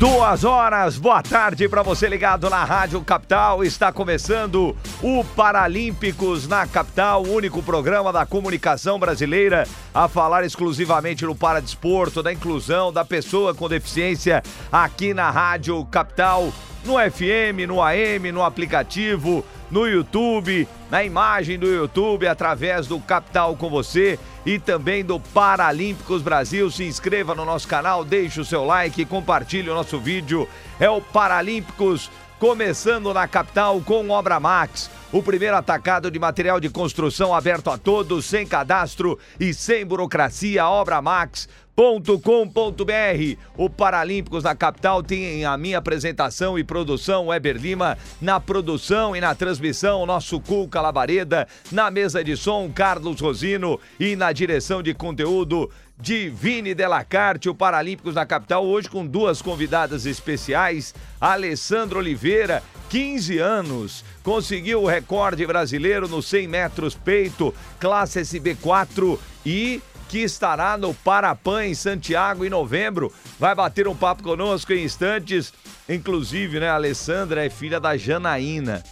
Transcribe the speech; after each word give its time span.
Duas 0.00 0.44
horas, 0.44 0.96
boa 0.96 1.22
tarde 1.22 1.68
para 1.68 1.82
você 1.82 2.08
ligado 2.08 2.48
na 2.48 2.64
Rádio 2.64 3.02
Capital. 3.02 3.62
Está 3.62 3.92
começando 3.92 4.74
o 5.02 5.22
Paralímpicos 5.36 6.48
na 6.48 6.66
Capital, 6.66 7.22
o 7.22 7.34
único 7.34 7.62
programa 7.62 8.10
da 8.10 8.24
comunicação 8.24 8.98
brasileira 8.98 9.68
a 9.92 10.08
falar 10.08 10.42
exclusivamente 10.42 11.26
no 11.26 11.34
paradesporto, 11.34 12.22
da 12.22 12.32
inclusão 12.32 12.90
da 12.90 13.04
pessoa 13.04 13.54
com 13.54 13.68
deficiência 13.68 14.42
aqui 14.72 15.12
na 15.12 15.30
Rádio 15.30 15.84
Capital, 15.84 16.50
no 16.82 16.94
FM, 16.94 17.68
no 17.68 17.82
AM, 17.82 18.32
no 18.32 18.42
aplicativo 18.42 19.44
no 19.70 19.86
YouTube, 19.86 20.66
na 20.90 21.04
imagem 21.04 21.58
do 21.58 21.66
YouTube, 21.66 22.26
através 22.26 22.86
do 22.86 22.98
Capital 23.00 23.56
com 23.56 23.70
você 23.70 24.18
e 24.44 24.58
também 24.58 25.04
do 25.04 25.20
Paralímpicos 25.20 26.22
Brasil. 26.22 26.70
Se 26.70 26.84
inscreva 26.84 27.34
no 27.34 27.44
nosso 27.44 27.68
canal, 27.68 28.04
deixe 28.04 28.40
o 28.40 28.44
seu 28.44 28.64
like, 28.64 29.04
compartilhe 29.04 29.70
o 29.70 29.74
nosso 29.74 29.98
vídeo. 29.98 30.48
É 30.78 30.90
o 30.90 31.00
Paralímpicos 31.00 32.10
começando 32.40 33.12
na 33.12 33.28
capital 33.28 33.80
com 33.82 34.08
Obra 34.08 34.40
Max. 34.40 34.90
O 35.12 35.22
primeiro 35.22 35.56
atacado 35.56 36.10
de 36.10 36.18
material 36.18 36.58
de 36.58 36.70
construção 36.70 37.34
aberto 37.34 37.68
a 37.68 37.76
todos, 37.76 38.24
sem 38.24 38.46
cadastro 38.46 39.18
e 39.38 39.52
sem 39.52 39.84
burocracia. 39.84 40.66
Obra 40.66 41.02
Max 41.02 41.48
com.br. 41.80 43.38
O 43.56 43.70
Paralímpicos 43.70 44.44
na 44.44 44.54
capital 44.54 45.02
tem 45.02 45.46
a 45.46 45.56
minha 45.56 45.78
apresentação 45.78 46.58
e 46.58 46.62
produção, 46.62 47.28
Weber 47.28 47.56
Lima, 47.56 47.96
na 48.20 48.38
produção 48.38 49.16
e 49.16 49.20
na 49.20 49.34
transmissão, 49.34 50.04
nosso 50.04 50.38
Cuca 50.40 50.78
Labareda, 50.78 51.48
na 51.72 51.90
mesa 51.90 52.22
de 52.22 52.36
som, 52.36 52.70
Carlos 52.70 53.18
Rosino. 53.18 53.80
E 53.98 54.14
na 54.14 54.30
direção 54.30 54.82
de 54.82 54.92
conteúdo, 54.92 55.70
Divine 55.98 56.74
Delacarte, 56.74 57.48
o 57.48 57.54
Paralímpicos 57.54 58.14
na 58.14 58.26
capital, 58.26 58.66
hoje 58.66 58.90
com 58.90 59.06
duas 59.06 59.40
convidadas 59.40 60.04
especiais, 60.04 60.94
Alessandro 61.18 61.98
Oliveira, 61.98 62.62
15 62.90 63.38
anos, 63.38 64.04
conseguiu 64.22 64.82
o 64.82 64.86
recorde 64.86 65.46
brasileiro 65.46 66.08
no 66.08 66.22
100 66.22 66.46
metros 66.46 66.94
peito, 66.94 67.54
classe 67.78 68.20
SB4 68.20 69.18
e 69.46 69.80
que 70.10 70.18
estará 70.18 70.76
no 70.76 70.92
Parapan 70.92 71.66
em 71.66 71.74
Santiago 71.74 72.44
em 72.44 72.50
novembro. 72.50 73.12
Vai 73.38 73.54
bater 73.54 73.86
um 73.86 73.94
papo 73.94 74.24
conosco 74.24 74.72
em 74.72 74.82
instantes. 74.82 75.54
Inclusive, 75.88 76.58
né, 76.58 76.68
a 76.68 76.74
Alessandra 76.74 77.46
é 77.46 77.48
filha 77.48 77.78
da 77.78 77.96
Janaína. 77.96 78.82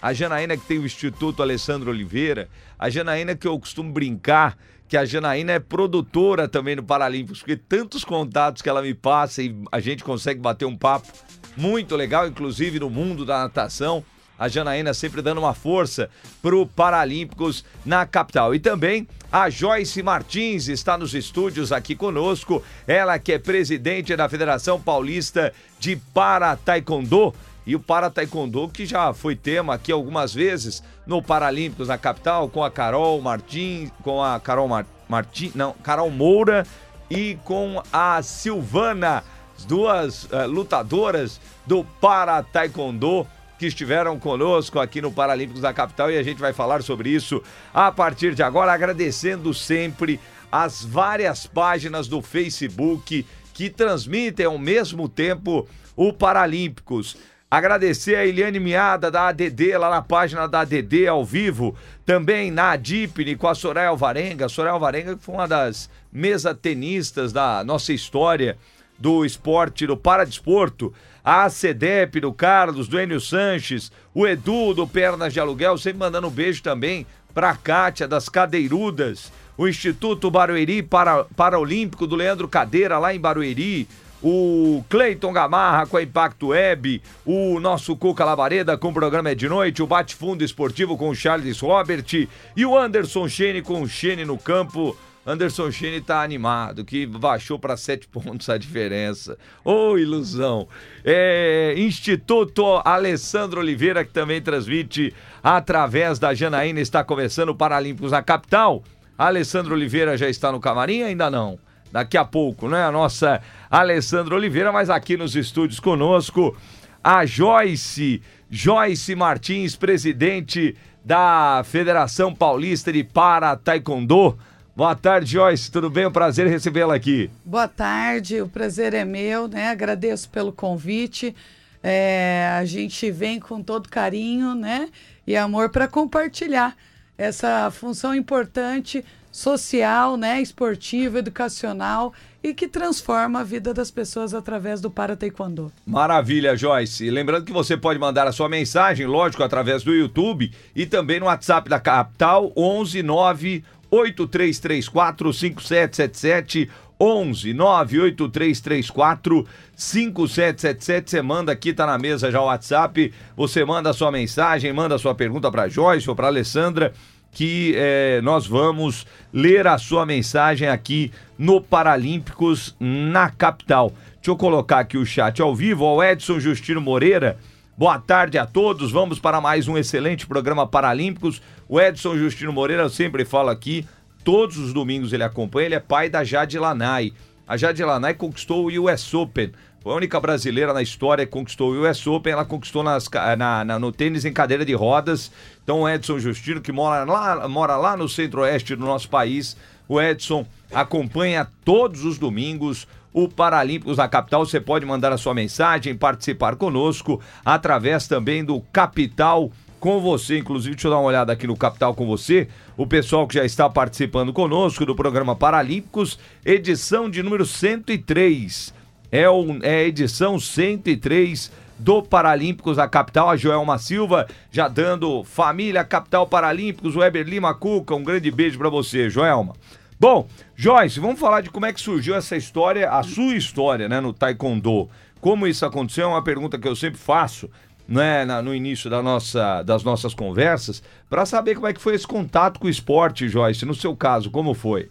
A 0.00 0.12
Janaína 0.12 0.56
que 0.56 0.64
tem 0.64 0.78
o 0.78 0.86
Instituto 0.86 1.42
Alessandro 1.42 1.90
Oliveira. 1.90 2.48
A 2.78 2.88
Janaína 2.88 3.34
que 3.34 3.48
eu 3.48 3.58
costumo 3.58 3.92
brincar 3.92 4.56
que 4.86 4.96
a 4.96 5.04
Janaína 5.04 5.52
é 5.54 5.58
produtora 5.58 6.46
também 6.46 6.76
no 6.76 6.84
Paralímpicos, 6.84 7.40
porque 7.40 7.56
tantos 7.56 8.04
contatos 8.04 8.62
que 8.62 8.68
ela 8.68 8.80
me 8.80 8.94
passa 8.94 9.42
e 9.42 9.54
a 9.72 9.80
gente 9.80 10.04
consegue 10.04 10.40
bater 10.40 10.64
um 10.64 10.76
papo 10.76 11.08
muito 11.56 11.96
legal, 11.96 12.28
inclusive 12.28 12.78
no 12.78 12.88
mundo 12.88 13.26
da 13.26 13.40
natação 13.40 14.04
a 14.38 14.48
Janaína 14.48 14.94
sempre 14.94 15.20
dando 15.20 15.38
uma 15.38 15.52
força 15.52 16.08
para 16.40 16.56
o 16.56 16.66
Paralímpicos 16.66 17.64
na 17.84 18.06
capital. 18.06 18.54
E 18.54 18.60
também 18.60 19.08
a 19.32 19.50
Joyce 19.50 20.02
Martins 20.02 20.68
está 20.68 20.96
nos 20.96 21.12
estúdios 21.12 21.72
aqui 21.72 21.94
conosco, 21.94 22.62
ela 22.86 23.18
que 23.18 23.32
é 23.32 23.38
presidente 23.38 24.14
da 24.14 24.28
Federação 24.28 24.80
Paulista 24.80 25.52
de 25.78 25.96
Para 25.96 26.56
Taekwondo. 26.56 27.34
E 27.66 27.74
o 27.74 27.80
Para 27.80 28.08
Taekwondo, 28.08 28.68
que 28.68 28.86
já 28.86 29.12
foi 29.12 29.34
tema 29.34 29.74
aqui 29.74 29.92
algumas 29.92 30.32
vezes 30.32 30.82
no 31.06 31.20
Paralímpicos 31.20 31.88
na 31.88 31.98
capital, 31.98 32.48
com 32.48 32.64
a 32.64 32.70
Carol 32.70 33.20
Martins, 33.20 33.90
com 34.02 34.22
a 34.22 34.38
Carol 34.38 34.68
Mar 34.68 34.86
Martins, 35.08 35.54
não, 35.54 35.72
Carol 35.72 36.10
Moura 36.10 36.66
e 37.10 37.38
com 37.44 37.82
a 37.90 38.20
Silvana, 38.22 39.24
as 39.56 39.64
duas 39.64 40.24
uh, 40.24 40.46
lutadoras 40.46 41.40
do 41.66 41.82
Para 41.82 42.42
Taekwondo 42.42 43.26
que 43.58 43.66
estiveram 43.66 44.18
conosco 44.18 44.78
aqui 44.78 45.02
no 45.02 45.10
Paralímpicos 45.10 45.60
da 45.60 45.74
Capital 45.74 46.10
e 46.10 46.16
a 46.16 46.22
gente 46.22 46.40
vai 46.40 46.52
falar 46.52 46.82
sobre 46.82 47.10
isso 47.10 47.42
a 47.74 47.90
partir 47.90 48.34
de 48.34 48.42
agora, 48.42 48.72
agradecendo 48.72 49.52
sempre 49.52 50.20
as 50.50 50.84
várias 50.84 51.46
páginas 51.46 52.06
do 52.06 52.22
Facebook 52.22 53.26
que 53.52 53.68
transmitem 53.68 54.46
ao 54.46 54.58
mesmo 54.58 55.08
tempo 55.08 55.68
o 55.96 56.12
Paralímpicos. 56.12 57.16
Agradecer 57.50 58.14
a 58.14 58.26
Eliane 58.26 58.60
Miada 58.60 59.10
da 59.10 59.28
ADD, 59.28 59.76
lá 59.78 59.90
na 59.90 60.02
página 60.02 60.46
da 60.46 60.60
ADD 60.60 61.08
ao 61.08 61.24
vivo. 61.24 61.74
Também 62.04 62.50
na 62.50 62.72
Adipne 62.72 63.36
com 63.36 63.48
a 63.48 63.54
Soraya 63.54 63.88
Alvarenga. 63.88 64.46
A 64.46 64.48
Soraya 64.50 64.74
Alvarenga 64.74 65.16
foi 65.18 65.34
uma 65.34 65.48
das 65.48 65.90
mesa 66.12 66.54
tenistas 66.54 67.32
da 67.32 67.64
nossa 67.64 67.92
história 67.92 68.58
do 68.98 69.24
esporte, 69.24 69.86
do 69.86 69.96
paradesporto 69.96 70.92
a 71.24 71.48
CEDEP 71.48 72.20
do 72.20 72.32
Carlos, 72.32 72.88
do 72.88 73.00
Enio 73.00 73.20
Sanches, 73.20 73.92
o 74.14 74.26
Edu 74.26 74.74
do 74.74 74.86
Pernas 74.86 75.32
de 75.32 75.40
Aluguel, 75.40 75.78
sempre 75.78 75.98
mandando 75.98 76.28
um 76.28 76.30
beijo 76.30 76.62
também 76.62 77.06
para 77.34 77.50
a 77.50 77.56
Kátia 77.56 78.08
das 78.08 78.28
Cadeirudas, 78.28 79.32
o 79.56 79.68
Instituto 79.68 80.30
Barueri 80.30 80.82
para, 80.82 81.24
Paralímpico 81.24 82.06
do 82.06 82.16
Leandro 82.16 82.48
Cadeira 82.48 82.98
lá 82.98 83.14
em 83.14 83.20
Barueri, 83.20 83.88
o 84.22 84.84
Cleiton 84.88 85.32
Gamarra 85.32 85.86
com 85.86 85.96
a 85.96 86.02
Impacto 86.02 86.48
Web, 86.48 87.02
o 87.24 87.60
nosso 87.60 87.96
Cuca 87.96 88.24
Labareda 88.24 88.76
com 88.76 88.88
o 88.88 88.94
programa 88.94 89.30
É 89.30 89.34
de 89.34 89.48
Noite, 89.48 89.82
o 89.82 89.86
Bate 89.86 90.14
Fundo 90.14 90.44
Esportivo 90.44 90.96
com 90.96 91.10
o 91.10 91.14
Charles 91.14 91.60
Robert. 91.60 92.28
E 92.56 92.66
o 92.66 92.76
Anderson 92.76 93.28
Chene 93.28 93.62
com 93.62 93.82
o 93.82 93.88
Chene 93.88 94.24
no 94.24 94.36
campo. 94.36 94.96
Anderson 95.26 95.70
Chini 95.70 96.00
tá 96.00 96.22
animado, 96.22 96.84
que 96.84 97.06
baixou 97.06 97.58
para 97.58 97.76
sete 97.76 98.08
pontos 98.08 98.48
a 98.48 98.56
diferença. 98.56 99.36
Ô, 99.64 99.90
oh, 99.90 99.98
ilusão! 99.98 100.68
É, 101.04 101.74
Instituto 101.76 102.64
Alessandro 102.84 103.60
Oliveira, 103.60 104.04
que 104.04 104.12
também 104.12 104.40
transmite 104.40 105.14
através 105.42 106.18
da 106.18 106.32
Janaína, 106.32 106.80
está 106.80 107.04
começando 107.04 107.50
o 107.50 107.54
Paralímpicos 107.54 108.12
na 108.12 108.22
capital. 108.22 108.82
Alessandro 109.18 109.74
Oliveira 109.74 110.16
já 110.16 110.28
está 110.28 110.52
no 110.52 110.60
camarim? 110.60 111.02
Ainda 111.02 111.30
não. 111.30 111.58
Daqui 111.90 112.16
a 112.16 112.24
pouco, 112.24 112.68
né? 112.68 112.84
A 112.84 112.92
nossa 112.92 113.40
Alessandro 113.70 114.36
Oliveira, 114.36 114.70
mas 114.70 114.90
aqui 114.90 115.16
nos 115.16 115.34
estúdios 115.34 115.80
conosco, 115.80 116.56
a 117.02 117.24
Joyce, 117.24 118.22
Joyce 118.50 119.14
Martins, 119.14 119.74
presidente 119.74 120.76
da 121.04 121.62
Federação 121.64 122.34
Paulista 122.34 122.92
de 122.92 123.02
Para 123.02 123.56
Taekwondo. 123.56 124.38
Boa 124.78 124.94
tarde, 124.94 125.32
Joyce. 125.32 125.72
Tudo 125.72 125.90
bem? 125.90 126.04
É 126.04 126.08
um 126.08 126.12
prazer 126.12 126.46
recebê-la 126.46 126.94
aqui. 126.94 127.28
Boa 127.44 127.66
tarde, 127.66 128.40
o 128.40 128.48
prazer 128.48 128.94
é 128.94 129.04
meu, 129.04 129.48
né? 129.48 129.70
Agradeço 129.70 130.28
pelo 130.28 130.52
convite. 130.52 131.34
É, 131.82 132.48
a 132.56 132.64
gente 132.64 133.10
vem 133.10 133.40
com 133.40 133.60
todo 133.60 133.88
carinho, 133.88 134.54
né? 134.54 134.88
E 135.26 135.36
amor 135.36 135.70
para 135.70 135.88
compartilhar 135.88 136.76
essa 137.18 137.68
função 137.72 138.14
importante 138.14 139.04
social, 139.32 140.16
né, 140.16 140.40
esportiva, 140.40 141.18
educacional 141.18 142.12
e 142.42 142.54
que 142.54 142.66
transforma 142.66 143.40
a 143.40 143.44
vida 143.44 143.74
das 143.74 143.90
pessoas 143.90 144.32
através 144.32 144.80
do 144.80 144.90
para 144.90 145.16
taekwondo. 145.16 145.72
Maravilha, 145.84 146.56
Joyce. 146.56 147.10
Lembrando 147.10 147.44
que 147.44 147.52
você 147.52 147.76
pode 147.76 147.98
mandar 147.98 148.26
a 148.26 148.32
sua 148.32 148.48
mensagem, 148.48 149.06
lógico, 149.06 149.42
através 149.42 149.82
do 149.82 149.92
YouTube 149.92 150.52
e 150.74 150.86
também 150.86 151.20
no 151.20 151.26
WhatsApp 151.26 151.68
da 151.68 151.80
Capital 151.80 152.52
119 152.54 153.64
8334 153.90 155.32
5777 155.32 156.70
11 157.00 157.54
98334 157.54 159.46
5777. 159.76 161.10
Você 161.10 161.22
manda 161.22 161.52
aqui, 161.52 161.72
tá 161.72 161.86
na 161.86 161.96
mesa 161.96 162.30
já 162.30 162.40
o 162.40 162.46
WhatsApp. 162.46 163.12
Você 163.36 163.64
manda 163.64 163.90
a 163.90 163.94
sua 163.94 164.10
mensagem, 164.10 164.72
manda 164.72 164.96
a 164.96 164.98
sua 164.98 165.14
pergunta 165.14 165.50
para 165.50 165.68
Joyce 165.68 166.10
ou 166.10 166.16
para 166.16 166.26
Alessandra, 166.26 166.92
que 167.30 167.74
é, 167.76 168.20
nós 168.22 168.46
vamos 168.46 169.06
ler 169.32 169.66
a 169.66 169.78
sua 169.78 170.04
mensagem 170.04 170.68
aqui 170.68 171.12
no 171.38 171.60
Paralímpicos 171.60 172.74
na 172.80 173.30
capital. 173.30 173.92
Deixa 174.16 174.30
eu 174.30 174.36
colocar 174.36 174.80
aqui 174.80 174.98
o 174.98 175.06
chat 175.06 175.40
ao 175.40 175.54
vivo. 175.54 175.84
O 175.84 176.02
Edson 176.02 176.40
Justino 176.40 176.80
Moreira 176.80 177.38
Boa 177.78 177.96
tarde 177.96 178.36
a 178.38 178.44
todos. 178.44 178.90
Vamos 178.90 179.20
para 179.20 179.40
mais 179.40 179.68
um 179.68 179.78
excelente 179.78 180.26
programa 180.26 180.66
Paralímpicos. 180.66 181.40
O 181.68 181.80
Edson 181.80 182.18
Justino 182.18 182.52
Moreira 182.52 182.88
sempre 182.88 183.24
fala 183.24 183.52
aqui, 183.52 183.86
todos 184.24 184.56
os 184.58 184.72
domingos 184.72 185.12
ele 185.12 185.22
acompanha, 185.22 185.66
ele 185.66 185.74
é 185.76 185.78
pai 185.78 186.10
da 186.10 186.24
Jade 186.24 186.58
Lanai. 186.58 187.12
A 187.46 187.56
Jade 187.56 187.84
Lanai 187.84 188.14
conquistou 188.14 188.66
o 188.66 188.84
US 188.84 189.14
Open 189.14 189.52
Foi 189.80 189.92
a 189.92 189.96
única 189.96 190.18
brasileira 190.18 190.72
na 190.72 190.82
história 190.82 191.24
que 191.24 191.30
conquistou 191.30 191.72
o 191.72 191.88
US 191.88 192.04
Open. 192.04 192.32
Ela 192.32 192.44
conquistou 192.44 192.82
nas, 192.82 193.08
na, 193.38 193.64
na, 193.64 193.78
no 193.78 193.92
tênis 193.92 194.24
em 194.24 194.32
cadeira 194.32 194.64
de 194.64 194.74
rodas. 194.74 195.30
Então, 195.62 195.82
o 195.82 195.88
Edson 195.88 196.18
Justino, 196.18 196.60
que 196.60 196.72
mora 196.72 197.04
lá, 197.04 197.48
mora 197.48 197.76
lá 197.76 197.96
no 197.96 198.08
centro-oeste 198.08 198.74
do 198.74 198.84
nosso 198.84 199.08
país, 199.08 199.56
o 199.86 200.02
Edson 200.02 200.44
acompanha 200.72 201.46
todos 201.64 202.04
os 202.04 202.18
domingos 202.18 202.88
o 203.22 203.28
Paralímpicos 203.28 203.96
da 203.96 204.06
capital. 204.06 204.46
Você 204.46 204.60
pode 204.60 204.86
mandar 204.86 205.12
a 205.12 205.18
sua 205.18 205.34
mensagem, 205.34 205.96
participar 205.96 206.54
conosco 206.54 207.20
através 207.44 208.06
também 208.06 208.44
do 208.44 208.60
Capital 208.72 209.50
com 209.80 210.00
você. 210.00 210.38
Inclusive, 210.38 210.76
deixa 210.76 210.86
eu 210.86 210.92
dar 210.92 210.98
uma 210.98 211.08
olhada 211.08 211.32
aqui 211.32 211.46
no 211.46 211.56
Capital 211.56 211.94
com 211.94 212.06
você. 212.06 212.46
O 212.76 212.86
pessoal 212.86 213.26
que 213.26 213.34
já 213.34 213.44
está 213.44 213.68
participando 213.68 214.32
conosco 214.32 214.86
do 214.86 214.94
programa 214.94 215.34
Paralímpicos, 215.34 216.16
edição 216.44 217.10
de 217.10 217.20
número 217.20 217.44
103. 217.44 218.72
É, 219.10 219.28
um, 219.28 219.58
é 219.62 219.84
edição 219.84 220.38
103 220.38 221.50
do 221.76 222.02
Paralímpicos 222.02 222.76
da 222.76 222.88
capital, 222.88 223.30
a 223.30 223.36
Joelma 223.36 223.78
Silva, 223.78 224.26
já 224.50 224.66
dando 224.68 225.22
família 225.24 225.84
Capital 225.84 226.26
Paralímpicos, 226.26 226.96
Weber 226.96 227.26
Lima 227.26 227.54
Cuca, 227.54 227.94
um 227.94 228.02
grande 228.02 228.30
beijo 228.30 228.58
para 228.58 228.68
você, 228.68 229.08
Joelma. 229.08 229.54
Bom, 230.00 230.28
Joyce, 230.54 231.00
vamos 231.00 231.18
falar 231.18 231.40
de 231.40 231.50
como 231.50 231.66
é 231.66 231.72
que 231.72 231.80
surgiu 231.80 232.14
essa 232.14 232.36
história, 232.36 232.88
a 232.88 233.02
sua 233.02 233.34
história, 233.34 233.88
né, 233.88 233.98
no 233.98 234.12
Taekwondo. 234.12 234.88
Como 235.20 235.44
isso 235.44 235.66
aconteceu 235.66 236.04
é 236.04 236.06
uma 236.06 236.22
pergunta 236.22 236.56
que 236.56 236.68
eu 236.68 236.76
sempre 236.76 237.00
faço, 237.00 237.50
né, 237.88 238.24
no 238.40 238.54
início 238.54 238.88
da 238.88 239.02
nossa, 239.02 239.62
das 239.64 239.82
nossas 239.82 240.14
conversas, 240.14 240.82
para 241.10 241.26
saber 241.26 241.56
como 241.56 241.66
é 241.66 241.72
que 241.72 241.80
foi 241.80 241.96
esse 241.96 242.06
contato 242.06 242.60
com 242.60 242.68
o 242.68 242.70
esporte, 242.70 243.28
Joyce. 243.28 243.66
No 243.66 243.74
seu 243.74 243.96
caso, 243.96 244.30
como 244.30 244.54
foi? 244.54 244.88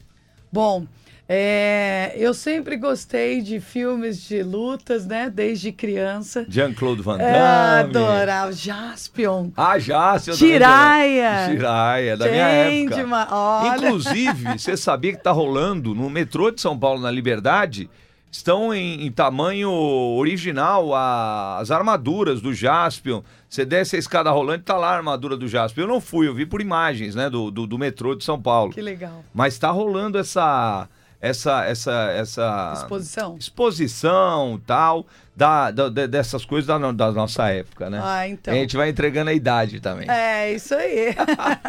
Bom, 0.51 0.85
é, 1.29 2.13
eu 2.15 2.33
sempre 2.33 2.77
gostei 2.77 3.41
de 3.41 3.59
filmes 3.59 4.21
de 4.21 4.41
lutas, 4.41 5.05
né? 5.05 5.29
Desde 5.29 5.73
criança. 5.73 6.45
Jean-Claude 6.47 7.01
Van 7.01 7.19
é, 7.19 7.33
Damme. 7.33 7.97
Adorava. 7.97 8.53
Jaspion. 8.53 9.49
Ah, 9.57 9.77
Jaspion. 9.77 10.35
Tiraia. 10.35 11.49
Tiraia, 11.49 12.15
da 12.15 12.29
minha 12.29 12.47
época. 12.47 13.27
Olha. 13.35 13.75
Inclusive, 13.75 14.53
você 14.57 14.77
sabia 14.77 15.11
que 15.11 15.21
tá 15.21 15.31
rolando 15.31 15.93
no 15.93 16.09
metrô 16.09 16.49
de 16.49 16.61
São 16.61 16.79
Paulo, 16.79 17.01
na 17.01 17.11
Liberdade, 17.11 17.89
estão 18.31 18.73
em, 18.73 19.05
em 19.05 19.11
tamanho 19.11 19.69
original 19.69 20.95
a, 20.95 21.57
as 21.57 21.71
armaduras 21.71 22.39
do 22.39 22.53
Jaspion. 22.53 23.21
Você 23.49 23.65
desce 23.65 23.97
a 23.97 23.99
escada 23.99 24.31
rolante, 24.31 24.63
tá 24.63 24.77
lá 24.77 24.91
a 24.91 24.95
armadura 24.95 25.35
do 25.35 25.45
Jaspion. 25.45 25.83
Eu 25.83 25.87
não 25.89 25.99
fui, 25.99 26.25
eu 26.29 26.33
vi 26.33 26.45
por 26.45 26.61
imagens, 26.61 27.15
né, 27.15 27.29
do, 27.29 27.51
do, 27.51 27.67
do 27.67 27.77
metrô 27.77 28.15
de 28.15 28.23
São 28.23 28.41
Paulo. 28.41 28.71
Que 28.71 28.81
legal. 28.81 29.25
Mas 29.33 29.59
tá 29.59 29.69
rolando 29.69 30.17
essa 30.17 30.87
essa 31.19 31.65
essa 31.65 32.11
essa 32.11 32.73
exposição 32.75 33.37
exposição 33.37 34.61
tal 34.65 35.05
da, 35.35 35.71
da 35.71 35.89
dessas 35.89 36.45
coisas 36.45 36.67
da, 36.67 36.77
da, 36.91 37.11
nossa 37.11 37.49
época 37.49 37.89
né 37.89 37.99
ah, 38.03 38.27
então. 38.27 38.53
a 38.53 38.57
gente 38.57 38.77
vai 38.77 38.89
entregando 38.89 39.29
a 39.29 39.33
idade 39.33 39.79
também 39.79 40.09
é 40.09 40.53
isso 40.53 40.75
aí 40.75 41.15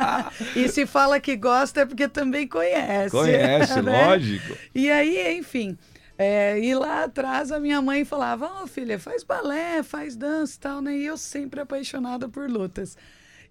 e 0.55 0.69
se 0.69 0.87
fala 0.87 1.19
que 1.19 1.37
gosta 1.37 1.81
é 1.81 1.87
porque 1.87 2.09
também 2.09 2.47
conhece 2.47 3.11
conhece 3.11 3.81
né? 3.83 4.06
lógico 4.06 4.55
e 4.75 4.91
aí 4.91 5.39
enfim 5.39 5.77
é, 6.21 6.59
e 6.59 6.75
lá 6.75 7.05
atrás 7.05 7.53
a 7.53 7.61
minha 7.61 7.81
mãe 7.81 8.05
falava, 8.05 8.45
ó 8.47 8.65
oh, 8.65 8.67
filha, 8.67 8.99
faz 8.99 9.23
balé, 9.23 9.85
faz 9.85 10.17
dança 10.17 10.56
e 10.56 10.59
tal, 10.59 10.83
né? 10.83 10.97
E 10.97 11.06
eu 11.06 11.17
sempre 11.17 11.61
apaixonada 11.61 12.29
por 12.29 12.50
lutas. 12.50 12.97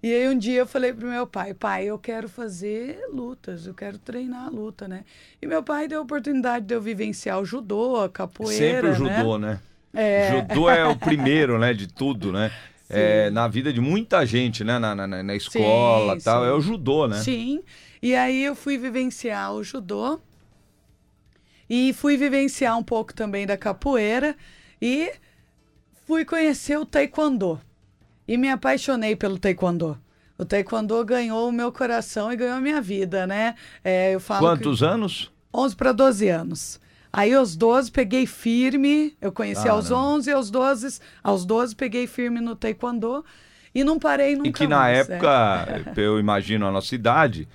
E 0.02 0.14
aí 0.14 0.28
um 0.30 0.38
dia 0.38 0.60
eu 0.60 0.68
falei 0.68 0.94
pro 0.94 1.08
meu 1.08 1.26
pai, 1.26 1.54
pai, 1.54 1.86
eu 1.86 1.98
quero 1.98 2.30
fazer 2.30 3.00
lutas, 3.12 3.66
eu 3.66 3.74
quero 3.74 3.98
treinar 3.98 4.46
a 4.46 4.50
luta, 4.50 4.88
né? 4.88 5.04
E 5.42 5.48
meu 5.48 5.64
pai 5.64 5.88
deu 5.88 6.00
a 6.00 6.04
oportunidade 6.04 6.66
de 6.66 6.76
eu 6.76 6.82
vivenciar 6.82 7.40
o 7.40 7.46
judô, 7.46 8.02
a 8.02 8.10
capoeira, 8.10 8.94
Sempre 8.94 9.04
o 9.04 9.04
né? 9.04 9.18
judô, 9.18 9.38
né? 9.40 9.60
É... 9.94 10.32
Judô 10.32 10.70
é 10.70 10.86
o 10.86 10.96
primeiro, 10.96 11.58
né, 11.58 11.74
de 11.74 11.88
tudo, 11.88 12.32
né? 12.32 12.52
É, 12.90 13.30
na 13.32 13.50
vida 13.50 13.74
de 13.74 13.82
muita 13.82 14.26
gente, 14.26 14.64
né? 14.64 14.80
Na, 14.80 14.96
na, 14.96 15.06
na 15.06 15.36
escola 15.36 16.16
e 16.16 16.22
tal, 16.22 16.44
sim. 16.44 16.50
é 16.50 16.54
o 16.54 16.62
judô, 16.62 17.06
né? 17.06 17.18
Sim. 17.18 17.62
E 18.02 18.16
aí 18.16 18.42
eu 18.42 18.56
fui 18.56 18.78
vivenciar 18.78 19.54
o 19.54 19.62
judô 19.62 20.22
e 21.70 21.92
fui 21.92 22.16
vivenciar 22.16 22.78
um 22.78 22.84
pouco 22.84 23.14
também 23.14 23.46
da 23.46 23.58
capoeira 23.58 24.38
e 24.82 25.12
fui 26.06 26.24
conhecer 26.24 26.78
o 26.78 26.86
taekwondo 26.86 27.60
e 28.28 28.38
me 28.38 28.50
apaixonei 28.50 29.16
pelo 29.16 29.40
taekwondo. 29.40 29.98
O 30.38 30.46
taekwondo 30.46 31.04
ganhou 31.04 31.50
o 31.50 31.52
meu 31.52 31.72
coração 31.72 32.32
e 32.32 32.36
ganhou 32.36 32.58
a 32.58 32.62
minha 32.62 32.82
vida, 32.82 33.26
né? 33.26 33.56
É, 33.84 34.14
eu 34.14 34.20
falo 34.20 34.42
Quantos 34.42 34.80
que... 34.80 34.86
anos? 34.86 35.32
11 35.54 35.76
para 35.76 35.92
12 35.92 36.28
anos. 36.28 36.80
Aí 37.12 37.34
aos 37.34 37.56
12 37.56 37.92
peguei 37.92 38.28
firme, 38.28 39.18
eu 39.20 39.32
conheci 39.32 39.68
ah, 39.68 39.72
aos 39.72 39.90
não. 39.90 40.18
11 40.18 40.30
e 40.30 40.34
aos 40.34 40.52
12, 40.52 41.00
aos 41.24 41.46
12 41.46 41.76
peguei 41.76 42.06
firme 42.06 42.40
no 42.40 42.56
taekwondo 42.56 43.26
e 43.74 43.84
não 43.84 43.98
parei 43.98 44.36
nunca 44.36 44.50
E 44.50 44.54
que 44.54 44.68
na 44.68 44.80
mais, 44.80 45.10
época, 45.10 45.84
é. 45.96 46.00
eu 46.00 46.20
imagino 46.20 46.68
a 46.68 46.72
nossa 46.72 46.94
idade, 46.94 47.48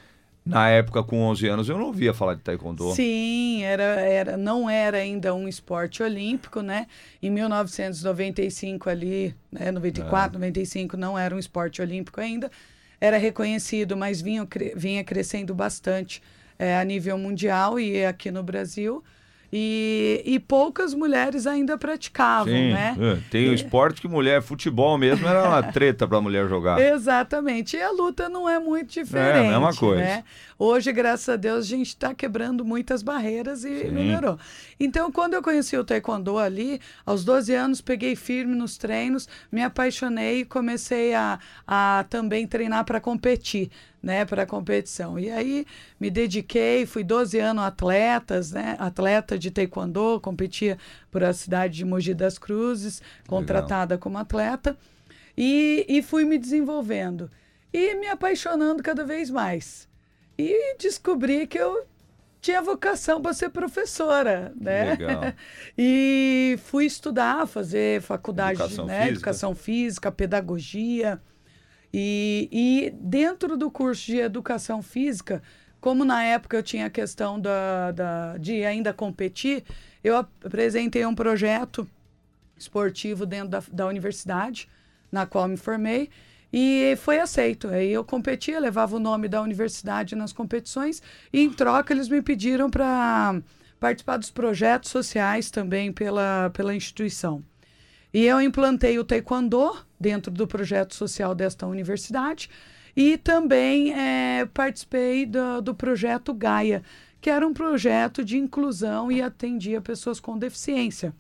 na 0.45 0.69
época, 0.69 1.05
com 1.05 1.21
11 1.21 1.47
anos, 1.47 1.69
eu 1.69 1.79
não 1.79 1.87
ouvia 1.87 2.13
falar 2.13 2.35
de 2.35 2.41
taekwondo. 2.41 2.93
Sim, 2.95 3.63
era, 3.63 3.83
era, 3.83 4.37
não 4.37 4.69
era 4.69 4.99
ainda 4.99 5.33
um 5.35 5.47
esporte 5.47 6.03
olímpico, 6.03 6.61
né? 6.61 6.87
Em 7.23 7.31
1995 7.31 8.91
ali, 8.91 9.35
né, 9.53 9.71
94, 9.71 10.37
é. 10.37 10.41
95, 10.41 10.97
não 10.97 11.17
era 11.17 11.35
um 11.35 11.39
esporte 11.39 11.81
olímpico 11.81 12.21
ainda. 12.21 12.51
Era 13.01 13.19
reconhecido, 13.19 13.97
mas 13.97 14.21
vinha, 14.21 14.47
vinha 14.75 15.05
crescendo 15.05 15.55
bastante 15.55 16.21
é, 16.59 16.77
a 16.77 16.85
nível 16.85 17.17
mundial 17.17 17.79
e 17.79 18.05
aqui 18.05 18.31
no 18.31 18.43
Brasil. 18.43 19.03
E, 19.55 20.23
e 20.25 20.41
poucas 20.41 20.95
mulheres 20.95 21.47
ainda 21.47 21.77
praticavam, 21.77 22.47
Sim, 22.51 22.73
né? 22.73 22.97
É. 22.99 23.19
Tem 23.31 23.51
o 23.51 23.53
esporte 23.53 24.01
que 24.01 24.09
mulher, 24.09 24.41
futebol 24.41 24.97
mesmo, 24.97 25.29
era 25.29 25.47
uma 25.47 25.63
treta 25.63 26.09
para 26.09 26.19
mulher 26.23 26.49
jogar. 26.49 26.81
Exatamente. 26.81 27.77
E 27.77 27.83
a 27.83 27.91
luta 27.91 28.31
não 28.31 28.49
é 28.49 28.59
muito 28.59 28.91
diferente. 28.91 29.37
É 29.37 29.49
a 29.49 29.51
mesma 29.51 29.75
coisa. 29.75 30.03
Né? 30.03 30.25
Hoje, 30.59 30.91
graças 30.91 31.29
a 31.29 31.37
Deus, 31.37 31.67
a 31.67 31.69
gente 31.69 31.89
está 31.89 32.15
quebrando 32.15 32.65
muitas 32.65 33.03
barreiras 33.03 33.63
e 33.63 33.81
Sim. 33.81 33.91
melhorou. 33.91 34.39
Então, 34.81 35.13
quando 35.13 35.35
eu 35.35 35.43
conheci 35.43 35.77
o 35.77 35.85
Taekwondo 35.85 36.39
ali, 36.39 36.81
aos 37.05 37.23
12 37.23 37.55
anos, 37.55 37.81
peguei 37.83 38.17
firme 38.17 38.55
nos 38.55 38.79
treinos, 38.79 39.29
me 39.51 39.63
apaixonei 39.63 40.41
e 40.41 40.45
comecei 40.47 41.13
a, 41.13 41.39
a 41.67 42.07
também 42.09 42.47
treinar 42.47 42.87
para 42.87 43.01
competir 43.01 43.71
né, 44.03 44.25
para 44.25 44.43
a 44.43 44.47
competição. 44.47 45.19
E 45.19 45.31
aí 45.31 45.65
me 46.01 46.11
dediquei, 46.11 46.85
fui 46.85 47.05
12 47.05 47.39
anos 47.39 47.65
atletas, 47.65 48.51
né, 48.51 48.77
atleta 48.79 49.39
de 49.39 49.51
taekwondo, 49.51 50.21
competia 50.21 50.77
por 51.11 51.23
a 51.23 51.33
cidade 51.33 51.75
de 51.75 51.85
Mogi 51.85 52.13
das 52.13 52.39
Cruzes, 52.39 53.01
contratada 53.29 53.95
Legal. 53.95 54.03
como 54.03 54.19
atleta, 54.19 54.77
e, 55.37 55.87
e 55.89 56.03
fui 56.03 56.25
me 56.25 56.37
desenvolvendo 56.39 57.31
e 57.73 57.95
me 57.95 58.09
apaixonando 58.09 58.83
cada 58.83 59.05
vez 59.05 59.31
mais. 59.31 59.89
E 60.37 60.77
descobri 60.79 61.47
que 61.47 61.59
eu 61.59 61.87
tinha 62.41 62.61
vocação 62.61 63.23
para 63.23 63.33
ser 63.33 63.51
professora, 63.51 64.53
né? 64.61 64.91
Legal. 64.91 65.23
e 65.79 66.59
fui 66.65 66.85
estudar, 66.85 67.47
fazer 67.47 68.03
faculdade 68.03 68.61
educação 68.61 68.87
né? 68.87 68.99
física. 68.99 69.15
educação 69.15 69.55
física, 69.55 70.13
pedagogia. 70.13 71.21
E, 71.93 72.49
e 72.51 72.91
dentro 72.91 73.57
do 73.57 73.71
curso 73.71 74.07
de 74.07 74.19
educação 74.19 74.83
física, 74.83 75.43
como 75.81 76.05
na 76.05 76.23
época 76.23 76.57
eu 76.57 76.63
tinha 76.63 76.87
a 76.87 76.91
questão 76.91 77.39
da, 77.41 77.91
da, 77.91 78.39
de 78.39 78.65
ainda 78.65 78.93
competir, 78.93 79.65
eu 80.03 80.17
apresentei 80.17 81.05
um 81.05 81.15
projeto 81.15 81.87
esportivo 82.57 83.27
dentro 83.27 83.49
da, 83.49 83.63
da 83.71 83.87
universidade, 83.87 84.69
na 85.11 85.27
qual 85.27 85.49
me 85.49 85.57
formei, 85.57 86.09
e 86.53 86.95
foi 86.99 87.19
aceito. 87.19 87.69
Aí 87.69 87.93
eu 87.93 88.05
competia, 88.05 88.61
levava 88.61 88.97
o 88.97 89.01
nome 89.01 89.29
da 89.29 89.43
universidade 89.43 90.15
nas 90.15 90.33
competições, 90.33 91.03
e 91.33 91.41
em 91.41 91.51
troca 91.51 91.93
eles 91.93 92.09
me 92.09 92.23
pediram 92.23 92.71
para 92.71 93.41
participar 93.81 94.17
dos 94.17 94.31
projetos 94.31 94.91
sociais 94.91 95.51
também 95.51 95.93
pela, 95.93 96.51
pela 96.51 96.75
instituição. 96.75 97.43
E 98.13 98.25
eu 98.25 98.41
implantei 98.41 98.99
o 98.99 99.05
taekwondo 99.05 99.77
dentro 99.99 100.31
do 100.31 100.47
projeto 100.47 100.95
social 100.95 101.35
desta 101.35 101.67
universidade 101.67 102.51
e 102.95 103.17
também 103.17 103.95
é, 103.99 104.47
participei 104.47 105.25
do, 105.25 105.63
do 105.63 105.75
projeto 105.75 106.35
Gaia, 106.35 106.83
que 107.21 107.31
era 107.31 107.47
um 107.47 107.55
projeto 107.55 108.25
de 108.25 108.37
inclusão 108.37 109.11
e 109.11 109.23
atendia 109.23 109.81
pessoas 109.81 110.21
com 110.21 110.37
deficiência. 110.37 111.15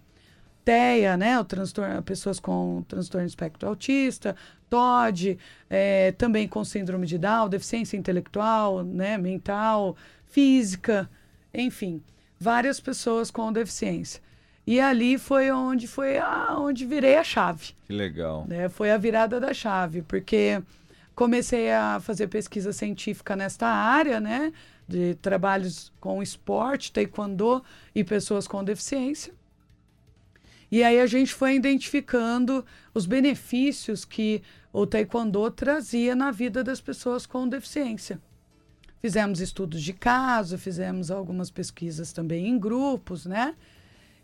TEA, 0.64 1.16
né, 1.16 1.38
o 1.40 1.44
transtorno, 1.44 2.02
pessoas 2.02 2.38
com 2.38 2.84
transtorno 2.86 3.26
espectro 3.26 3.68
autista, 3.68 4.36
TOD, 4.70 5.38
é, 5.68 6.12
também 6.12 6.46
com 6.46 6.64
síndrome 6.64 7.06
de 7.06 7.18
Down, 7.18 7.48
deficiência 7.48 7.96
intelectual, 7.96 8.84
né, 8.84 9.18
mental, 9.18 9.96
física, 10.26 11.10
enfim, 11.52 12.02
várias 12.38 12.78
pessoas 12.78 13.30
com 13.30 13.52
deficiência. 13.52 14.20
E 14.66 14.80
ali 14.80 15.18
foi 15.18 15.50
onde 15.50 15.88
foi 15.88 16.18
a, 16.18 16.56
onde 16.58 16.86
virei 16.86 17.16
a 17.16 17.24
chave. 17.24 17.74
Que 17.86 17.92
legal. 17.92 18.46
Né? 18.48 18.68
Foi 18.68 18.90
a 18.90 18.96
virada 18.96 19.40
da 19.40 19.52
chave, 19.52 20.02
porque 20.02 20.62
comecei 21.14 21.70
a 21.72 22.00
fazer 22.00 22.28
pesquisa 22.28 22.72
científica 22.72 23.34
nesta 23.34 23.66
área, 23.66 24.20
né? 24.20 24.52
De 24.86 25.14
trabalhos 25.16 25.92
com 26.00 26.22
esporte, 26.22 26.92
taekwondo 26.92 27.62
e 27.94 28.04
pessoas 28.04 28.46
com 28.46 28.62
deficiência. 28.62 29.34
E 30.70 30.82
aí 30.82 31.00
a 31.00 31.06
gente 31.06 31.34
foi 31.34 31.54
identificando 31.54 32.64
os 32.94 33.04
benefícios 33.04 34.04
que 34.04 34.42
o 34.72 34.86
taekwondo 34.86 35.50
trazia 35.50 36.16
na 36.16 36.30
vida 36.30 36.64
das 36.64 36.80
pessoas 36.80 37.26
com 37.26 37.46
deficiência. 37.46 38.20
Fizemos 39.00 39.40
estudos 39.40 39.82
de 39.82 39.92
caso, 39.92 40.56
fizemos 40.56 41.10
algumas 41.10 41.50
pesquisas 41.50 42.12
também 42.12 42.46
em 42.46 42.58
grupos, 42.58 43.26
né? 43.26 43.54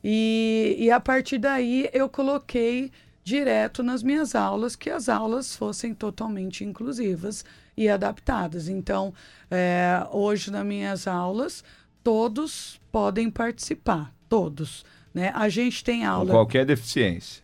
E, 0.02 0.76
e 0.78 0.90
a 0.90 1.00
partir 1.00 1.38
daí 1.38 1.88
eu 1.93 2.09
coloquei 2.09 2.90
direto 3.25 3.83
nas 3.83 4.02
minhas 4.02 4.35
aulas 4.35 4.75
que 4.75 4.88
as 4.88 5.09
aulas 5.09 5.55
fossem 5.55 5.95
totalmente 5.95 6.64
inclusivas 6.64 7.45
e 7.76 7.88
adaptadas. 7.88 8.69
Então, 8.69 9.12
é, 9.50 10.07
hoje 10.11 10.50
nas 10.50 10.64
minhas 10.64 11.07
aulas, 11.07 11.62
todos 12.02 12.81
podem 12.90 13.31
participar, 13.31 14.14
todos. 14.28 14.85
Né? 15.12 15.31
A 15.35 15.49
gente 15.49 15.85
tem 15.85 16.05
aula. 16.05 16.26
Com 16.26 16.33
qualquer 16.33 16.64
deficiência. 16.64 17.43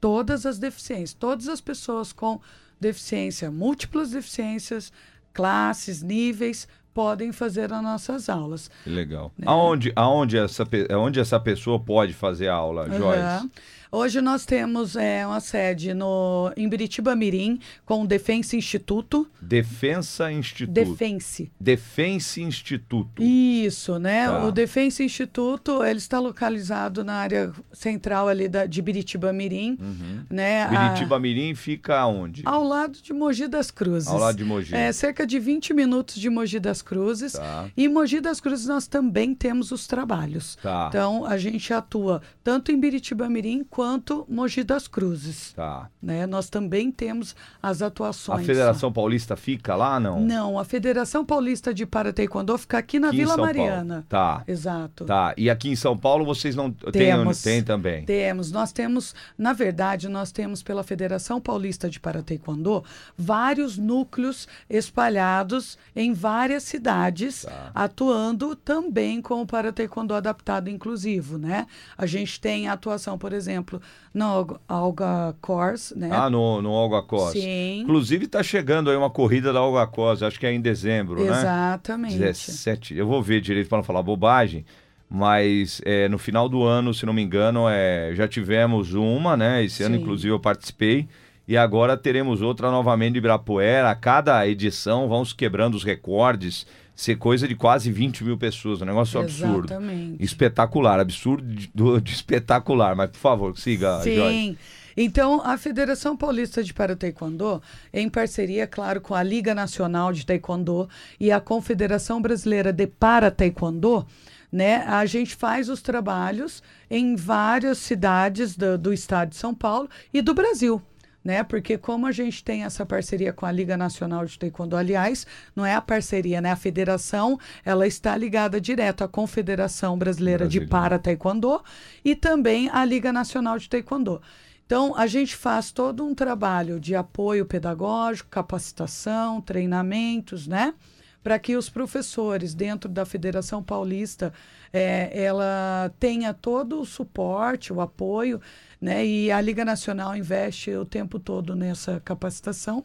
Todas 0.00 0.46
as 0.46 0.58
deficiências, 0.58 1.14
todas 1.14 1.48
as 1.48 1.60
pessoas 1.60 2.12
com 2.12 2.40
deficiência, 2.80 3.50
múltiplas 3.50 4.10
deficiências, 4.10 4.92
classes, 5.32 6.02
níveis, 6.02 6.66
podem 6.92 7.32
fazer 7.32 7.72
as 7.72 7.82
nossas 7.82 8.28
aulas. 8.28 8.70
Legal. 8.86 9.32
Né? 9.38 9.46
Aonde, 9.46 9.92
aonde, 9.96 10.38
essa, 10.38 10.66
aonde 10.90 11.20
essa 11.20 11.40
pessoa 11.40 11.78
pode 11.78 12.12
fazer 12.12 12.48
a 12.48 12.54
aula, 12.54 12.88
uhum. 12.88 12.98
Joyce? 12.98 13.50
Hoje 13.94 14.22
nós 14.22 14.46
temos 14.46 14.96
é, 14.96 15.26
uma 15.26 15.38
sede 15.38 15.92
no, 15.92 16.50
em 16.56 16.66
Biritiba 16.66 17.14
Mirim, 17.14 17.60
com 17.84 18.04
o 18.04 18.06
Defense 18.06 18.56
Instituto. 18.56 19.28
Defensa 19.38 20.32
Instituto. 20.32 20.72
Defense. 20.72 21.52
Defense 21.60 22.40
Instituto. 22.40 23.22
Isso, 23.22 23.98
né? 23.98 24.28
Tá. 24.28 24.46
O 24.46 24.50
Defense 24.50 25.04
Instituto, 25.04 25.84
ele 25.84 25.98
está 25.98 26.18
localizado 26.18 27.04
na 27.04 27.16
área 27.16 27.52
central 27.70 28.28
ali 28.28 28.48
da, 28.48 28.64
de 28.64 28.80
Biritiba 28.80 29.30
Mirim. 29.30 29.76
Uhum. 29.78 30.24
Né? 30.30 30.66
Biritiba 30.68 31.16
a, 31.16 31.20
Mirim 31.20 31.54
fica 31.54 32.06
onde? 32.06 32.40
Ao 32.46 32.64
lado 32.64 32.98
de 32.98 33.12
Mogi 33.12 33.46
das 33.46 33.70
Cruzes. 33.70 34.08
Ao 34.08 34.18
lado 34.18 34.38
de 34.38 34.44
Mogi. 34.44 34.74
É, 34.74 34.90
cerca 34.90 35.26
de 35.26 35.38
20 35.38 35.74
minutos 35.74 36.14
de 36.14 36.30
Mogi 36.30 36.58
das 36.58 36.80
Cruzes. 36.80 37.34
Tá. 37.34 37.68
E 37.76 37.84
em 37.84 37.88
Mogi 37.88 38.22
das 38.22 38.40
Cruzes 38.40 38.66
nós 38.66 38.86
também 38.86 39.34
temos 39.34 39.70
os 39.70 39.86
trabalhos. 39.86 40.56
Tá. 40.62 40.86
Então, 40.88 41.26
a 41.26 41.36
gente 41.36 41.74
atua 41.74 42.22
tanto 42.42 42.72
em 42.72 42.80
Biritiba 42.80 43.28
Mirim 43.28 43.62
quanto 43.68 43.81
quanto 43.82 44.24
Mogi 44.28 44.62
das 44.62 44.86
Cruzes. 44.86 45.52
Tá. 45.54 45.88
Né? 46.00 46.24
Nós 46.24 46.48
também 46.48 46.92
temos 46.92 47.34
as 47.60 47.82
atuações. 47.82 48.42
A 48.42 48.44
Federação 48.44 48.92
Paulista 48.92 49.34
fica 49.34 49.74
lá, 49.74 49.98
não? 49.98 50.20
Não, 50.20 50.56
a 50.56 50.64
Federação 50.64 51.24
Paulista 51.24 51.74
de 51.74 51.84
Para 51.84 52.12
Taekwondo 52.12 52.56
fica 52.56 52.78
aqui 52.78 53.00
na 53.00 53.08
aqui 53.08 53.16
Vila 53.16 53.36
Mariana. 53.36 54.06
Paulo. 54.08 54.38
Tá. 54.38 54.44
Exato. 54.46 55.04
Tá. 55.04 55.34
E 55.36 55.50
aqui 55.50 55.68
em 55.68 55.74
São 55.74 55.98
Paulo 55.98 56.24
vocês 56.24 56.54
não 56.54 56.70
temos, 56.70 57.42
tem, 57.42 57.54
tem 57.54 57.64
também? 57.64 58.04
Temos. 58.04 58.52
Nós 58.52 58.70
temos, 58.70 59.16
na 59.36 59.52
verdade, 59.52 60.08
nós 60.08 60.30
temos 60.30 60.62
pela 60.62 60.84
Federação 60.84 61.40
Paulista 61.40 61.90
de 61.90 61.98
Para 61.98 62.22
Taekwondo 62.22 62.84
vários 63.18 63.76
núcleos 63.76 64.46
espalhados 64.70 65.76
em 65.96 66.12
várias 66.12 66.62
cidades, 66.62 67.42
tá. 67.42 67.72
atuando 67.74 68.54
também 68.54 69.20
com 69.20 69.42
o 69.42 69.46
Para 69.46 69.72
Taekwondo 69.72 70.14
adaptado 70.14 70.70
inclusivo, 70.70 71.36
né? 71.36 71.66
A 71.98 72.06
gente 72.06 72.40
tem 72.40 72.68
atuação, 72.68 73.18
por 73.18 73.32
exemplo, 73.32 73.71
exemplo, 73.76 73.80
no 74.12 74.60
Alga 74.68 75.34
Course, 75.40 75.96
né? 75.98 76.10
Ah, 76.12 76.28
no, 76.28 76.60
no 76.60 76.70
Alga 76.70 77.02
Course. 77.02 77.40
Sim. 77.40 77.80
Inclusive 77.80 78.26
está 78.26 78.42
chegando 78.42 78.90
aí 78.90 78.96
uma 78.96 79.10
corrida 79.10 79.52
da 79.52 79.60
Alga 79.60 79.86
Course, 79.86 80.24
acho 80.24 80.38
que 80.38 80.46
é 80.46 80.52
em 80.52 80.60
dezembro, 80.60 81.20
Exatamente. 81.20 82.18
né? 82.18 82.28
Exatamente. 82.28 82.52
17. 82.52 82.96
Eu 82.96 83.06
vou 83.06 83.22
ver 83.22 83.40
direito 83.40 83.68
para 83.68 83.78
não 83.78 83.84
falar 83.84 84.02
bobagem, 84.02 84.64
mas 85.08 85.80
é, 85.84 86.08
no 86.08 86.18
final 86.18 86.48
do 86.48 86.62
ano, 86.62 86.92
se 86.92 87.06
não 87.06 87.12
me 87.12 87.22
engano, 87.22 87.68
é, 87.68 88.12
já 88.14 88.26
tivemos 88.26 88.94
uma, 88.94 89.36
né? 89.36 89.64
Esse 89.64 89.78
Sim. 89.78 89.84
ano, 89.84 89.96
inclusive, 89.96 90.32
eu 90.32 90.40
participei. 90.40 91.08
E 91.46 91.56
agora 91.56 91.96
teremos 91.96 92.40
outra 92.40 92.70
novamente 92.70 93.14
de 93.14 93.18
Ibirapuera. 93.18 93.90
A 93.90 93.94
cada 93.94 94.46
edição 94.46 95.08
vamos 95.08 95.32
quebrando 95.32 95.74
os 95.74 95.82
recordes 95.82 96.66
ser 97.02 97.16
coisa 97.16 97.48
de 97.48 97.56
quase 97.56 97.90
20 97.90 98.24
mil 98.24 98.38
pessoas, 98.38 98.80
um 98.80 98.84
negócio 98.84 99.20
Exatamente. 99.20 99.74
absurdo. 99.74 100.16
Espetacular, 100.20 101.00
absurdo 101.00 101.42
de, 101.42 101.70
de, 102.00 102.12
espetacular. 102.12 102.94
Mas, 102.94 103.10
por 103.10 103.18
favor, 103.18 103.58
siga, 103.58 104.00
Sim. 104.02 104.14
Joyce. 104.14 104.58
Então, 104.96 105.40
a 105.44 105.56
Federação 105.56 106.16
Paulista 106.16 106.62
de 106.62 106.72
Para 106.72 106.94
Taekwondo, 106.94 107.62
em 107.92 108.08
parceria, 108.08 108.66
claro, 108.66 109.00
com 109.00 109.14
a 109.14 109.22
Liga 109.22 109.54
Nacional 109.54 110.12
de 110.12 110.24
Taekwondo 110.24 110.88
e 111.18 111.32
a 111.32 111.40
Confederação 111.40 112.20
Brasileira 112.20 112.72
de 112.72 112.86
Para 112.86 113.30
Taekwondo, 113.30 114.06
né, 114.50 114.84
a 114.86 115.04
gente 115.06 115.34
faz 115.34 115.70
os 115.70 115.80
trabalhos 115.80 116.62
em 116.90 117.16
várias 117.16 117.78
cidades 117.78 118.54
do, 118.54 118.76
do 118.76 118.92
estado 118.92 119.30
de 119.30 119.36
São 119.36 119.54
Paulo 119.54 119.88
e 120.12 120.20
do 120.20 120.34
Brasil 120.34 120.80
né? 121.24 121.42
Porque 121.42 121.78
como 121.78 122.06
a 122.06 122.12
gente 122.12 122.42
tem 122.42 122.64
essa 122.64 122.84
parceria 122.84 123.32
com 123.32 123.46
a 123.46 123.52
Liga 123.52 123.76
Nacional 123.76 124.24
de 124.24 124.38
Taekwondo, 124.38 124.76
aliás, 124.76 125.26
não 125.54 125.64
é 125.64 125.74
a 125.74 125.80
parceria, 125.80 126.40
né? 126.40 126.50
A 126.50 126.56
federação, 126.56 127.38
ela 127.64 127.86
está 127.86 128.16
ligada 128.16 128.60
direto 128.60 129.04
à 129.04 129.08
Confederação 129.08 129.96
Brasileira 129.96 130.44
Brasileiro. 130.44 130.66
de 130.66 130.70
Para 130.70 130.98
Taekwondo 130.98 131.62
e 132.04 132.14
também 132.14 132.68
à 132.70 132.84
Liga 132.84 133.12
Nacional 133.12 133.58
de 133.58 133.68
Taekwondo. 133.68 134.20
Então, 134.64 134.96
a 134.96 135.06
gente 135.06 135.36
faz 135.36 135.70
todo 135.70 136.04
um 136.04 136.14
trabalho 136.14 136.80
de 136.80 136.94
apoio 136.94 137.44
pedagógico, 137.44 138.30
capacitação, 138.30 139.40
treinamentos, 139.40 140.46
né? 140.46 140.74
Para 141.22 141.38
que 141.38 141.56
os 141.56 141.68
professores 141.68 142.54
dentro 142.54 142.88
da 142.90 143.04
Federação 143.04 143.62
Paulista 143.62 144.32
é, 144.72 145.10
ela 145.22 145.92
tenha 146.00 146.32
todo 146.32 146.80
o 146.80 146.86
suporte, 146.86 147.72
o 147.72 147.80
apoio 147.80 148.40
né? 148.82 149.06
E 149.06 149.30
a 149.30 149.40
Liga 149.40 149.64
Nacional 149.64 150.16
investe 150.16 150.72
o 150.72 150.84
tempo 150.84 151.20
todo 151.20 151.54
nessa 151.54 152.00
capacitação. 152.04 152.84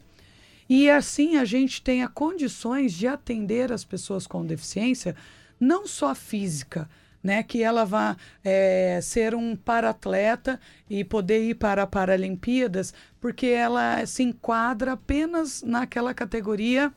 E 0.68 0.88
assim 0.88 1.36
a 1.36 1.44
gente 1.44 1.82
tenha 1.82 2.08
condições 2.08 2.92
de 2.92 3.08
atender 3.08 3.72
as 3.72 3.84
pessoas 3.84 4.24
com 4.24 4.46
deficiência, 4.46 5.16
não 5.58 5.88
só 5.88 6.14
física, 6.14 6.88
né? 7.20 7.42
Que 7.42 7.64
ela 7.64 7.84
vá 7.84 8.16
é, 8.44 9.00
ser 9.02 9.34
um 9.34 9.56
paratleta 9.56 10.60
e 10.88 11.02
poder 11.02 11.42
ir 11.50 11.56
para 11.56 11.84
Paralimpíadas, 11.84 12.94
porque 13.20 13.46
ela 13.46 14.06
se 14.06 14.22
enquadra 14.22 14.92
apenas 14.92 15.64
naquela 15.64 16.14
categoria 16.14 16.92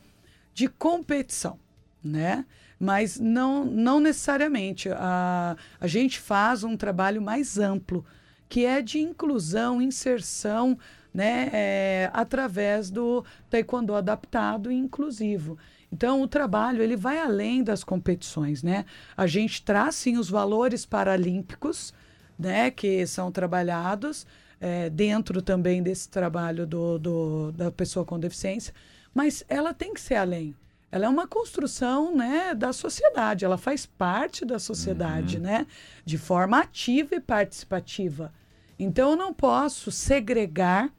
de 0.54 0.68
competição, 0.68 1.58
né? 2.04 2.46
Mas 2.80 3.20
não, 3.20 3.66
não 3.66 4.00
necessariamente. 4.00 4.90
A, 4.92 5.56
a 5.80 5.88
gente 5.88 6.20
faz 6.20 6.64
um 6.64 6.78
trabalho 6.78 7.20
mais 7.20 7.58
amplo 7.58 8.06
que 8.52 8.66
é 8.66 8.82
de 8.82 9.00
inclusão, 9.00 9.82
inserção, 9.82 10.78
né, 11.14 11.50
é, 11.54 12.10
através 12.12 12.92
do 12.92 13.24
taekwondo 13.50 13.96
adaptado 13.96 14.70
e 14.70 14.76
inclusivo. 14.76 15.58
Então, 15.90 16.22
o 16.22 16.28
trabalho 16.28 16.84
ele 16.84 16.98
vai 16.98 17.18
além 17.18 17.64
das 17.64 17.82
competições, 17.82 18.62
né? 18.62 18.84
A 19.16 19.26
gente 19.26 19.64
traz 19.64 19.96
sim 19.96 20.18
os 20.18 20.30
valores 20.30 20.86
paralímpicos, 20.86 21.94
né, 22.38 22.70
que 22.70 23.08
são 23.08 23.32
trabalhados 23.32 24.28
é, 24.60 24.90
dentro 24.90 25.42
também 25.42 25.82
desse 25.82 26.10
trabalho 26.10 26.68
do, 26.68 27.00
do, 27.00 27.52
da 27.54 27.72
pessoa 27.72 28.04
com 28.06 28.20
deficiência, 28.20 28.74
mas 29.14 29.46
ela 29.48 29.74
tem 29.74 29.94
que 29.94 30.02
ser 30.02 30.16
além. 30.16 30.54
Ela 30.92 31.06
é 31.06 31.10
uma 31.10 31.26
construção, 31.26 32.14
né, 32.14 32.54
da 32.54 32.74
sociedade. 32.74 33.46
Ela 33.46 33.58
faz 33.58 33.86
parte 33.86 34.44
da 34.44 34.60
sociedade, 34.60 35.38
uhum. 35.38 35.44
né, 35.44 35.68
de 36.04 36.18
forma 36.18 36.60
ativa 36.60 37.16
e 37.16 37.22
participativa. 37.22 38.34
Então, 38.84 39.12
eu 39.12 39.16
não 39.16 39.32
posso 39.32 39.92
segregar 39.92 40.92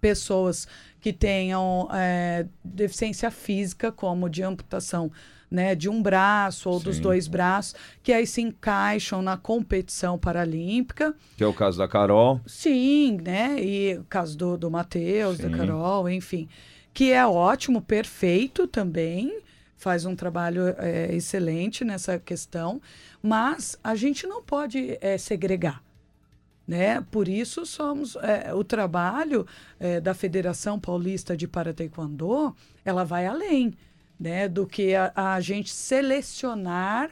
pessoas 0.00 0.68
que 1.00 1.12
tenham 1.12 1.88
é, 1.92 2.46
deficiência 2.64 3.28
física, 3.28 3.90
como 3.90 4.30
de 4.30 4.42
amputação 4.42 5.10
né, 5.50 5.74
de 5.74 5.88
um 5.88 6.00
braço 6.00 6.70
ou 6.70 6.78
Sim. 6.78 6.84
dos 6.84 6.98
dois 7.00 7.26
braços, 7.28 7.74
que 8.02 8.12
aí 8.12 8.26
se 8.26 8.40
encaixam 8.40 9.20
na 9.20 9.36
competição 9.36 10.16
paralímpica. 10.16 11.14
Que 11.36 11.44
é 11.44 11.46
o 11.46 11.52
caso 11.52 11.76
da 11.76 11.86
Carol. 11.86 12.40
Sim, 12.46 13.18
né? 13.22 13.56
E 13.60 13.98
o 13.98 14.04
caso 14.04 14.38
do, 14.38 14.56
do 14.56 14.70
Matheus, 14.70 15.38
da 15.38 15.50
Carol, 15.50 16.08
enfim. 16.08 16.48
Que 16.94 17.12
é 17.12 17.26
ótimo, 17.26 17.82
perfeito 17.82 18.66
também, 18.66 19.40
faz 19.76 20.04
um 20.06 20.14
trabalho 20.14 20.68
é, 20.78 21.14
excelente 21.14 21.84
nessa 21.84 22.18
questão, 22.18 22.80
mas 23.20 23.76
a 23.82 23.94
gente 23.94 24.26
não 24.26 24.42
pode 24.42 24.96
é, 25.00 25.18
segregar. 25.18 25.82
Né? 26.66 27.04
Por 27.10 27.28
isso 27.28 27.66
somos 27.66 28.16
é, 28.16 28.54
o 28.54 28.62
trabalho 28.62 29.46
é, 29.80 30.00
da 30.00 30.14
Federação 30.14 30.78
Paulista 30.78 31.36
de 31.36 31.48
Para 31.48 31.74
Taekwondo, 31.74 32.54
ela 32.84 33.04
vai 33.04 33.26
além 33.26 33.74
né, 34.18 34.48
do 34.48 34.66
que 34.66 34.94
a, 34.94 35.12
a 35.14 35.40
gente 35.40 35.70
selecionar 35.70 37.10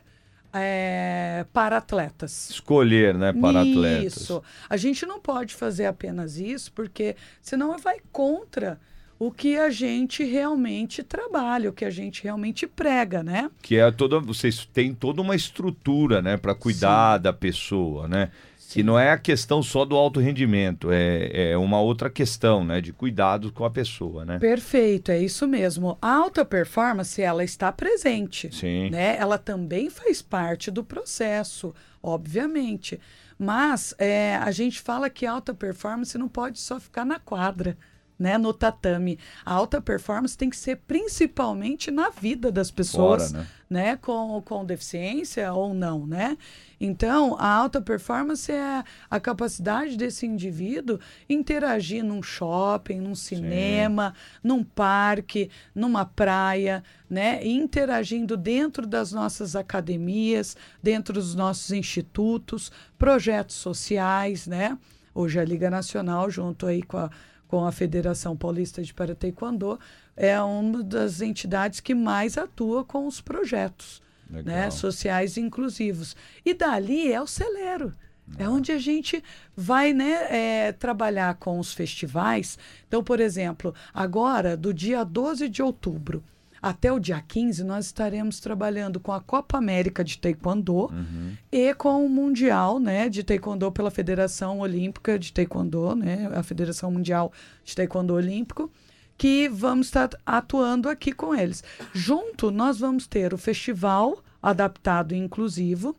é, 0.53 1.45
para 1.53 1.79
atletas. 1.79 2.51
Escolher, 2.51 3.15
né, 3.15 3.33
para 3.33 3.63
atletas. 3.63 4.17
Isso. 4.23 4.43
A 4.69 4.77
gente 4.77 5.05
não 5.05 5.21
pode 5.21 5.55
fazer 5.55 5.87
apenas 5.87 6.39
isso, 6.39 6.73
porque 6.73 7.17
senão 7.43 7.77
vai 7.79 7.99
contra 8.13 8.81
o 9.19 9.31
que 9.31 9.59
a 9.59 9.69
gente 9.69 10.25
realmente 10.25 11.03
trabalha, 11.03 11.69
o 11.69 11.73
que 11.73 11.85
a 11.85 11.91
gente 11.91 12.25
realmente 12.25 12.67
prega, 12.67 13.23
né? 13.23 13.51
Que 13.61 13.77
é 13.77 13.91
toda, 13.91 14.19
vocês 14.19 14.65
têm 14.73 14.95
toda 14.95 15.21
uma 15.21 15.37
estrutura, 15.37 16.23
né, 16.23 16.39
para 16.39 16.55
cuidar 16.55 17.19
Sim. 17.19 17.23
da 17.25 17.33
pessoa, 17.33 18.09
né? 18.09 18.31
Que 18.75 18.83
não 18.83 18.99
é 18.99 19.11
a 19.11 19.19
questão 19.19 19.63
só 19.63 19.85
do 19.85 19.97
alto 19.97 20.21
rendimento, 20.21 20.91
é, 20.93 21.51
é 21.51 21.57
uma 21.57 21.81
outra 21.81 22.09
questão, 22.09 22.65
né, 22.65 22.81
de 22.81 22.93
cuidado 22.93 23.51
com 23.53 23.65
a 23.65 23.71
pessoa, 23.71 24.25
né? 24.25 24.39
Perfeito, 24.39 25.11
é 25.11 25.19
isso 25.19 25.47
mesmo. 25.49 25.99
A 26.01 26.13
alta 26.13 26.45
performance, 26.45 27.21
ela 27.21 27.43
está 27.43 27.73
presente, 27.73 28.55
Sim. 28.55 28.91
né? 28.91 29.17
Ela 29.19 29.39
também 29.39 29.91
faz 29.91 30.23
parte 30.23 30.71
do 30.71 30.85
processo, 30.85 31.75
obviamente. 32.03 33.01
Mas 33.39 33.95
é, 33.99 34.37
a 34.37 34.51
gente 34.53 34.81
fala 34.81 35.11
que 35.11 35.27
alta 35.27 35.53
performance 35.53 36.17
não 36.17 36.29
pode 36.29 36.61
só 36.61 36.79
ficar 36.79 37.05
na 37.05 37.19
quadra 37.19 37.77
né, 38.21 38.37
no 38.37 38.53
tatame. 38.53 39.19
A 39.47 39.55
alta 39.55 39.81
performance 39.81 40.37
tem 40.37 40.51
que 40.51 40.57
ser 40.57 40.77
principalmente 40.87 41.91
na 41.91 42.11
vida 42.11 42.53
das 42.53 42.71
pessoas, 42.71 43.31
Fora, 43.31 43.43
né? 43.43 43.49
né, 43.71 43.97
com, 43.97 44.43
com 44.43 44.63
deficiência 44.63 45.51
ou 45.55 45.73
não, 45.73 46.07
né? 46.07 46.37
Então, 46.79 47.37
a 47.39 47.49
alta 47.49 47.81
performance 47.81 48.51
é 48.53 48.85
a 49.11 49.21
capacidade 49.21 49.97
desse 49.97 50.27
indivíduo 50.27 50.99
interagir 51.29 52.05
num 52.05 52.23
shopping, 52.23 53.01
num 53.01 53.15
cinema, 53.15 54.15
Sim. 54.15 54.49
num 54.49 54.65
parque, 54.65 55.51
numa 55.75 56.05
praia, 56.05 56.85
né? 57.09 57.47
Interagindo 57.47 58.37
dentro 58.37 58.87
das 58.87 59.13
nossas 59.13 59.57
academias, 59.57 60.57
dentro 60.83 61.15
dos 61.15 61.35
nossos 61.35 61.71
institutos, 61.71 62.71
projetos 62.99 63.57
sociais, 63.57 64.47
né? 64.47 64.77
Hoje 65.15 65.41
a 65.41 65.45
Liga 65.45 65.71
Nacional, 65.71 66.31
junto 66.31 66.67
aí 66.67 66.83
com 66.83 66.99
a 66.99 67.11
com 67.51 67.67
a 67.67 67.73
Federação 67.73 68.37
Paulista 68.37 68.81
de 68.81 68.95
Para 68.95 69.13
Taekwondo, 69.13 69.79
é 70.17 70.41
uma 70.41 70.85
das 70.85 71.21
entidades 71.21 71.81
que 71.81 71.97
mais 71.97 72.39
atua 72.39 72.85
com 72.85 73.09
os 73.09 73.21
projetos 73.21 74.01
né, 74.29 74.71
sociais 74.71 75.37
e 75.37 75.41
inclusivos. 75.41 76.15
E 76.45 76.55
dali 76.55 77.13
é 77.13 77.21
o 77.21 77.27
Celero. 77.27 77.93
É 78.39 78.49
onde 78.49 78.71
a 78.71 78.79
gente 78.79 79.21
vai 79.57 79.93
né, 79.93 80.29
é, 80.31 80.73
trabalhar 80.73 81.35
com 81.35 81.59
os 81.59 81.75
festivais. 81.75 82.57
Então, 82.87 83.03
por 83.03 83.19
exemplo, 83.19 83.75
agora, 83.93 84.57
do 84.57 84.73
dia 84.73 85.03
12 85.03 85.49
de 85.49 85.61
outubro 85.61 86.23
até 86.63 86.93
o 86.93 86.99
dia 86.99 87.23
15, 87.27 87.65
nós 87.65 87.87
estaremos 87.87 88.39
trabalhando 88.39 89.01
com 89.01 89.13
a 89.13 89.21
Copa 89.21 89.57
América 89.57 90.05
de 90.05 90.19
Taekwondo 90.19 90.93
uhum. 90.93 91.37
e 91.51 91.73
com 91.75 92.05
o 92.05 92.09
Mundial 92.09 92.79
né, 92.79 93.09
de 93.09 93.25
Taekwondo 93.25 93.73
pela 93.73 93.91
Federação 93.91 94.61
Olímpica 94.61 95.19
de 95.19 95.33
Taekwondo, 95.33 95.97
né, 95.97 96.31
a 96.35 96.43
Federação 96.43 96.91
Mundial 96.91 97.33
de 97.65 97.75
Taekwondo 97.75 98.15
Olímpico, 98.15 98.71
que 99.17 99.49
vamos 99.49 99.87
estar 99.87 100.11
atuando 100.25 100.89
aqui 100.89 101.13
com 101.13 101.35
eles. 101.35 101.65
Junto, 101.95 102.51
nós 102.51 102.79
vamos 102.79 103.07
ter 103.07 103.33
o 103.33 103.39
festival 103.39 104.23
adaptado 104.43 105.15
e 105.15 105.19
inclusivo, 105.19 105.97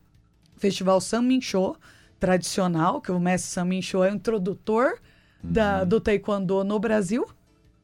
Festival 0.58 1.02
Sanmin-Show, 1.02 1.76
tradicional, 2.20 3.02
que 3.02 3.12
o 3.12 3.20
mestre 3.20 3.50
Sanmin-Show 3.50 4.04
é 4.04 4.12
o 4.12 4.16
introdutor 4.16 5.00
uhum. 5.44 5.52
da, 5.52 5.84
do 5.84 6.00
Taekwondo 6.00 6.64
no 6.64 6.78
Brasil 6.78 7.26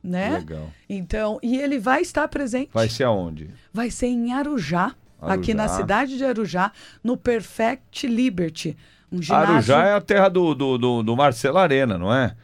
né? 0.07 0.39
Legal. 0.39 0.71
Então, 0.89 1.39
e 1.43 1.57
ele 1.57 1.77
vai 1.77 2.01
estar 2.01 2.27
presente. 2.27 2.69
Vai 2.73 2.89
ser 2.89 3.03
aonde? 3.03 3.49
Vai 3.73 3.91
ser 3.91 4.07
em 4.07 4.31
Arujá, 4.31 4.95
Arujá. 5.21 5.35
aqui 5.35 5.53
na 5.53 5.67
cidade 5.67 6.17
de 6.17 6.23
Arujá, 6.23 6.71
no 7.03 7.17
Perfect 7.17 8.07
Liberty. 8.07 8.77
Um 9.11 9.21
ginásio... 9.21 9.53
Arujá 9.53 9.85
é 9.85 9.93
a 9.93 10.01
terra 10.01 10.29
do, 10.29 10.55
do, 10.55 10.77
do, 10.77 11.03
do 11.03 11.15
Marcelo 11.15 11.57
Arena, 11.57 11.97
não 11.97 12.13
é? 12.13 12.35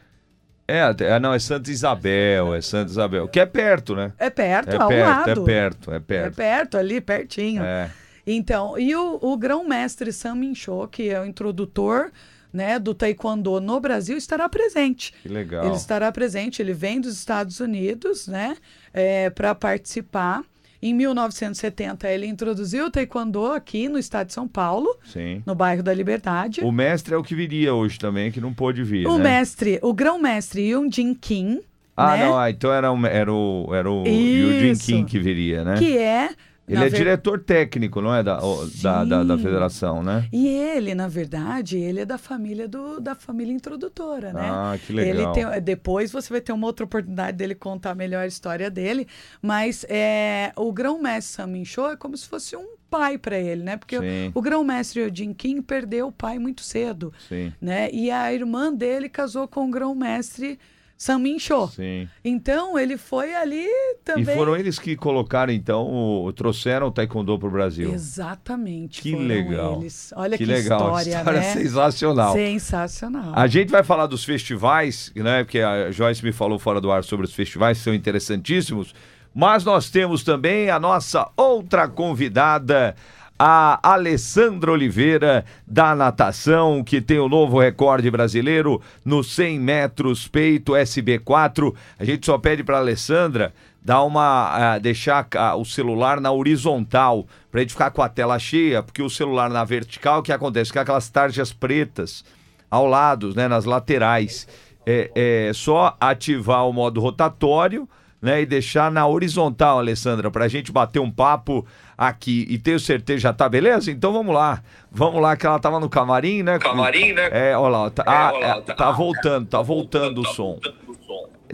É, 0.66 0.94
é, 0.98 1.20
não, 1.20 1.32
é 1.32 1.38
Santa 1.38 1.70
Isabel, 1.70 2.54
é 2.54 2.60
Santa 2.62 2.90
Isabel, 2.90 3.28
que 3.28 3.38
é 3.38 3.44
perto, 3.44 3.94
né? 3.94 4.12
É 4.18 4.30
perto, 4.30 4.70
é 4.70 4.76
ao 4.76 4.88
perto, 4.88 5.08
lado. 5.08 5.30
É 5.30 5.44
perto, 5.44 5.92
é 5.92 6.00
perto. 6.00 6.26
É 6.26 6.30
perto, 6.30 6.78
ali, 6.78 7.00
pertinho. 7.00 7.62
É. 7.62 7.90
Então, 8.26 8.78
e 8.78 8.96
o, 8.96 9.18
o 9.20 9.36
grão-mestre 9.36 10.10
Sam 10.10 10.36
Mincho, 10.36 10.88
que 10.88 11.10
é 11.10 11.20
o 11.20 11.26
introdutor 11.26 12.10
né, 12.54 12.78
do 12.78 12.94
taekwondo 12.94 13.60
no 13.60 13.80
Brasil 13.80 14.16
estará 14.16 14.48
presente. 14.48 15.12
Que 15.22 15.28
legal. 15.28 15.66
Ele 15.66 15.74
estará 15.74 16.10
presente, 16.12 16.62
ele 16.62 16.72
vem 16.72 17.00
dos 17.00 17.12
Estados 17.18 17.58
Unidos, 17.60 18.28
né, 18.28 18.56
é, 18.92 19.28
para 19.28 19.54
participar. 19.56 20.42
Em 20.80 20.92
1970, 20.94 22.08
ele 22.10 22.26
introduziu 22.26 22.86
o 22.86 22.90
taekwondo 22.90 23.46
aqui 23.46 23.88
no 23.88 23.98
estado 23.98 24.26
de 24.28 24.34
São 24.34 24.46
Paulo, 24.46 24.96
Sim. 25.04 25.42
no 25.46 25.54
bairro 25.54 25.82
da 25.82 25.92
Liberdade. 25.94 26.60
O 26.60 26.70
mestre 26.70 27.14
é 27.14 27.16
o 27.16 27.22
que 27.22 27.34
viria 27.34 27.74
hoje 27.74 27.98
também, 27.98 28.30
que 28.30 28.40
não 28.40 28.52
pôde 28.54 28.82
vir, 28.84 29.06
O 29.06 29.16
né? 29.18 29.24
mestre, 29.24 29.78
o 29.82 29.92
grão-mestre 29.94 30.60
Yun 30.70 30.90
Jin 30.92 31.14
Kim, 31.14 31.60
Ah, 31.96 32.16
né? 32.16 32.26
não, 32.26 32.38
ah, 32.38 32.50
então 32.50 32.72
era, 32.72 32.92
o- 32.92 33.06
era 33.06 33.32
o, 33.32 33.74
era 33.74 33.90
o 33.90 34.06
Eugene 34.06 34.78
Kim 34.78 35.04
que 35.04 35.18
viria, 35.18 35.64
né? 35.64 35.74
que 35.78 35.96
é... 35.96 36.30
Ele 36.66 36.78
na 36.80 36.86
é 36.86 36.88
ver- 36.88 36.96
diretor 36.96 37.40
técnico, 37.40 38.00
não 38.00 38.14
é? 38.14 38.22
Da, 38.22 38.40
da, 38.82 39.04
da, 39.04 39.24
da 39.24 39.36
federação, 39.38 40.02
né? 40.02 40.26
E 40.32 40.48
ele, 40.48 40.94
na 40.94 41.06
verdade, 41.08 41.76
ele 41.76 42.00
é 42.00 42.04
da 42.06 42.16
família 42.16 42.66
do, 42.66 43.00
da 43.00 43.14
família 43.14 43.52
introdutora, 43.52 44.32
né? 44.32 44.48
Ah, 44.50 44.78
que 44.84 44.92
legal. 44.92 45.34
Ele 45.36 45.50
tem, 45.50 45.62
depois 45.62 46.10
você 46.10 46.30
vai 46.32 46.40
ter 46.40 46.52
uma 46.52 46.66
outra 46.66 46.84
oportunidade 46.86 47.36
dele 47.36 47.54
contar 47.54 47.94
melhor 47.94 48.22
a 48.24 48.26
história 48.26 48.70
dele, 48.70 49.06
mas 49.42 49.84
é, 49.90 50.52
o 50.56 50.72
grão-mestre 50.72 51.34
Samin 51.36 51.64
Show 51.66 51.90
é 51.90 51.96
como 51.96 52.16
se 52.16 52.26
fosse 52.26 52.56
um 52.56 52.76
pai 52.88 53.18
para 53.18 53.38
ele, 53.38 53.62
né? 53.62 53.76
Porque 53.76 53.98
Sim. 53.98 54.32
o, 54.34 54.38
o 54.38 54.42
grão-mestre 54.42 55.00
Eugene 55.00 55.34
Kim 55.34 55.60
perdeu 55.60 56.06
o 56.08 56.12
pai 56.12 56.38
muito 56.38 56.62
cedo, 56.62 57.12
Sim, 57.28 57.52
né? 57.60 57.90
E 57.92 58.10
a 58.10 58.32
irmã 58.32 58.72
dele 58.72 59.08
casou 59.10 59.46
com 59.46 59.68
o 59.68 59.70
grão-mestre 59.70 60.58
Samin 60.96 61.38
Show. 61.38 61.68
sim. 61.68 62.08
Então 62.24 62.78
ele 62.78 62.96
foi 62.96 63.34
ali 63.34 63.66
também. 64.04 64.34
E 64.34 64.38
foram 64.38 64.56
eles 64.56 64.78
que 64.78 64.96
colocaram, 64.96 65.52
então, 65.52 65.86
o, 65.86 66.32
trouxeram 66.32 66.86
o 66.86 66.90
taekwondo 66.90 67.38
pro 67.38 67.50
Brasil. 67.50 67.92
Exatamente. 67.92 69.02
Que 69.02 69.14
legal. 69.14 69.80
Eles. 69.80 70.12
Olha 70.16 70.38
que 70.38 70.44
que, 70.44 70.50
legal, 70.50 70.80
história, 70.80 71.18
história 71.18 71.40
né? 71.40 71.52
sensacional. 71.52 72.32
Sensacional. 72.32 73.32
A 73.34 73.46
gente 73.46 73.70
vai 73.70 73.82
falar 73.82 74.06
dos 74.06 74.24
festivais, 74.24 75.12
né? 75.16 75.44
Porque 75.44 75.60
a 75.60 75.90
Joyce 75.90 76.24
me 76.24 76.32
falou 76.32 76.58
fora 76.58 76.80
do 76.80 76.90
ar 76.90 77.02
sobre 77.04 77.26
os 77.26 77.34
festivais, 77.34 77.78
que 77.78 77.84
são 77.84 77.94
interessantíssimos. 77.94 78.94
Mas 79.34 79.64
nós 79.64 79.90
temos 79.90 80.22
também 80.22 80.70
a 80.70 80.78
nossa 80.78 81.28
outra 81.36 81.88
convidada, 81.88 82.94
a 83.38 83.80
Alessandra 83.82 84.70
Oliveira, 84.72 85.44
da 85.66 85.94
natação, 85.94 86.84
que 86.84 87.00
tem 87.00 87.18
o 87.18 87.28
novo 87.28 87.58
recorde 87.58 88.10
brasileiro 88.10 88.80
no 89.04 89.24
100 89.24 89.58
metros 89.58 90.28
peito 90.28 90.72
SB4. 90.72 91.74
A 91.98 92.04
gente 92.04 92.26
só 92.26 92.38
pede 92.38 92.62
para 92.62 92.78
Alessandra 92.78 93.52
dar 93.84 94.02
uma 94.02 94.74
ah, 94.74 94.78
deixar 94.78 95.26
ah, 95.36 95.56
o 95.56 95.64
celular 95.64 96.20
na 96.20 96.32
horizontal 96.32 97.26
para 97.50 97.60
gente 97.60 97.72
ficar 97.72 97.90
com 97.90 98.02
a 98.02 98.08
tela 98.08 98.38
cheia, 98.38 98.82
porque 98.82 99.02
o 99.02 99.10
celular 99.10 99.50
na 99.50 99.62
vertical, 99.62 100.20
o 100.20 100.22
que 100.22 100.32
acontece? 100.32 100.70
Fica 100.70 100.80
aquelas 100.80 101.10
tarjas 101.10 101.52
pretas 101.52 102.24
ao 102.70 102.86
lado, 102.86 103.34
né, 103.34 103.46
nas 103.46 103.64
laterais. 103.64 104.48
É, 104.86 105.10
é 105.48 105.52
só 105.52 105.96
ativar 106.00 106.68
o 106.68 106.72
modo 106.72 107.00
rotatório, 107.00 107.88
né, 108.20 108.40
e 108.40 108.46
deixar 108.46 108.90
na 108.90 109.06
horizontal, 109.06 109.78
Alessandra, 109.78 110.30
para 110.30 110.46
a 110.46 110.48
gente 110.48 110.72
bater 110.72 110.98
um 110.98 111.10
papo 111.10 111.66
aqui. 111.96 112.46
E 112.48 112.58
tenho 112.58 112.78
certeza, 112.78 113.20
já 113.20 113.32
tá 113.32 113.48
beleza? 113.48 113.90
Então 113.90 114.12
vamos 114.12 114.34
lá. 114.34 114.62
Vamos 114.90 115.20
lá, 115.20 115.36
que 115.36 115.46
ela 115.46 115.58
tava 115.58 115.80
no 115.80 115.88
camarim, 115.88 116.42
né? 116.42 116.58
Camarim, 116.58 117.12
né? 117.12 117.28
É, 117.30 117.56
olha 117.56 117.78
lá. 117.78 117.90
Tá, 117.90 118.04
ah, 118.06 118.32
olha 118.32 118.46
lá, 118.46 118.56
é, 118.56 118.60
tá- 118.60 118.74
tá 118.74 118.90
voltando, 118.90 119.46
tá 119.46 119.62
voltando 119.62 120.20
o 120.20 120.26
som. 120.26 120.58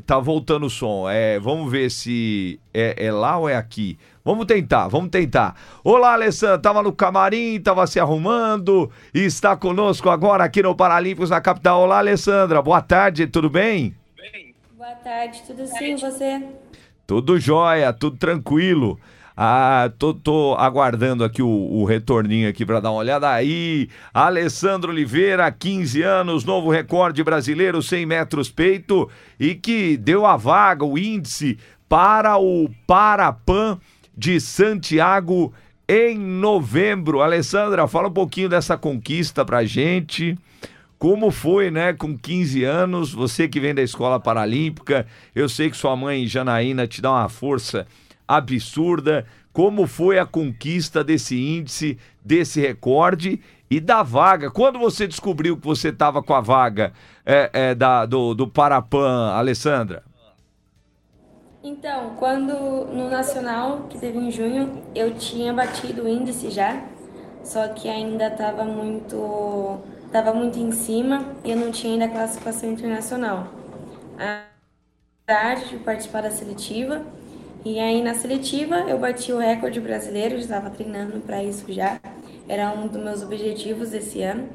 Tá 0.06 0.18
voltando 0.18 0.66
o 0.66 0.70
som. 0.70 1.08
É, 1.08 1.38
vamos 1.38 1.70
ver 1.70 1.90
se 1.90 2.58
é, 2.72 3.06
é 3.06 3.12
lá 3.12 3.38
ou 3.38 3.48
é 3.48 3.56
aqui. 3.56 3.98
Vamos 4.24 4.46
tentar, 4.46 4.88
vamos 4.88 5.10
tentar. 5.10 5.54
Olá, 5.82 6.12
Alessandra. 6.12 6.58
Tava 6.58 6.82
no 6.82 6.92
camarim, 6.92 7.60
tava 7.60 7.86
se 7.86 7.98
arrumando 7.98 8.90
e 9.14 9.20
está 9.20 9.56
conosco 9.56 10.08
agora 10.10 10.44
aqui 10.44 10.62
no 10.62 10.74
Paralímpicos 10.74 11.30
na 11.30 11.40
capital. 11.40 11.80
Olá, 11.82 11.98
Alessandra. 11.98 12.62
Boa 12.62 12.80
tarde, 12.80 13.26
tudo 13.26 13.48
bem? 13.50 13.94
Boa 14.76 14.94
tarde, 14.94 15.42
tudo 15.46 15.66
sim, 15.66 15.96
você? 15.96 16.42
Tudo 17.06 17.38
jóia, 17.38 17.92
tudo 17.92 18.16
tranquilo. 18.16 18.98
Ah, 19.42 19.90
tô, 19.98 20.12
tô 20.12 20.54
aguardando 20.58 21.24
aqui 21.24 21.40
o, 21.40 21.48
o 21.48 21.86
retorninho 21.86 22.46
aqui 22.46 22.66
para 22.66 22.78
dar 22.78 22.90
uma 22.90 22.98
olhada 22.98 23.30
aí. 23.30 23.88
Alessandro 24.12 24.92
Oliveira, 24.92 25.50
15 25.50 26.02
anos, 26.02 26.44
novo 26.44 26.70
recorde 26.70 27.24
brasileiro, 27.24 27.82
100 27.82 28.04
metros 28.04 28.50
peito 28.50 29.08
e 29.38 29.54
que 29.54 29.96
deu 29.96 30.26
a 30.26 30.36
vaga, 30.36 30.84
o 30.84 30.98
índice 30.98 31.58
para 31.88 32.36
o 32.36 32.68
Parapan 32.86 33.78
de 34.14 34.38
Santiago 34.38 35.54
em 35.88 36.18
novembro. 36.18 37.22
Alessandra, 37.22 37.88
fala 37.88 38.08
um 38.08 38.12
pouquinho 38.12 38.50
dessa 38.50 38.76
conquista 38.76 39.42
pra 39.42 39.64
gente. 39.64 40.36
Como 40.98 41.30
foi, 41.30 41.70
né, 41.70 41.94
com 41.94 42.14
15 42.14 42.62
anos, 42.64 43.10
você 43.10 43.48
que 43.48 43.58
vem 43.58 43.74
da 43.74 43.80
escola 43.80 44.20
paralímpica, 44.20 45.06
eu 45.34 45.48
sei 45.48 45.70
que 45.70 45.78
sua 45.78 45.96
mãe 45.96 46.26
Janaína 46.26 46.86
te 46.86 47.00
dá 47.00 47.10
uma 47.10 47.30
força 47.30 47.86
absurda. 48.36 49.26
Como 49.52 49.86
foi 49.86 50.18
a 50.18 50.24
conquista 50.24 51.02
desse 51.02 51.36
índice, 51.36 51.98
desse 52.24 52.60
recorde 52.60 53.40
e 53.68 53.80
da 53.80 54.02
vaga? 54.02 54.50
Quando 54.50 54.78
você 54.78 55.08
descobriu 55.08 55.56
que 55.56 55.66
você 55.66 55.88
estava 55.88 56.22
com 56.22 56.34
a 56.34 56.40
vaga 56.40 56.92
é, 57.26 57.50
é, 57.52 57.74
da, 57.74 58.06
do, 58.06 58.34
do 58.34 58.46
Parapan, 58.46 59.32
Alessandra? 59.32 60.04
Então, 61.62 62.14
quando 62.18 62.86
no 62.86 63.10
Nacional, 63.10 63.86
que 63.90 63.98
teve 63.98 64.18
em 64.18 64.30
junho, 64.30 64.82
eu 64.94 65.14
tinha 65.14 65.52
batido 65.52 66.04
o 66.04 66.08
índice 66.08 66.50
já, 66.50 66.82
só 67.42 67.68
que 67.68 67.88
ainda 67.88 68.28
estava 68.28 68.64
muito 68.64 69.78
estava 70.06 70.34
muito 70.34 70.58
em 70.58 70.72
cima 70.72 71.24
e 71.44 71.52
eu 71.52 71.56
não 71.56 71.70
tinha 71.70 71.92
ainda 71.92 72.08
classificação 72.08 72.70
internacional. 72.70 73.46
A 74.18 74.42
tarde 75.24 75.68
de 75.68 75.76
participar 75.76 76.22
da 76.22 76.30
seletiva 76.30 77.02
e 77.64 77.78
aí 77.78 78.02
na 78.02 78.14
seletiva 78.14 78.76
eu 78.88 78.98
bati 78.98 79.32
o 79.32 79.38
recorde 79.38 79.80
brasileiro, 79.80 80.36
estava 80.36 80.70
treinando 80.70 81.20
para 81.20 81.42
isso 81.42 81.70
já. 81.72 82.00
Era 82.48 82.72
um 82.72 82.86
dos 82.86 83.02
meus 83.02 83.22
objetivos 83.22 83.90
desse 83.90 84.22
ano. 84.22 84.48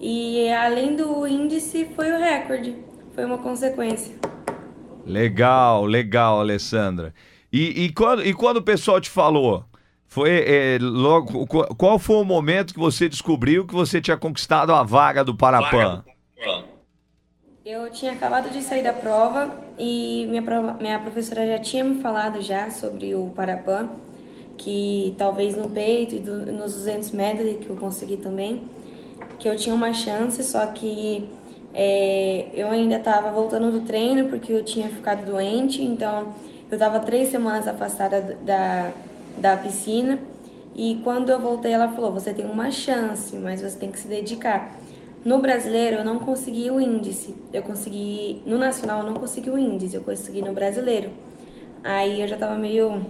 E 0.00 0.50
além 0.50 0.96
do 0.96 1.26
índice, 1.26 1.88
foi 1.94 2.10
o 2.10 2.18
recorde. 2.18 2.76
Foi 3.14 3.24
uma 3.24 3.38
consequência. 3.38 4.16
Legal, 5.06 5.84
legal, 5.84 6.40
Alessandra. 6.40 7.14
E, 7.52 7.84
e, 7.84 7.92
quando, 7.92 8.24
e 8.24 8.34
quando 8.34 8.56
o 8.56 8.62
pessoal 8.62 9.00
te 9.00 9.08
falou? 9.08 9.64
Foi 10.06 10.30
é, 10.30 10.78
logo. 10.80 11.46
Qual 11.46 11.98
foi 11.98 12.16
o 12.16 12.24
momento 12.24 12.74
que 12.74 12.80
você 12.80 13.08
descobriu 13.08 13.66
que 13.66 13.72
você 13.72 14.00
tinha 14.00 14.16
conquistado 14.16 14.74
a 14.74 14.82
vaga 14.82 15.24
do 15.24 15.34
Parapan? 15.34 16.04
Eu 17.64 17.88
tinha 17.90 18.10
acabado 18.10 18.50
de 18.50 18.60
sair 18.60 18.82
da 18.82 18.92
prova 18.92 19.56
e 19.78 20.26
minha, 20.28 20.42
prova, 20.42 20.74
minha 20.80 20.98
professora 20.98 21.46
já 21.46 21.60
tinha 21.60 21.84
me 21.84 22.02
falado 22.02 22.42
já 22.42 22.68
sobre 22.72 23.14
o 23.14 23.30
Parapan, 23.36 23.88
que 24.58 25.14
talvez 25.16 25.56
no 25.56 25.70
peito 25.70 26.16
e 26.16 26.18
do, 26.18 26.44
nos 26.50 26.74
200 26.74 27.12
metros 27.12 27.58
que 27.58 27.70
eu 27.70 27.76
consegui 27.76 28.16
também, 28.16 28.64
que 29.38 29.48
eu 29.48 29.54
tinha 29.54 29.72
uma 29.72 29.92
chance, 29.92 30.42
só 30.42 30.66
que 30.66 31.28
é, 31.72 32.48
eu 32.52 32.68
ainda 32.68 32.96
estava 32.96 33.30
voltando 33.30 33.70
do 33.70 33.86
treino 33.86 34.28
porque 34.28 34.52
eu 34.52 34.64
tinha 34.64 34.88
ficado 34.88 35.24
doente, 35.24 35.84
então 35.84 36.34
eu 36.68 36.74
estava 36.74 36.98
três 36.98 37.28
semanas 37.28 37.68
afastada 37.68 38.36
da, 38.42 38.90
da 39.38 39.56
piscina 39.56 40.18
e 40.74 41.00
quando 41.04 41.30
eu 41.30 41.38
voltei 41.38 41.70
ela 41.70 41.86
falou, 41.92 42.10
você 42.10 42.34
tem 42.34 42.44
uma 42.44 42.72
chance, 42.72 43.36
mas 43.36 43.62
você 43.62 43.78
tem 43.78 43.92
que 43.92 44.00
se 44.00 44.08
dedicar. 44.08 44.82
No 45.24 45.38
brasileiro 45.38 45.98
eu 45.98 46.04
não 46.04 46.18
consegui 46.18 46.70
o 46.70 46.80
índice. 46.80 47.34
Eu 47.52 47.62
consegui. 47.62 48.42
No 48.44 48.58
nacional 48.58 49.00
eu 49.00 49.06
não 49.06 49.14
consegui 49.14 49.50
o 49.50 49.58
índice, 49.58 49.94
eu 49.94 50.02
consegui 50.02 50.42
no 50.42 50.52
brasileiro. 50.52 51.10
Aí 51.84 52.20
eu 52.20 52.28
já 52.28 52.36
tava 52.36 52.56
meio, 52.56 53.06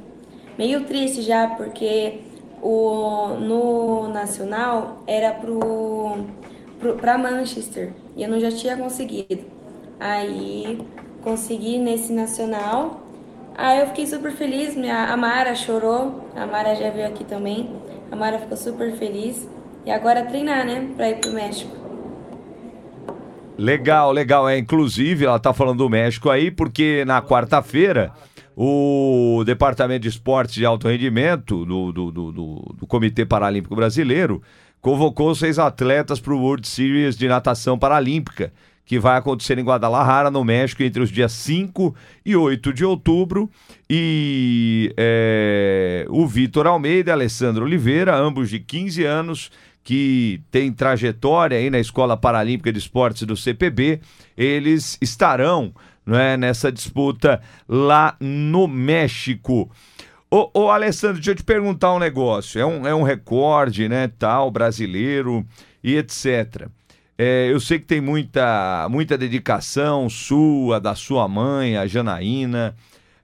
meio 0.59 0.85
triste 0.85 1.23
já, 1.23 1.49
porque 1.49 2.21
o, 2.63 3.29
no 3.41 4.09
nacional 4.09 5.03
era 5.07 5.33
pro, 5.33 6.25
pro, 6.79 6.95
pra 6.97 7.17
Manchester 7.19 7.93
e 8.17 8.23
eu 8.23 8.29
não 8.29 8.39
já 8.39 8.51
tinha 8.51 8.77
conseguido. 8.77 9.45
Aí 9.99 10.81
consegui 11.23 11.79
nesse 11.79 12.13
nacional. 12.13 13.01
Aí 13.57 13.81
eu 13.81 13.87
fiquei 13.89 14.07
super 14.07 14.33
feliz, 14.33 14.75
minha, 14.75 15.13
a 15.13 15.17
Mara 15.17 15.55
chorou, 15.55 16.25
a 16.35 16.47
Mara 16.47 16.75
já 16.75 16.91
veio 16.91 17.07
aqui 17.07 17.25
também. 17.25 17.71
A 18.11 18.17
Mara 18.17 18.39
ficou 18.39 18.57
super 18.57 18.93
feliz. 18.93 19.49
E 19.85 19.91
agora 19.91 20.25
treinar, 20.25 20.65
né, 20.65 20.91
pra 20.97 21.11
ir 21.11 21.19
pro 21.19 21.33
México. 21.33 21.82
Legal, 23.63 24.11
legal. 24.11 24.49
É, 24.49 24.59
inclusive, 24.59 25.25
ela 25.25 25.39
tá 25.39 25.53
falando 25.53 25.79
do 25.79 25.89
México 25.89 26.29
aí, 26.29 26.51
porque 26.51 27.05
na 27.07 27.23
quarta-feira 27.23 28.13
o 28.57 29.45
Departamento 29.47 30.01
de 30.01 30.09
Esportes 30.09 30.57
de 30.57 30.67
Alto 30.67 30.89
Rendimento 30.89 31.65
do, 31.65 31.93
do, 31.93 32.11
do, 32.11 32.33
do, 32.33 32.75
do 32.81 32.87
Comitê 32.89 33.25
Paralímpico 33.25 33.77
Brasileiro 33.77 34.43
convocou 34.81 35.33
seis 35.33 35.61
atletas 35.61 36.19
para 36.19 36.35
o 36.35 36.41
World 36.41 36.67
Series 36.67 37.17
de 37.17 37.29
Natação 37.29 37.79
Paralímpica, 37.79 38.53
que 38.85 38.99
vai 38.99 39.17
acontecer 39.17 39.57
em 39.57 39.65
Guadalajara, 39.65 40.29
no 40.29 40.45
México, 40.45 40.83
entre 40.83 41.01
os 41.01 41.11
dias 41.11 41.31
5 41.31 41.95
e 42.27 42.35
8 42.35 42.73
de 42.73 42.85
outubro. 42.85 43.49
E 43.89 44.93
é, 44.97 46.05
o 46.11 46.27
Vitor 46.27 46.67
Almeida 46.67 47.11
e 47.11 47.13
Alessandro 47.13 47.65
Oliveira, 47.65 48.17
ambos 48.17 48.51
de 48.51 48.59
15 48.59 49.05
anos, 49.05 49.53
que 49.85 50.41
tem 50.51 50.73
trajetória 50.73 51.59
aí 51.59 51.69
na 51.71 51.79
Escola 51.79 52.17
Paralímpica 52.17 52.73
de 52.73 52.79
Esportes 52.79 53.25
do 53.25 53.37
CPB, 53.37 54.01
eles 54.37 54.97
estarão 55.01 55.73
não 56.05 56.19
é, 56.19 56.37
nessa 56.37 56.71
disputa 56.71 57.41
lá 57.69 58.17
no 58.21 58.67
México. 58.67 59.71
Ô, 60.31 60.51
ô, 60.55 60.71
Alessandro, 60.71 61.17
deixa 61.17 61.33
eu 61.33 61.37
te 61.37 61.45
perguntar 61.45 61.95
um 61.95 61.99
negócio. 61.99 62.61
É 62.61 62.67
um, 62.67 62.87
é 62.87 62.95
um 62.95 63.03
recorde, 63.03 63.89
né, 63.89 64.11
tal, 64.19 64.51
brasileiro 64.51 65.47
e 65.83 65.97
etc. 65.97 66.69
É, 67.19 67.49
eu 67.51 67.61
sei 67.61 67.79
que 67.79 67.85
tem 67.85 68.01
muita, 68.01 68.89
muita 68.91 69.17
dedicação 69.19 70.09
sua, 70.09 70.81
da 70.81 70.95
sua 70.95 71.29
mãe, 71.29 71.77
a 71.77 71.87
Janaína. 71.87 72.75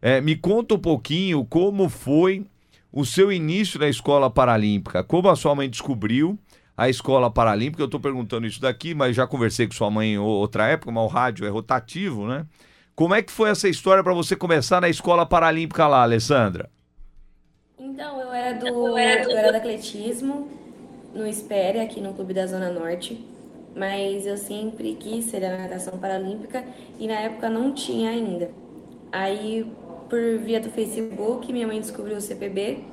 É, 0.01 0.21
me 0.21 0.37
conta 0.37 0.75
um 0.75 0.79
pouquinho 0.79 1.45
como 1.45 1.89
foi 1.89 2.45
o 2.93 3.05
seu 3.05 3.33
início 3.33 3.81
na 3.81 3.89
escola 3.89 4.31
paralímpica, 4.31 5.03
como 5.03 5.29
a 5.29 5.37
sua 5.37 5.55
mãe 5.55 5.69
descobriu 5.69 6.39
a 6.79 6.89
escola 6.89 7.29
paralímpica. 7.29 7.83
Eu 7.83 7.87
estou 7.87 7.99
perguntando 7.99 8.47
isso 8.47 8.61
daqui, 8.61 8.95
mas 8.95 9.17
já 9.17 9.27
conversei 9.27 9.67
com 9.67 9.75
sua 9.75 9.91
mãe 9.91 10.15
em 10.15 10.19
outra 10.19 10.69
época, 10.69 10.93
mas 10.93 11.05
o 11.05 11.09
rádio 11.09 11.45
é 11.45 11.49
rotativo, 11.49 12.29
né? 12.29 12.47
Como 12.95 13.15
é 13.15 13.21
que 13.21 13.33
foi 13.33 13.51
essa 13.51 13.69
história 13.69 14.03
para 14.03 14.15
você 14.15 14.37
começar 14.37 14.81
na 14.81 14.89
escola 14.89 15.27
paralímpica 15.27 15.89
lá, 15.89 16.03
Alessandra? 16.03 16.71
Então, 17.79 18.21
eu 18.21 18.33
era 18.33 18.59
do, 18.59 18.67
eu 18.67 18.97
era 18.97 19.25
do, 19.25 19.31
eu 19.31 19.37
era 19.37 19.53
do 19.53 19.57
atletismo 19.57 20.49
no 21.13 21.27
Espere, 21.27 21.81
aqui 21.81 22.01
no 22.01 22.15
Clube 22.15 22.33
da 22.33 22.47
Zona 22.47 22.71
Norte, 22.71 23.25
mas 23.75 24.25
eu 24.25 24.37
sempre 24.37 24.95
quis 24.95 25.25
ser 25.25 25.41
da 25.41 25.57
natação 25.57 25.99
paralímpica 25.99 26.65
e 26.99 27.09
na 27.09 27.15
época 27.15 27.51
não 27.51 27.73
tinha 27.73 28.11
ainda. 28.11 28.51
Aí, 29.11 29.71
por 30.09 30.39
via 30.39 30.61
do 30.61 30.71
Facebook, 30.71 31.53
minha 31.53 31.67
mãe 31.67 31.81
descobriu 31.81 32.17
o 32.17 32.21
CPB, 32.21 32.85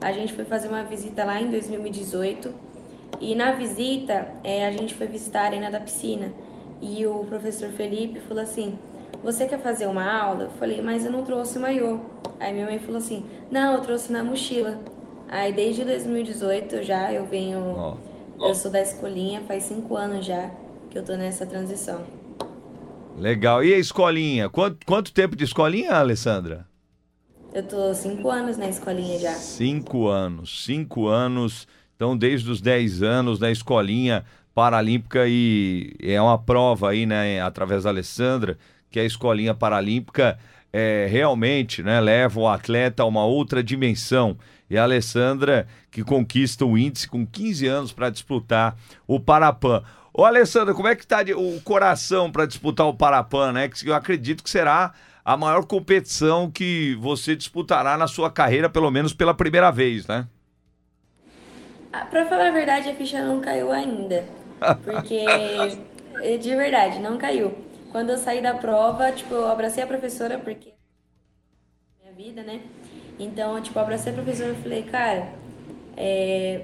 a 0.00 0.12
gente 0.12 0.32
foi 0.32 0.44
fazer 0.44 0.68
uma 0.68 0.82
visita 0.82 1.24
lá 1.24 1.40
em 1.40 1.50
2018 1.50 2.73
e 3.20 3.34
na 3.34 3.52
visita, 3.52 4.28
é, 4.42 4.66
a 4.66 4.70
gente 4.70 4.94
foi 4.94 5.06
visitar 5.06 5.42
a 5.42 5.44
arena 5.44 5.70
da 5.70 5.80
piscina. 5.80 6.32
E 6.80 7.06
o 7.06 7.24
professor 7.24 7.70
Felipe 7.70 8.20
falou 8.20 8.42
assim: 8.42 8.78
Você 9.22 9.46
quer 9.46 9.60
fazer 9.60 9.86
uma 9.86 10.04
aula? 10.04 10.44
Eu 10.44 10.50
falei, 10.50 10.82
mas 10.82 11.04
eu 11.04 11.12
não 11.12 11.24
trouxe 11.24 11.58
maiô. 11.58 12.00
Aí 12.38 12.52
minha 12.52 12.66
mãe 12.66 12.78
falou 12.78 12.98
assim: 12.98 13.24
Não, 13.50 13.74
eu 13.74 13.80
trouxe 13.80 14.12
na 14.12 14.22
mochila. 14.22 14.78
Aí 15.28 15.52
desde 15.52 15.84
2018 15.84 16.82
já 16.82 17.12
eu 17.12 17.24
venho. 17.24 17.60
Oh. 18.38 18.48
Eu 18.48 18.54
sou 18.54 18.70
da 18.70 18.80
escolinha, 18.80 19.42
faz 19.42 19.64
cinco 19.64 19.96
anos 19.96 20.26
já 20.26 20.50
que 20.90 20.98
eu 20.98 21.04
tô 21.04 21.16
nessa 21.16 21.46
transição. 21.46 22.04
Legal. 23.16 23.64
E 23.64 23.72
a 23.72 23.78
escolinha? 23.78 24.48
Quanto, 24.48 24.84
quanto 24.84 25.12
tempo 25.12 25.36
de 25.36 25.44
escolinha, 25.44 25.92
Alessandra? 25.92 26.66
Eu 27.52 27.62
tô 27.62 27.94
cinco 27.94 28.28
anos 28.28 28.56
na 28.56 28.68
escolinha 28.68 29.18
já. 29.18 29.32
Cinco 29.32 30.08
anos. 30.08 30.64
Cinco 30.64 31.06
anos 31.06 31.66
então, 31.96 32.16
desde 32.16 32.50
os 32.50 32.60
10 32.60 33.02
anos 33.02 33.38
na 33.38 33.50
escolinha 33.50 34.24
paralímpica 34.54 35.26
e 35.26 35.94
é 36.00 36.20
uma 36.20 36.38
prova 36.38 36.90
aí, 36.90 37.06
né, 37.06 37.40
através 37.40 37.84
da 37.84 37.90
Alessandra, 37.90 38.58
que 38.90 39.00
a 39.00 39.04
escolinha 39.04 39.54
paralímpica 39.54 40.38
é, 40.72 41.06
realmente 41.10 41.82
né, 41.82 42.00
leva 42.00 42.40
o 42.40 42.48
atleta 42.48 43.02
a 43.02 43.06
uma 43.06 43.24
outra 43.24 43.62
dimensão. 43.62 44.36
E 44.68 44.78
a 44.78 44.82
Alessandra 44.82 45.66
que 45.90 46.02
conquista 46.02 46.64
o 46.64 46.76
índice 46.76 47.08
com 47.08 47.24
15 47.24 47.66
anos 47.66 47.92
para 47.92 48.10
disputar 48.10 48.76
o 49.06 49.20
Parapan. 49.20 49.82
Ô 50.12 50.24
Alessandra, 50.24 50.74
como 50.74 50.88
é 50.88 50.96
que 50.96 51.06
tá 51.06 51.18
o 51.36 51.60
coração 51.60 52.30
para 52.30 52.46
disputar 52.46 52.86
o 52.86 52.94
Parapan, 52.94 53.52
né? 53.52 53.68
Que 53.68 53.88
eu 53.88 53.94
acredito 53.94 54.42
que 54.42 54.50
será 54.50 54.92
a 55.24 55.36
maior 55.36 55.64
competição 55.64 56.50
que 56.50 56.96
você 57.00 57.36
disputará 57.36 57.96
na 57.96 58.06
sua 58.06 58.30
carreira, 58.30 58.68
pelo 58.68 58.90
menos 58.90 59.12
pela 59.12 59.34
primeira 59.34 59.70
vez, 59.70 60.06
né? 60.06 60.26
Ah, 61.96 62.06
pra 62.06 62.26
falar 62.26 62.48
a 62.48 62.50
verdade, 62.50 62.90
a 62.90 62.94
ficha 62.94 63.22
não 63.22 63.40
caiu 63.40 63.70
ainda. 63.70 64.24
Porque, 64.82 65.24
de 66.38 66.56
verdade, 66.56 66.98
não 66.98 67.16
caiu. 67.16 67.54
Quando 67.92 68.10
eu 68.10 68.18
saí 68.18 68.42
da 68.42 68.52
prova, 68.52 69.12
tipo, 69.12 69.32
eu 69.32 69.46
abracei 69.46 69.84
a 69.84 69.86
professora, 69.86 70.36
porque 70.36 70.72
minha 72.02 72.12
vida, 72.12 72.42
né? 72.42 72.62
Então, 73.16 73.60
tipo, 73.60 73.78
eu 73.78 73.82
abracei 73.84 74.12
a 74.12 74.16
professora 74.16 74.50
e 74.50 74.62
falei, 74.62 74.82
cara, 74.82 75.28
é... 75.96 76.62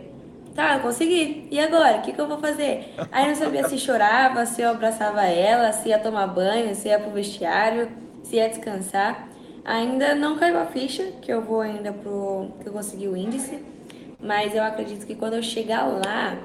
tá, 0.53 0.75
eu 0.75 0.81
consegui. 0.81 1.47
E 1.49 1.61
agora? 1.61 1.99
O 1.99 2.03
que, 2.03 2.13
que 2.13 2.21
eu 2.21 2.27
vou 2.27 2.39
fazer? 2.39 2.93
Aí 3.13 3.27
eu 3.27 3.29
não 3.29 3.37
sabia 3.37 3.69
se 3.69 3.79
chorava, 3.79 4.45
se 4.47 4.63
eu 4.63 4.71
abraçava 4.71 5.23
ela, 5.27 5.71
se 5.73 5.91
ia 5.91 5.99
tomar 6.01 6.27
banho, 6.27 6.75
se 6.75 6.89
ia 6.89 6.99
pro 6.99 7.13
vestiário, 7.13 7.89
se 8.25 8.35
ia 8.35 8.49
descansar. 8.49 9.29
Ainda 9.65 10.17
não 10.17 10.37
caiu 10.37 10.59
a 10.59 10.67
ficha, 10.67 11.05
que 11.23 11.33
eu 11.33 11.41
vou 11.41 11.61
ainda 11.61 11.93
pro. 11.93 12.51
que 12.61 12.69
eu 12.69 12.73
consegui 12.73 13.07
o 13.07 13.17
índice. 13.17 13.71
Mas 14.23 14.55
eu 14.55 14.63
acredito 14.63 15.07
que 15.07 15.15
quando 15.15 15.35
eu 15.35 15.43
chegar 15.43 15.85
lá, 15.85 16.37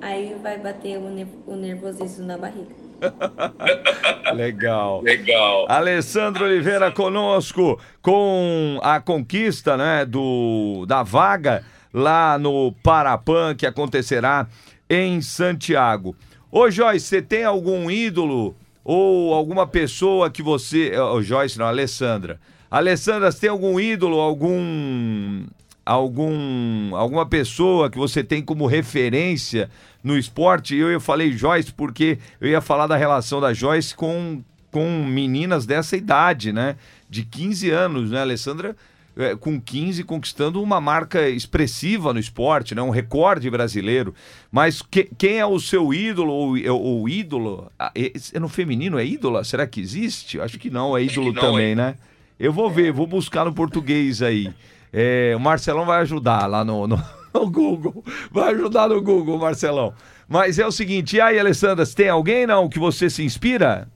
aí 0.00 0.36
vai 0.42 0.58
bater 0.58 0.98
o, 0.98 1.56
nervosismo 1.56 2.26
na 2.26 2.36
barriga. 2.36 2.74
Legal. 4.34 5.00
Legal. 5.02 5.66
Alessandro 5.68 6.44
Oliveira 6.44 6.90
conosco 6.90 7.80
com 8.02 8.78
a 8.82 9.00
conquista, 9.00 9.76
né, 9.76 10.04
do 10.04 10.84
da 10.86 11.02
vaga 11.02 11.64
lá 11.92 12.38
no 12.38 12.72
Parapan 12.82 13.54
que 13.54 13.66
acontecerá 13.66 14.46
em 14.88 15.20
Santiago. 15.22 16.14
Ô 16.50 16.70
Joyce, 16.70 17.06
você 17.06 17.22
tem 17.22 17.44
algum 17.44 17.90
ídolo 17.90 18.56
ou 18.84 19.32
alguma 19.32 19.66
pessoa 19.66 20.30
que 20.30 20.42
você, 20.42 20.92
oh, 20.98 21.22
Joyce 21.22 21.58
não, 21.58 21.66
Alessandra. 21.66 22.40
Alessandra, 22.70 23.30
você 23.30 23.40
tem 23.40 23.50
algum 23.50 23.78
ídolo, 23.78 24.18
algum 24.18 25.44
algum, 25.90 26.94
alguma 26.94 27.26
pessoa 27.26 27.90
que 27.90 27.98
você 27.98 28.22
tem 28.22 28.40
como 28.40 28.66
referência 28.66 29.68
no 30.04 30.16
esporte? 30.16 30.76
Eu, 30.76 30.88
eu 30.88 31.00
falei 31.00 31.32
Joyce 31.32 31.72
porque 31.72 32.18
eu 32.40 32.48
ia 32.48 32.60
falar 32.60 32.86
da 32.86 32.96
relação 32.96 33.40
da 33.40 33.52
Joyce 33.52 33.94
com, 33.94 34.40
com 34.70 35.04
meninas 35.04 35.66
dessa 35.66 35.96
idade, 35.96 36.52
né? 36.52 36.76
De 37.08 37.24
15 37.24 37.70
anos, 37.70 38.10
né, 38.12 38.20
Alessandra? 38.20 38.76
É, 39.16 39.34
com 39.34 39.60
15 39.60 40.04
conquistando 40.04 40.62
uma 40.62 40.80
marca 40.80 41.28
expressiva 41.28 42.14
no 42.14 42.20
esporte, 42.20 42.72
né? 42.72 42.80
um 42.80 42.90
recorde 42.90 43.50
brasileiro. 43.50 44.14
Mas 44.52 44.80
que, 44.80 45.10
quem 45.18 45.40
é 45.40 45.44
o 45.46 45.58
seu 45.58 45.92
ídolo 45.92 46.32
ou, 46.32 46.56
ou 46.80 47.08
ídolo? 47.08 47.70
Ah, 47.76 47.90
é, 47.96 48.38
no 48.38 48.48
feminino 48.48 48.96
é 48.96 49.04
ídola? 49.04 49.42
Será 49.42 49.66
que 49.66 49.80
existe? 49.80 50.40
Acho 50.40 50.56
que 50.56 50.70
não, 50.70 50.96
é 50.96 51.02
ídolo 51.02 51.32
não, 51.32 51.42
também, 51.42 51.72
é... 51.72 51.74
né? 51.74 51.94
Eu 52.38 52.52
vou 52.52 52.70
ver, 52.70 52.92
vou 52.92 53.08
buscar 53.08 53.44
no 53.44 53.52
português 53.52 54.22
aí. 54.22 54.54
É, 54.92 55.34
o 55.36 55.40
Marcelão 55.40 55.86
vai 55.86 56.00
ajudar 56.00 56.46
lá 56.46 56.64
no, 56.64 56.86
no, 56.86 56.96
no, 57.32 57.50
Google. 57.50 58.04
Vai 58.30 58.54
ajudar 58.54 58.88
no 58.88 59.00
Google, 59.02 59.38
Marcelão. 59.38 59.94
Mas 60.28 60.58
é 60.58 60.66
o 60.66 60.72
seguinte, 60.72 61.16
e 61.16 61.20
aí, 61.20 61.38
Alessandra, 61.38 61.84
tem 61.86 62.08
alguém 62.08 62.46
não 62.46 62.68
que 62.68 62.78
você 62.78 63.10
se 63.10 63.24
inspira? 63.24 63.88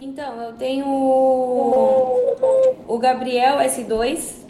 Então, 0.00 0.42
eu 0.42 0.52
tenho 0.54 0.86
o 2.88 2.98
Gabriel 2.98 3.58
S2 3.58 4.40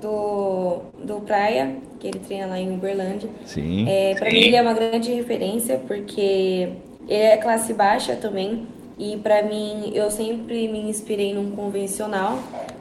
do, 0.00 0.80
do 1.02 1.20
Praia, 1.20 1.76
que 1.98 2.06
ele 2.06 2.18
treina 2.20 2.46
lá 2.46 2.58
em 2.58 2.72
Uberlândia. 2.72 3.28
Sim. 3.44 3.88
É, 3.88 4.14
para 4.14 4.30
mim 4.30 4.38
ele 4.38 4.56
é 4.56 4.62
uma 4.62 4.72
grande 4.72 5.12
referência 5.12 5.78
porque 5.86 6.70
ele 7.08 7.22
é 7.22 7.36
classe 7.36 7.72
baixa 7.74 8.16
também 8.16 8.66
e 8.98 9.16
para 9.16 9.42
mim 9.42 9.90
eu 9.94 10.10
sempre 10.10 10.68
me 10.68 10.80
inspirei 10.80 11.34
num 11.34 11.50
convencional, 11.52 12.38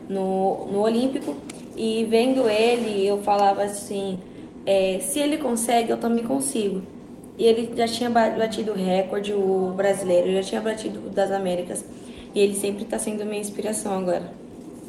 no, 0.09 0.67
no 0.71 0.79
olímpico 0.79 1.35
e 1.75 2.05
vendo 2.09 2.49
ele 2.49 3.05
eu 3.05 3.21
falava 3.21 3.63
assim, 3.63 4.19
é, 4.65 4.99
se 4.99 5.19
ele 5.19 5.37
consegue 5.37 5.91
eu 5.91 5.97
também 5.97 6.23
consigo. 6.23 6.81
E 7.37 7.45
ele 7.45 7.71
já 7.75 7.87
tinha 7.87 8.09
batido 8.09 8.71
o 8.71 8.75
recorde, 8.75 9.31
o 9.31 9.71
brasileiro, 9.75 10.31
já 10.33 10.41
tinha 10.41 10.61
batido 10.61 11.09
das 11.11 11.29
Américas. 11.29 11.85
E 12.33 12.39
ele 12.39 12.55
sempre 12.55 12.83
está 12.83 12.97
sendo 12.97 13.23
minha 13.25 13.39
inspiração 13.39 13.99
agora. 13.99 14.33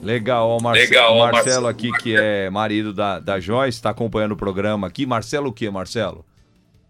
Legal, 0.02 0.56
o, 0.56 0.62
Marce 0.62 0.80
Legal, 0.80 1.14
o 1.14 1.18
Marcelo 1.18 1.66
aqui, 1.66 1.90
que 1.98 2.16
é 2.16 2.48
marido 2.48 2.94
da, 2.94 3.18
da 3.18 3.38
Joyce, 3.38 3.76
está 3.76 3.90
acompanhando 3.90 4.32
o 4.32 4.36
programa 4.36 4.86
aqui. 4.86 5.04
Marcelo 5.04 5.50
o 5.50 5.52
que, 5.52 5.68
Marcelo? 5.68 6.24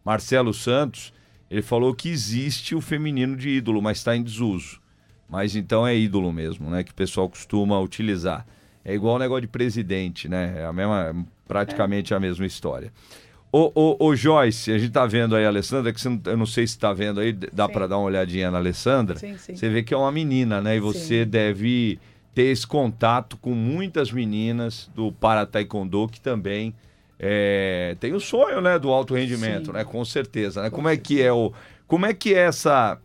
Marcelo 0.04 0.54
Santos, 0.54 1.12
ele 1.50 1.62
falou 1.62 1.94
que 1.94 2.08
existe 2.08 2.74
o 2.74 2.80
feminino 2.80 3.36
de 3.36 3.48
ídolo, 3.48 3.82
mas 3.82 3.98
está 3.98 4.14
em 4.14 4.22
desuso. 4.22 4.80
Mas 5.28 5.54
então 5.54 5.86
é 5.86 5.96
ídolo 5.96 6.32
mesmo, 6.32 6.70
né? 6.70 6.82
Que 6.82 6.92
o 6.92 6.94
pessoal 6.94 7.28
costuma 7.28 7.78
utilizar. 7.78 8.46
É 8.84 8.94
igual 8.94 9.16
o 9.16 9.18
negócio 9.18 9.42
de 9.42 9.48
presidente, 9.48 10.28
né? 10.28 10.54
É 10.58 10.64
a 10.64 10.72
mesma, 10.72 11.14
praticamente 11.46 12.14
a 12.14 12.20
mesma 12.20 12.46
história. 12.46 12.92
Ô, 13.50 13.70
ô, 13.74 13.96
ô, 14.06 14.16
Joyce, 14.16 14.72
a 14.72 14.78
gente 14.78 14.92
tá 14.92 15.06
vendo 15.06 15.34
aí 15.34 15.44
a 15.44 15.48
Alessandra, 15.48 15.92
que 15.92 16.06
não, 16.06 16.20
eu 16.26 16.36
não 16.36 16.46
sei 16.46 16.66
se 16.66 16.78
tá 16.78 16.92
vendo 16.92 17.20
aí, 17.20 17.32
dá 17.32 17.68
para 17.68 17.86
dar 17.86 17.96
uma 17.96 18.06
olhadinha 18.06 18.50
na 18.50 18.58
Alessandra. 18.58 19.16
Sim, 19.16 19.36
sim. 19.38 19.56
Você 19.56 19.68
vê 19.68 19.82
que 19.82 19.94
é 19.94 19.96
uma 19.96 20.12
menina, 20.12 20.60
né? 20.60 20.76
E 20.76 20.80
você 20.80 21.24
sim. 21.24 21.30
deve 21.30 21.98
ter 22.34 22.44
esse 22.44 22.66
contato 22.66 23.36
com 23.38 23.54
muitas 23.54 24.12
meninas 24.12 24.90
do 24.94 25.10
para 25.10 25.44
taekwondo 25.46 26.08
que 26.08 26.20
também 26.20 26.74
é, 27.18 27.96
tem 27.98 28.12
o 28.12 28.20
sonho, 28.20 28.60
né, 28.60 28.78
do 28.78 28.90
alto 28.90 29.14
rendimento, 29.14 29.72
né? 29.72 29.82
Com 29.82 30.04
certeza, 30.04 30.62
né? 30.62 30.70
Com 30.70 30.76
como 30.76 30.88
certeza. 30.88 31.02
é 31.02 31.16
que 31.16 31.22
é 31.22 31.32
o, 31.32 31.52
como 31.86 32.06
é 32.06 32.14
que 32.14 32.34
é 32.34 32.40
essa 32.40 32.98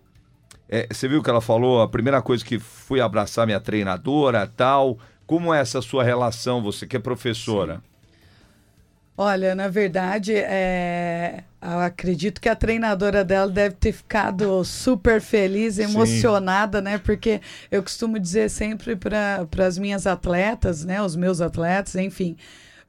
é, 0.73 0.87
você 0.91 1.07
viu 1.07 1.21
que 1.21 1.29
ela 1.29 1.39
falou, 1.39 1.83
a 1.83 1.87
primeira 1.87 2.19
coisa 2.19 2.43
que 2.43 2.57
fui 2.57 2.99
abraçar 2.99 3.45
minha 3.45 3.59
treinadora, 3.59 4.51
tal. 4.57 4.97
Como 5.27 5.53
é 5.53 5.61
essa 5.61 5.83
sua 5.83 6.03
relação, 6.03 6.63
você 6.63 6.87
que 6.87 6.97
é 6.97 6.99
professora? 6.99 7.75
Sim. 7.75 7.81
Olha, 9.15 9.53
na 9.53 9.67
verdade, 9.67 10.33
é... 10.35 11.43
eu 11.61 11.79
acredito 11.79 12.41
que 12.41 12.49
a 12.49 12.55
treinadora 12.55 13.23
dela 13.23 13.51
deve 13.51 13.75
ter 13.75 13.91
ficado 13.91 14.65
super 14.65 15.21
feliz, 15.21 15.77
emocionada, 15.77 16.79
Sim. 16.79 16.85
né? 16.85 16.97
Porque 16.97 17.39
eu 17.69 17.83
costumo 17.83 18.17
dizer 18.17 18.49
sempre 18.49 18.95
para 18.95 19.47
as 19.59 19.77
minhas 19.77 20.07
atletas, 20.07 20.83
né? 20.83 20.99
Os 21.03 21.15
meus 21.15 21.39
atletas, 21.39 21.95
enfim, 21.95 22.35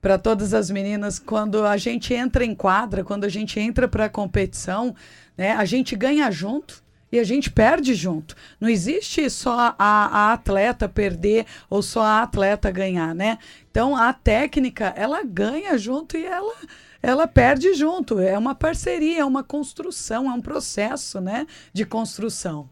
para 0.00 0.16
todas 0.16 0.54
as 0.54 0.70
meninas, 0.70 1.18
quando 1.18 1.66
a 1.66 1.76
gente 1.76 2.14
entra 2.14 2.42
em 2.42 2.54
quadra, 2.54 3.04
quando 3.04 3.24
a 3.24 3.28
gente 3.28 3.60
entra 3.60 3.86
para 3.86 4.06
a 4.06 4.08
competição, 4.08 4.94
né? 5.36 5.52
A 5.52 5.66
gente 5.66 5.94
ganha 5.94 6.30
junto 6.30 6.82
e 7.14 7.18
a 7.20 7.24
gente 7.24 7.48
perde 7.48 7.94
junto. 7.94 8.34
Não 8.60 8.68
existe 8.68 9.30
só 9.30 9.72
a, 9.78 9.84
a, 10.28 10.32
atleta 10.32 10.88
perder 10.88 11.46
ou 11.70 11.80
só 11.80 12.02
a 12.02 12.22
atleta 12.22 12.72
ganhar, 12.72 13.14
né? 13.14 13.38
Então 13.70 13.96
a 13.96 14.12
técnica 14.12 14.92
ela 14.96 15.22
ganha 15.22 15.78
junto 15.78 16.16
e 16.16 16.26
ela 16.26 16.54
ela 17.00 17.28
perde 17.28 17.72
junto. 17.74 18.18
É 18.18 18.36
uma 18.36 18.54
parceria, 18.54 19.20
é 19.20 19.24
uma 19.24 19.44
construção, 19.44 20.28
é 20.28 20.34
um 20.34 20.40
processo, 20.40 21.20
né, 21.20 21.46
de 21.72 21.84
construção. 21.84 22.68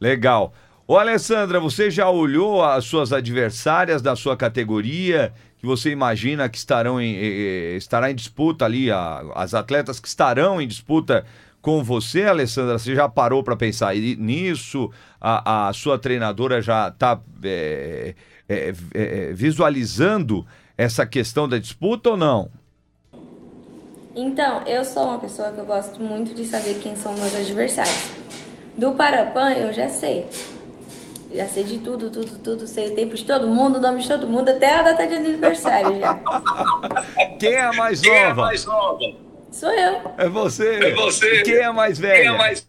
Legal. 0.00 0.52
Ô 0.86 0.96
Alessandra, 0.96 1.58
você 1.58 1.90
já 1.90 2.08
olhou 2.08 2.62
as 2.62 2.84
suas 2.84 3.12
adversárias 3.12 4.00
da 4.00 4.14
sua 4.14 4.36
categoria 4.36 5.32
que 5.58 5.66
você 5.66 5.90
imagina 5.90 6.48
que 6.48 6.56
estarão 6.56 7.00
em, 7.00 7.16
estará 7.76 8.10
em 8.10 8.14
disputa 8.14 8.64
ali, 8.64 8.88
as 9.34 9.54
atletas 9.54 9.98
que 9.98 10.06
estarão 10.06 10.62
em 10.62 10.68
disputa 10.68 11.26
com 11.68 11.84
você, 11.84 12.22
Alessandra? 12.22 12.78
Você 12.78 12.94
já 12.94 13.06
parou 13.10 13.44
para 13.44 13.54
pensar 13.54 13.94
nisso? 13.94 14.90
A, 15.20 15.68
a, 15.68 15.72
sua 15.74 15.98
treinadora 15.98 16.62
já 16.62 16.88
está 16.88 17.20
é, 17.44 18.14
é, 18.48 18.72
é, 18.94 19.32
visualizando 19.34 20.46
essa 20.78 21.04
questão 21.04 21.46
da 21.46 21.58
disputa 21.58 22.08
ou 22.08 22.16
não? 22.16 22.48
Então, 24.16 24.62
eu 24.62 24.82
sou 24.82 25.08
uma 25.08 25.18
pessoa 25.18 25.52
que 25.52 25.58
eu 25.58 25.66
gosto 25.66 26.02
muito 26.02 26.34
de 26.34 26.46
saber 26.46 26.80
quem 26.82 26.96
são 26.96 27.12
meus 27.12 27.36
adversários. 27.36 28.12
Do 28.74 28.92
Parapan, 28.92 29.50
eu 29.50 29.70
já 29.70 29.90
sei. 29.90 30.26
Já 31.34 31.46
sei 31.48 31.64
de 31.64 31.80
tudo, 31.80 32.08
tudo, 32.08 32.38
tudo. 32.38 32.66
Sei 32.66 32.92
o 32.92 32.94
tempo 32.94 33.14
de 33.14 33.26
todo 33.26 33.46
mundo, 33.46 33.76
o 33.76 33.82
nome 33.82 34.00
de 34.00 34.08
todo 34.08 34.26
mundo, 34.26 34.48
até 34.48 34.74
a 34.74 34.82
data 34.84 35.06
de 35.06 35.16
aniversário 35.16 36.00
já. 36.00 36.18
Quem 37.38 37.52
é 37.52 37.60
a 37.60 37.72
mais 37.74 38.00
nova? 38.00 38.14
Quem 38.14 38.22
é 38.22 38.30
a 38.30 38.34
mais 38.34 38.64
nova? 38.64 39.27
Sou 39.50 39.70
eu. 39.70 40.14
É 40.18 40.28
você. 40.28 40.76
É 40.76 40.94
você. 40.94 41.40
E 41.40 41.42
quem 41.42 41.54
é 41.54 41.70
mais 41.72 41.98
velha? 41.98 42.22
Quem 42.22 42.34
é 42.34 42.36
mais... 42.36 42.68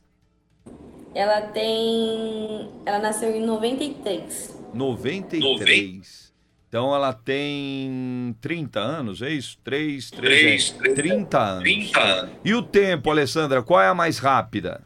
Ela 1.14 1.42
tem. 1.42 2.70
Ela 2.86 3.00
nasceu 3.00 3.36
em 3.36 3.46
93. 3.46 4.58
93. 4.74 6.30
Então 6.68 6.94
ela 6.94 7.12
tem 7.12 8.36
30 8.40 8.80
anos, 8.80 9.24
é 9.24 9.32
isso? 9.32 9.58
3, 9.64 10.12
3, 10.12 10.72
3 10.72 10.96
30 10.96 11.40
anos. 11.40 11.64
30 11.64 12.00
anos. 12.00 12.32
E 12.46 12.54
o 12.54 12.62
tempo, 12.62 13.10
Alessandra, 13.10 13.64
qual 13.64 13.82
é 13.82 13.88
a 13.88 13.96
mais 13.96 14.20
rápida? 14.20 14.84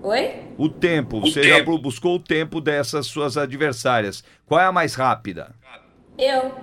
Oi? 0.00 0.42
O 0.56 0.68
tempo. 0.68 1.18
O 1.18 1.20
Você 1.22 1.40
tempo. 1.40 1.72
já 1.72 1.78
buscou 1.78 2.14
o 2.14 2.20
tempo 2.20 2.60
dessas 2.60 3.06
suas 3.08 3.36
adversárias. 3.36 4.22
Qual 4.46 4.60
é 4.60 4.64
a 4.64 4.72
mais 4.72 4.94
rápida? 4.94 5.54
Eu. 6.16 6.54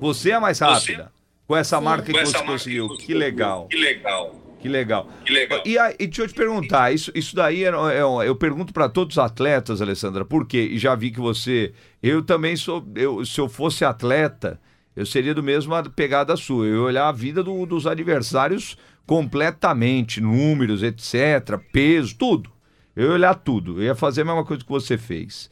Você 0.00 0.32
é 0.32 0.34
a 0.34 0.40
mais 0.40 0.58
rápida? 0.58 1.12
Com 1.46 1.56
essa 1.56 1.78
Sim. 1.78 1.84
marca 1.84 2.12
que 2.12 2.24
você 2.24 2.42
conseguiu. 2.42 2.88
Que, 2.90 3.06
que 3.06 3.14
legal. 3.14 3.68
Que 3.68 3.76
legal. 3.76 4.44
Que 4.64 4.68
legal. 4.68 5.06
Que 5.26 5.32
legal. 5.32 5.62
E, 5.66 5.76
e 5.76 6.06
deixa 6.06 6.22
eu 6.22 6.28
te 6.28 6.32
perguntar, 6.32 6.90
isso, 6.90 7.12
isso 7.14 7.36
daí 7.36 7.64
é, 7.64 7.68
é, 7.68 8.00
eu 8.00 8.34
pergunto 8.34 8.72
para 8.72 8.88
todos 8.88 9.16
os 9.16 9.22
atletas, 9.22 9.82
Alessandra, 9.82 10.24
por 10.24 10.46
quê? 10.46 10.70
E 10.72 10.78
já 10.78 10.94
vi 10.94 11.10
que 11.10 11.20
você. 11.20 11.74
Eu 12.02 12.22
também 12.22 12.56
sou. 12.56 12.82
Eu, 12.94 13.26
se 13.26 13.38
eu 13.38 13.46
fosse 13.46 13.84
atleta, 13.84 14.58
eu 14.96 15.04
seria 15.04 15.34
do 15.34 15.42
mesmo 15.42 15.74
pegada 15.90 16.34
sua. 16.34 16.64
Eu 16.64 16.76
ia 16.76 16.80
olhar 16.80 17.08
a 17.08 17.12
vida 17.12 17.42
do, 17.42 17.66
dos 17.66 17.86
adversários 17.86 18.78
completamente, 19.06 20.18
números, 20.18 20.82
etc., 20.82 21.58
peso, 21.70 22.16
tudo. 22.16 22.50
Eu 22.96 23.08
ia 23.08 23.12
olhar 23.12 23.34
tudo. 23.34 23.82
Eu 23.82 23.84
ia 23.84 23.94
fazer 23.94 24.22
a 24.22 24.24
mesma 24.24 24.46
coisa 24.46 24.64
que 24.64 24.70
você 24.70 24.96
fez. 24.96 25.50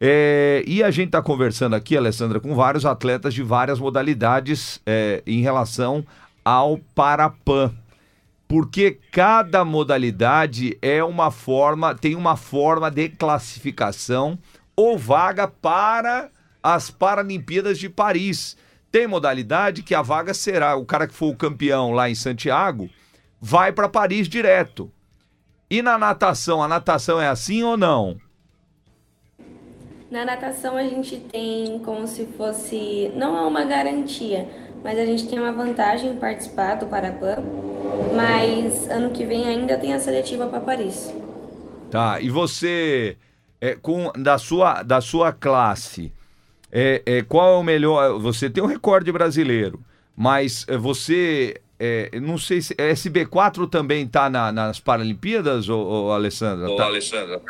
É, 0.00 0.62
e 0.66 0.82
a 0.82 0.90
gente 0.90 1.08
está 1.08 1.20
conversando 1.20 1.74
aqui, 1.74 1.96
Alessandra, 1.96 2.38
com 2.38 2.54
vários 2.54 2.86
atletas 2.86 3.34
de 3.34 3.42
várias 3.42 3.80
modalidades 3.80 4.80
é, 4.86 5.22
em 5.26 5.40
relação 5.40 6.04
ao 6.44 6.78
Parapan. 6.94 7.72
Porque 8.46 8.98
cada 9.12 9.64
modalidade 9.64 10.78
é 10.80 11.02
uma 11.02 11.30
forma, 11.30 11.94
tem 11.94 12.14
uma 12.14 12.36
forma 12.36 12.90
de 12.90 13.08
classificação 13.08 14.38
ou 14.74 14.96
vaga 14.96 15.48
para 15.48 16.30
as 16.62 16.90
Paralimpíadas 16.90 17.78
de 17.78 17.88
Paris. 17.88 18.56
Tem 18.90 19.06
modalidade 19.06 19.82
que 19.82 19.94
a 19.94 20.00
vaga 20.00 20.32
será, 20.32 20.76
o 20.76 20.86
cara 20.86 21.06
que 21.06 21.14
for 21.14 21.28
o 21.28 21.36
campeão 21.36 21.92
lá 21.92 22.08
em 22.08 22.14
Santiago, 22.14 22.88
vai 23.40 23.70
para 23.72 23.88
Paris 23.88 24.28
direto. 24.28 24.90
E 25.68 25.82
na 25.82 25.98
natação, 25.98 26.62
a 26.62 26.68
natação 26.68 27.20
é 27.20 27.28
assim 27.28 27.62
ou 27.62 27.76
não? 27.76 28.18
Na 30.10 30.24
natação 30.24 30.76
a 30.76 30.82
gente 30.84 31.16
tem 31.18 31.78
como 31.80 32.06
se 32.06 32.26
fosse, 32.26 33.12
não 33.14 33.36
é 33.36 33.42
uma 33.42 33.64
garantia, 33.64 34.48
mas 34.82 34.98
a 34.98 35.04
gente 35.04 35.28
tem 35.28 35.38
uma 35.38 35.52
vantagem 35.52 36.12
em 36.12 36.16
participar 36.16 36.76
do 36.76 36.86
Parapan, 36.86 37.36
mas 38.16 38.88
ano 38.88 39.10
que 39.10 39.24
vem 39.26 39.46
ainda 39.46 39.76
tem 39.76 39.92
a 39.92 39.98
seletiva 40.00 40.46
para 40.46 40.60
Paris. 40.60 41.14
Tá, 41.90 42.20
e 42.20 42.30
você, 42.30 43.16
é, 43.60 43.74
com 43.74 44.10
da 44.16 44.38
sua, 44.38 44.82
da 44.82 45.00
sua 45.00 45.32
classe, 45.32 46.12
É, 46.70 47.02
é, 47.06 47.22
qual 47.22 47.54
é 47.54 47.58
o 47.58 47.62
melhor? 47.62 48.18
Você 48.20 48.50
tem 48.50 48.62
um 48.62 48.66
recorde 48.66 49.10
brasileiro, 49.12 49.80
mas 50.16 50.66
é, 50.68 50.76
você. 50.76 51.60
É, 51.78 52.10
não 52.20 52.36
sei 52.36 52.60
se. 52.60 52.74
SB4 52.74 53.68
também 53.70 54.04
está 54.04 54.28
na, 54.28 54.52
nas 54.52 54.78
Paralimpíadas, 54.80 55.68
ou, 55.70 55.80
ou 55.86 56.12
Alessandra? 56.12 56.68
Ô, 56.70 56.76
tá. 56.76 56.84
Alessandra. 56.84 57.40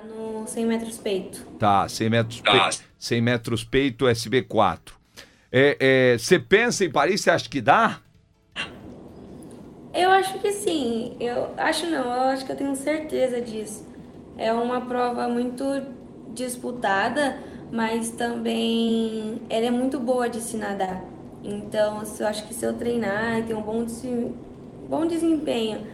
Tá 0.00 0.06
no 0.06 0.46
100 0.46 0.66
metros 0.66 0.98
peito. 0.98 1.46
Tá, 1.58 1.88
100 1.88 2.10
metros, 2.10 2.40
tá. 2.40 2.52
Peito, 2.52 2.84
100 2.98 3.20
metros 3.20 3.64
peito, 3.64 4.04
SB4. 4.06 4.92
É, 5.52 6.16
você 6.18 6.38
pensa 6.38 6.84
em 6.84 6.90
Paris? 6.90 7.20
Você 7.20 7.30
acha 7.30 7.48
que 7.48 7.60
dá? 7.60 8.00
Eu 9.92 10.10
acho 10.10 10.38
que 10.38 10.52
sim. 10.52 11.16
Eu 11.18 11.52
acho 11.56 11.86
não, 11.86 12.04
eu 12.04 12.22
acho 12.30 12.46
que 12.46 12.52
eu 12.52 12.56
tenho 12.56 12.74
certeza 12.76 13.40
disso. 13.40 13.86
É 14.38 14.52
uma 14.52 14.80
prova 14.80 15.28
muito 15.28 15.64
disputada, 16.32 17.38
mas 17.72 18.10
também 18.10 19.42
ela 19.50 19.66
é 19.66 19.70
muito 19.70 19.98
boa 19.98 20.28
de 20.28 20.40
se 20.40 20.56
nadar. 20.56 21.04
Então, 21.42 22.02
eu 22.18 22.26
acho 22.26 22.46
que 22.46 22.54
se 22.54 22.64
eu 22.64 22.74
treinar 22.74 23.38
e 23.38 23.42
ter 23.42 23.54
um 23.54 23.62
bom, 23.62 23.84
bom 24.88 25.06
desempenho 25.06 25.86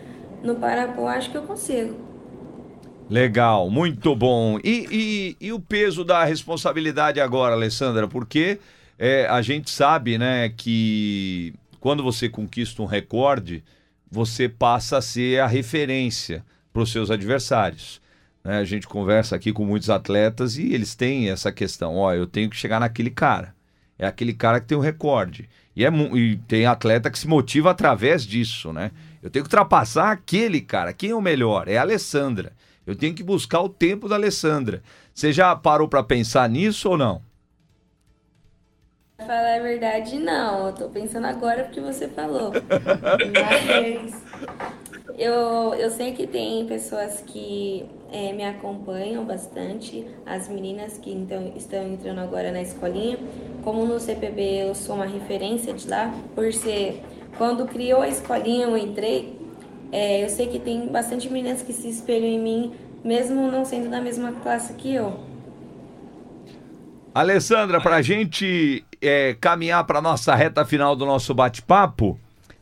no 0.43 0.57
Parapó, 0.57 1.09
acho 1.09 1.31
que 1.31 1.37
eu 1.37 1.43
consigo. 1.43 2.06
Legal, 3.09 3.71
muito 3.71 4.17
bom. 4.17 4.59
E, 4.65 5.37
e, 5.41 5.47
e 5.47 5.53
o 5.53 5.61
peso 5.61 6.05
da 6.05 6.25
responsabilidade 6.25 7.21
agora, 7.21 7.55
Alessandra? 7.55 8.09
Porque 8.09 8.59
é, 8.99 9.27
a 9.27 9.41
gente 9.43 9.71
sabe 9.71 10.19
né, 10.19 10.49
que 10.49 11.55
quando 11.79 12.03
você 12.03 12.29
conquista 12.29 12.83
um 12.83 12.87
recorde, 12.87 13.63
você 14.11 14.49
passa 14.49 14.99
a 14.99 15.03
ser 15.03 15.41
a 15.41 15.47
referência 15.47 16.45
para 16.73 16.83
os 16.83 16.91
seus 16.91 17.09
adversários. 17.09 18.01
Né? 18.43 18.59
A 18.59 18.65
gente 18.65 18.89
conversa 18.89 19.37
aqui 19.37 19.53
com 19.53 19.65
muitos 19.65 19.89
atletas 19.89 20.57
e 20.59 20.73
eles 20.73 20.97
têm 20.97 21.31
essa 21.31 21.53
questão: 21.53 21.97
ó, 21.97 22.13
eu 22.13 22.27
tenho 22.27 22.51
que 22.51 22.57
chegar 22.57 22.81
naquele 22.81 23.11
cara. 23.11 23.55
É 23.97 24.07
aquele 24.07 24.35
cara 24.35 24.61
que 24.61 24.67
tem 24.67 24.77
o 24.77 24.81
um 24.81 24.85
recorde. 24.85 25.49
E, 25.77 25.85
é, 25.85 25.91
e 25.91 26.37
tem 26.49 26.67
atleta 26.67 27.11
que 27.11 27.19
se 27.19 27.29
motiva 27.29 27.71
através 27.71 28.27
disso, 28.27 28.73
né? 28.73 28.91
Eu 29.23 29.31
tenho 29.31 29.45
que 29.45 29.49
ultrapassar 29.49 30.11
aquele 30.11 30.61
cara. 30.61 30.93
Quem 30.93 31.11
é 31.11 31.15
o 31.15 31.21
melhor? 31.21 31.69
É 31.69 31.79
a 31.79 31.83
Alessandra. 31.83 32.53
Eu 32.87 32.95
tenho 32.95 33.15
que 33.15 33.23
buscar 33.23 33.61
o 33.61 33.69
tempo 33.69 34.09
da 34.09 34.15
Alessandra. 34.15 34.83
Você 35.13 35.33
já 35.33 35.57
parou 35.57 35.89
para 35.89 36.03
pensar 36.03 36.49
nisso 36.49 36.91
ou 36.91 36.97
não? 36.97 37.21
Falar 39.19 39.57
a 39.57 39.61
verdade, 39.61 40.19
não. 40.19 40.69
Eu 40.69 40.73
tô 40.75 40.89
pensando 40.89 41.27
agora 41.27 41.65
porque 41.65 41.81
você 41.81 42.07
falou. 42.07 42.53
Mas 43.33 44.23
eu, 45.19 45.75
eu 45.75 45.91
sei 45.91 46.13
que 46.13 46.27
tem 46.27 46.67
pessoas 46.67 47.23
que 47.27 47.87
é, 48.13 48.33
me 48.33 48.45
acompanham 48.45 49.25
bastante, 49.25 50.07
as 50.27 50.49
meninas 50.49 50.99
que 50.99 51.11
então, 51.11 51.53
estão 51.57 51.87
entrando 51.89 52.21
agora 52.21 52.53
na 52.53 52.61
escolinha. 52.61 53.19
Como 53.65 53.85
no 53.87 53.99
CPB 53.99 54.69
eu 54.69 54.75
sou 54.75 54.97
uma 54.97 55.07
referência 55.07 55.73
de 55.73 55.89
lá, 55.89 56.15
por 56.35 56.53
ser. 56.53 57.03
Quando 57.39 57.67
criou 57.67 58.03
a 58.03 58.09
escolinha 58.09 58.67
eu 58.67 58.77
entrei, 58.77 59.36
é, 59.93 60.25
eu 60.25 60.29
sei 60.29 60.49
que 60.49 60.59
tem 60.59 60.89
bastante 60.89 61.29
meninas 61.29 61.63
que 61.63 61.73
se 61.73 61.89
espelham 61.89 62.29
em 62.29 62.39
mim, 62.39 62.73
mesmo 63.05 63.51
não 63.51 63.65
sendo 63.65 63.91
da 63.91 64.01
mesma 64.01 64.33
classe 64.33 64.75
que 64.75 64.95
eu. 64.95 65.21
Alessandra, 67.15 67.81
para 67.81 67.97
a 67.97 68.03
gente 68.03 68.85
é, 69.01 69.35
caminhar 69.41 69.85
para 69.85 70.03
nossa 70.03 70.35
reta 70.35 70.65
final 70.67 70.95
do 70.95 71.07
nosso 71.07 71.33
bate-papo, 71.33 72.19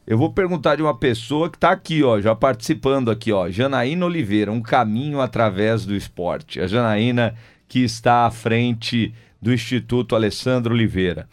eu 0.07 0.17
vou 0.19 0.33
perguntar 0.33 0.77
de 0.77 0.83
uma 0.83 0.97
pessoa 0.97 1.51
que 1.51 1.57
está 1.57 1.71
aqui, 1.71 2.05
ó, 2.05 2.21
já 2.21 2.35
participando 2.35 3.11
aqui, 3.11 3.33
ó, 3.33 3.51
Janaína 3.51 4.07
Oliveira, 4.07 4.53
um 4.53 4.61
caminho 4.61 5.21
através 5.21 5.85
do 5.85 5.95
esporte. 5.97 6.61
A 6.61 6.67
Janaína 6.67 7.35
que 7.67 7.81
está 7.81 8.27
à 8.27 8.31
frente 8.31 9.13
do 9.41 9.53
Instituto 9.53 10.15
Alessandro 10.15 10.73
Oliveira. 10.75 11.29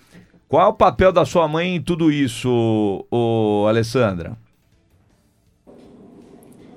Qual 0.47 0.65
é 0.65 0.67
o 0.67 0.73
papel 0.73 1.11
da 1.11 1.23
sua 1.23 1.47
mãe 1.47 1.75
em 1.75 1.81
tudo 1.81 2.11
isso, 2.11 3.05
ô, 3.11 3.65
Alessandra? 3.67 4.35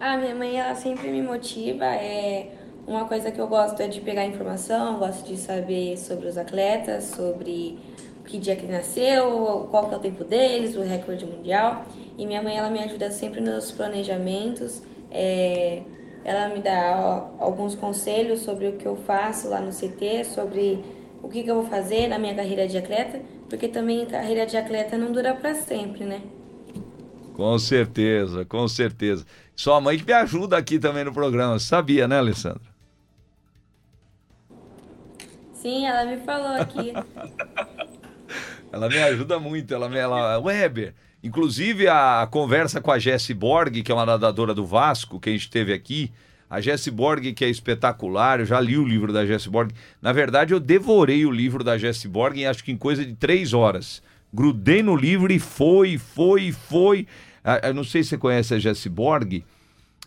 A 0.05 0.19
minha 0.19 0.35
mãe, 0.35 0.61
ela 0.61 0.75
sempre 0.75 1.09
me 1.09 1.23
motiva, 1.23 1.87
é 1.87 2.51
uma 2.87 3.07
coisa 3.07 3.33
que 3.33 3.41
eu 3.41 3.49
gosto 3.49 3.81
é 3.81 3.89
de 3.89 4.03
pegar 4.03 4.27
informação, 4.27 4.99
gosto 4.99 5.27
de 5.27 5.35
saber 5.39 5.97
sobre 5.97 6.29
os 6.29 6.37
atletas, 6.37 7.05
sobre 7.05 7.79
que 8.27 8.37
dia 8.37 8.55
que 8.55 8.67
nasceu, 8.67 9.67
qual 9.71 9.89
que 9.89 9.95
é 9.95 9.97
o 9.97 10.01
tempo 10.01 10.23
deles, 10.23 10.77
o 10.77 10.83
recorde 10.83 11.25
mundial. 11.25 11.87
E 12.19 12.27
minha 12.27 12.43
mãe 12.43 12.55
ela 12.55 12.69
me 12.69 12.81
ajuda 12.81 13.11
sempre 13.11 13.41
nos 13.41 13.73
planejamentos. 13.73 14.83
É, 15.11 15.81
ela 16.23 16.51
me 16.51 16.61
dá 16.61 17.27
alguns 17.39 17.75
conselhos 17.75 18.41
sobre 18.41 18.69
o 18.69 18.73
que 18.73 18.85
eu 18.85 18.97
faço 18.97 19.49
lá 19.49 19.59
no 19.59 19.71
CT, 19.71 20.25
sobre 20.27 20.85
o 21.23 21.31
que, 21.31 21.43
que 21.43 21.51
eu 21.51 21.55
vou 21.55 21.65
fazer 21.65 22.09
na 22.09 22.19
minha 22.19 22.35
carreira 22.35 22.69
de 22.69 22.77
atleta, 22.77 23.23
porque 23.49 23.69
também 23.69 24.05
carreira 24.05 24.45
de 24.45 24.59
atleta 24.59 24.99
não 24.99 25.13
dura 25.13 25.33
para 25.33 25.55
sempre, 25.55 26.05
né? 26.05 26.21
Com 27.35 27.59
certeza, 27.59 28.45
com 28.45 28.67
certeza. 28.69 29.27
Sua 29.57 29.81
mãe 29.81 29.99
que 29.99 30.07
me 30.07 30.13
ajuda 30.13 30.57
aqui 30.57 30.79
também 30.79 31.05
no 31.05 31.13
programa, 31.13 31.59
sabia, 31.59 32.07
né, 32.07 32.19
Alessandra? 32.19 32.63
Sim, 35.53 35.85
ela 35.85 36.05
me 36.05 36.17
falou 36.19 36.61
aqui. 36.61 36.93
ela 38.73 38.89
me 38.89 38.99
ajuda 38.99 39.41
muito. 39.41 39.75
Ela, 39.75 39.89
me, 39.89 39.97
ela, 39.97 40.39
Weber, 40.39 40.95
inclusive 41.23 41.89
a 41.89 42.27
conversa 42.31 42.81
com 42.81 42.93
a 42.93 42.99
Jessie 43.01 43.35
Borg, 43.35 43.83
que 43.83 43.91
é 43.91 43.95
uma 43.95 44.07
nadadora 44.07 44.55
do 44.55 44.65
Vasco, 44.65 45.19
que 45.19 45.31
a 45.31 45.33
gente 45.33 45.51
teve 45.51 45.73
aqui. 45.73 46.13
A 46.49 46.61
Jessie 46.61 46.93
Borg, 46.93 47.33
que 47.33 47.45
é 47.45 47.49
espetacular, 47.49 48.39
eu 48.39 48.47
já 48.47 48.61
li 48.61 48.79
o 48.79 48.87
livro 48.87 49.13
da 49.13 49.27
Jessie 49.27 49.51
Borg. 49.51 49.73
Na 50.01 50.13
verdade, 50.13 50.53
eu 50.53 50.61
devorei 50.61 51.27
o 51.27 51.33
livro 51.33 51.65
da 51.65 51.77
Jessie 51.77 52.09
Borg, 52.09 52.45
acho 52.45 52.63
que 52.63 52.71
em 52.71 52.77
coisa 52.77 53.05
de 53.05 53.15
três 53.15 53.53
horas. 53.53 54.03
Grudei 54.35 54.83
no 54.83 54.97
livro 54.97 55.33
e 55.33 55.39
foi, 55.39 55.97
foi, 55.97 56.51
foi. 56.51 57.07
Eu 57.63 57.73
não 57.73 57.85
sei 57.85 58.03
se 58.03 58.11
você 58.11 58.19
conhece 58.19 58.55
a 58.55 58.59
Jessie 58.59 58.91
Borg 58.91 59.45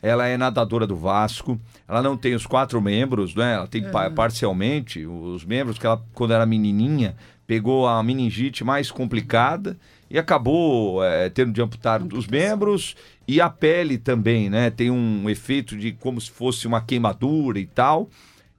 ela 0.01 0.27
é 0.27 0.37
nadadora 0.37 0.85
do 0.85 0.95
Vasco, 0.95 1.59
ela 1.87 2.01
não 2.01 2.15
tem 2.15 2.35
os 2.35 2.45
quatro 2.45 2.81
membros, 2.81 3.33
né? 3.33 3.55
Ela 3.55 3.67
tem 3.67 3.83
uhum. 3.83 4.13
parcialmente 4.13 5.05
os 5.05 5.43
membros 5.43 5.79
que 5.79 5.85
ela, 5.85 6.03
quando 6.13 6.33
era 6.33 6.45
menininha, 6.45 7.15
pegou 7.47 7.87
a 7.87 8.01
meningite 8.03 8.63
mais 8.63 8.91
complicada 8.91 9.77
e 10.09 10.19
acabou 10.19 11.03
é, 11.03 11.29
tendo 11.29 11.51
de 11.51 11.61
amputar 11.61 12.01
os 12.01 12.27
membros 12.27 12.95
e 13.27 13.41
a 13.41 13.49
pele 13.49 13.97
também, 13.97 14.49
né? 14.49 14.69
Tem 14.69 14.91
um 14.91 15.29
efeito 15.29 15.75
de 15.75 15.93
como 15.93 16.21
se 16.21 16.29
fosse 16.29 16.67
uma 16.67 16.81
queimadura 16.81 17.59
e 17.59 17.65
tal. 17.65 18.09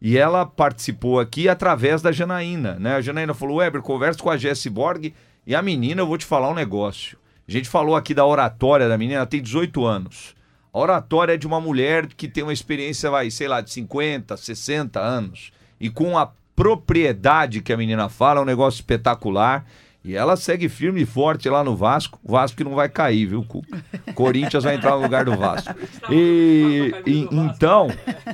E 0.00 0.16
ela 0.16 0.46
participou 0.46 1.18
aqui 1.18 1.48
através 1.48 2.00
da 2.00 2.12
Janaína, 2.12 2.78
né? 2.78 2.96
A 2.96 3.00
Janaína 3.00 3.34
falou: 3.34 3.56
Weber, 3.56 3.82
conversa 3.82 4.20
com 4.20 4.30
a 4.30 4.36
Jessie 4.36 4.70
Borg 4.70 5.12
e 5.48 5.54
a 5.54 5.62
menina, 5.62 6.02
eu 6.02 6.06
vou 6.06 6.18
te 6.18 6.26
falar 6.26 6.50
um 6.50 6.54
negócio. 6.54 7.16
A 7.48 7.50
gente 7.50 7.70
falou 7.70 7.96
aqui 7.96 8.12
da 8.12 8.26
oratória 8.26 8.86
da 8.86 8.98
menina, 8.98 9.20
ela 9.20 9.26
tem 9.26 9.40
18 9.40 9.82
anos. 9.82 10.36
A 10.70 10.78
oratória 10.78 11.32
é 11.32 11.36
de 11.38 11.46
uma 11.46 11.58
mulher 11.58 12.06
que 12.06 12.28
tem 12.28 12.44
uma 12.44 12.52
experiência, 12.52 13.10
vai, 13.10 13.30
sei 13.30 13.48
lá, 13.48 13.62
de 13.62 13.70
50, 13.72 14.36
60 14.36 15.00
anos. 15.00 15.50
E 15.80 15.88
com 15.88 16.18
a 16.18 16.30
propriedade 16.54 17.62
que 17.62 17.72
a 17.72 17.78
menina 17.78 18.10
fala, 18.10 18.40
é 18.40 18.42
um 18.42 18.44
negócio 18.46 18.80
espetacular. 18.80 19.64
E 20.04 20.14
ela 20.14 20.36
segue 20.36 20.68
firme 20.68 21.00
e 21.00 21.06
forte 21.06 21.48
lá 21.48 21.64
no 21.64 21.74
Vasco. 21.74 22.20
O 22.22 22.32
Vasco 22.32 22.58
que 22.58 22.64
não 22.64 22.74
vai 22.74 22.90
cair, 22.90 23.24
viu, 23.24 23.42
Cuca? 23.42 23.82
Corinthians 24.14 24.64
vai 24.64 24.74
entrar 24.74 24.96
no 24.96 25.02
lugar 25.02 25.24
do 25.24 25.34
Vasco. 25.34 25.74
E, 26.10 26.94
e 27.06 27.28
então, 27.32 27.88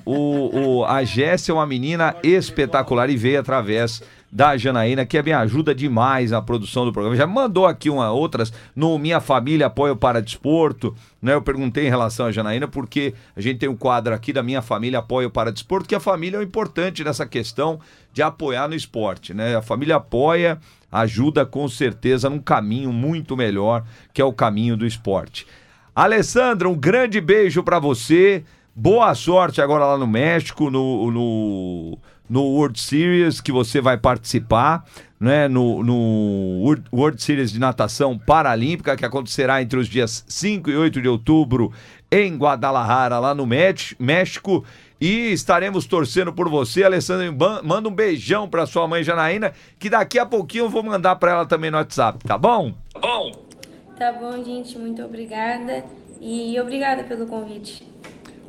o, 0.05 0.79
o, 0.79 0.85
a 0.85 1.05
Jéssica 1.05 1.53
é 1.53 1.55
uma 1.55 1.67
menina 1.67 2.17
espetacular 2.25 3.09
e 3.09 3.17
veio 3.17 3.39
através 3.39 4.03
da 4.35 4.57
Janaína, 4.57 5.07
que 5.07 5.23
me 5.23 5.33
ajuda 5.33 5.73
demais 5.73 6.33
na 6.33 6.43
produção 6.43 6.85
do 6.85 6.93
programa. 6.93 7.15
Já 7.15 7.25
mandou 7.25 7.69
aqui 7.69 7.89
uma, 7.89 8.11
outras 8.11 8.53
no 8.75 8.99
Minha 8.99 9.21
Família 9.21 9.69
Apoio 9.69 9.95
para 9.95 10.21
Desporto. 10.21 10.93
Né? 11.23 11.35
Eu 11.35 11.41
perguntei 11.41 11.87
em 11.87 11.89
relação 11.89 12.27
à 12.27 12.33
Janaína, 12.33 12.67
porque 12.67 13.15
a 13.37 13.41
gente 13.41 13.61
tem 13.61 13.69
um 13.69 13.77
quadro 13.77 14.13
aqui 14.13 14.33
da 14.33 14.43
Minha 14.43 14.61
Família 14.61 14.99
Apoio 14.99 15.31
para 15.31 15.53
Desporto, 15.53 15.89
que 15.89 15.95
a 15.95 16.01
família 16.01 16.39
é 16.39 16.43
importante 16.43 17.05
nessa 17.05 17.25
questão 17.25 17.79
de 18.13 18.23
apoiar 18.23 18.67
no 18.67 18.75
esporte. 18.75 19.33
Né? 19.33 19.55
A 19.55 19.63
família 19.63 19.95
apoia, 19.97 20.59
ajuda 20.91 21.47
com 21.47 21.69
certeza 21.69 22.29
num 22.29 22.41
caminho 22.41 22.93
muito 22.93 23.37
melhor, 23.37 23.85
que 24.13 24.21
é 24.21 24.25
o 24.25 24.33
caminho 24.33 24.77
do 24.77 24.85
esporte. 24.85 25.47
Alessandra, 25.95 26.69
um 26.69 26.75
grande 26.75 27.21
beijo 27.21 27.63
para 27.63 27.79
você. 27.79 28.43
Boa 28.75 29.15
sorte 29.15 29.63
agora 29.63 29.87
lá 29.87 29.97
no 29.97 30.09
México, 30.09 30.69
no, 30.69 31.09
no 31.13 31.99
no 32.29 32.43
World 32.43 32.81
Series 32.81 33.41
que 33.41 33.53
você 33.53 33.81
vai 33.81 33.97
participar, 33.97 34.85
né, 35.21 35.49
no, 35.49 35.83
no 35.83 36.77
World 36.93 37.23
Series 37.23 37.53
de 37.53 37.59
natação 37.59 38.19
paralímpica 38.19 38.97
que 38.97 39.05
acontecerá 39.05 39.63
entre 39.63 39.79
os 39.79 39.89
dias 39.89 40.25
5 40.29 40.71
e 40.71 40.77
8 40.77 41.01
de 41.01 41.09
outubro 41.09 41.73
em 42.11 42.37
Guadalajara, 42.37 43.19
lá 43.19 43.35
no 43.35 43.47
México. 43.99 44.65
E 45.01 45.33
estaremos 45.33 45.87
torcendo 45.87 46.33
por 46.33 46.49
você, 46.49 46.85
Alessandro. 46.85 47.37
Manda 47.63 47.89
um 47.89 47.95
beijão 47.95 48.49
para 48.49 48.65
sua 48.65 48.87
mãe 48.87 49.03
Janaína, 49.03 49.53
que 49.79 49.91
daqui 49.91 50.19
a 50.19 50.25
pouquinho 50.25 50.65
eu 50.65 50.71
vou 50.71 50.83
mandar 50.83 51.17
para 51.17 51.33
ela 51.33 51.47
também 51.47 51.71
no 51.71 51.77
WhatsApp, 51.77 52.25
tá 52.25 52.39
bom? 52.39 52.73
Tá 52.93 53.01
bom. 53.01 53.45
Tá 53.99 54.13
bom, 54.13 54.43
gente. 54.43 54.79
Muito 54.79 55.03
obrigada. 55.03 55.85
E 56.21 56.59
obrigada 56.59 57.05
pelo 57.05 57.27
convite. 57.27 57.87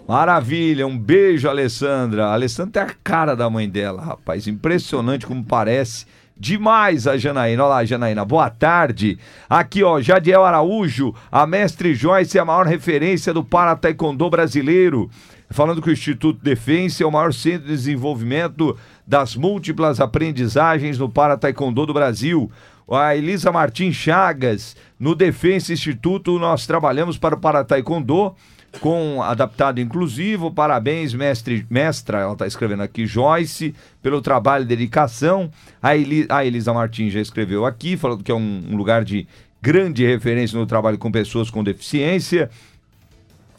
Maravilha, 0.08 0.86
um 0.86 0.96
beijo, 0.96 1.50
Alessandra. 1.50 2.28
A 2.28 2.34
Alessandra 2.34 2.72
tem 2.72 2.82
a 2.84 2.96
cara 3.04 3.36
da 3.36 3.50
mãe 3.50 3.68
dela, 3.68 4.04
rapaz. 4.04 4.48
Impressionante 4.48 5.26
como 5.26 5.44
parece. 5.44 6.06
Demais 6.38 7.08
a 7.08 7.18
Janaína. 7.18 7.64
Olha 7.64 7.70
lá, 7.70 7.86
Janaína. 7.86 8.24
Boa 8.24 8.52
tarde. 8.52 9.18
Aqui, 9.50 9.84
ó, 9.84 10.00
Jadiel 10.00 10.46
Araújo, 10.46 11.16
a 11.32 11.48
mestre 11.48 11.96
Joyce 11.96 12.38
é 12.38 12.42
a 12.42 12.46
maior 12.46 12.68
referência 12.68 13.34
do 13.34 13.44
para 13.44 13.76
taekwondo 13.76 14.30
brasileiro. 14.30 15.10
Falando 15.50 15.82
que 15.82 15.90
o 15.90 15.94
Instituto 15.94 16.40
Defense 16.44 17.02
é 17.02 17.06
o 17.06 17.12
maior 17.12 17.34
centro 17.34 17.68
de 17.68 17.74
desenvolvimento 17.74 18.78
das 19.08 19.36
múltiplas 19.36 20.00
aprendizagens 20.00 21.00
no 21.00 21.10
para 21.10 21.36
taekwondo 21.36 21.84
do 21.84 21.94
Brasil. 21.94 22.52
A 22.92 23.16
Elisa 23.16 23.52
Martins 23.52 23.96
Chagas, 23.96 24.76
no 25.00 25.16
Defense 25.16 25.74
Instituto, 25.74 26.38
nós 26.38 26.68
trabalhamos 26.68 27.18
para 27.18 27.34
o 27.34 27.40
para 27.40 27.64
taekwondo 27.64 28.36
com 28.80 29.22
adaptado 29.22 29.80
inclusivo. 29.80 30.52
Parabéns, 30.52 31.14
mestre, 31.14 31.66
mestra, 31.70 32.20
ela 32.20 32.34
está 32.34 32.48
escrevendo 32.48 32.84
aqui, 32.84 33.06
Joyce, 33.06 33.76
pelo 34.02 34.22
trabalho 34.22 34.64
e 34.64 34.68
dedicação. 34.68 35.52
A, 35.82 35.96
Eli, 35.96 36.26
a 36.30 36.46
Elisa 36.46 36.74
Martins 36.74 37.14
já 37.14 37.20
escreveu 37.20 37.66
aqui, 37.66 37.98
falando 37.98 38.24
que 38.24 38.32
é 38.32 38.36
um, 38.36 38.64
um 38.72 38.76
lugar 38.76 39.04
de 39.04 39.28
grande 39.62 40.06
referência 40.06 40.60
no 40.60 40.66
trabalho 40.66 40.98
com 40.98 41.12
pessoas 41.12 41.50
com 41.50 41.64
deficiência. 41.64 42.50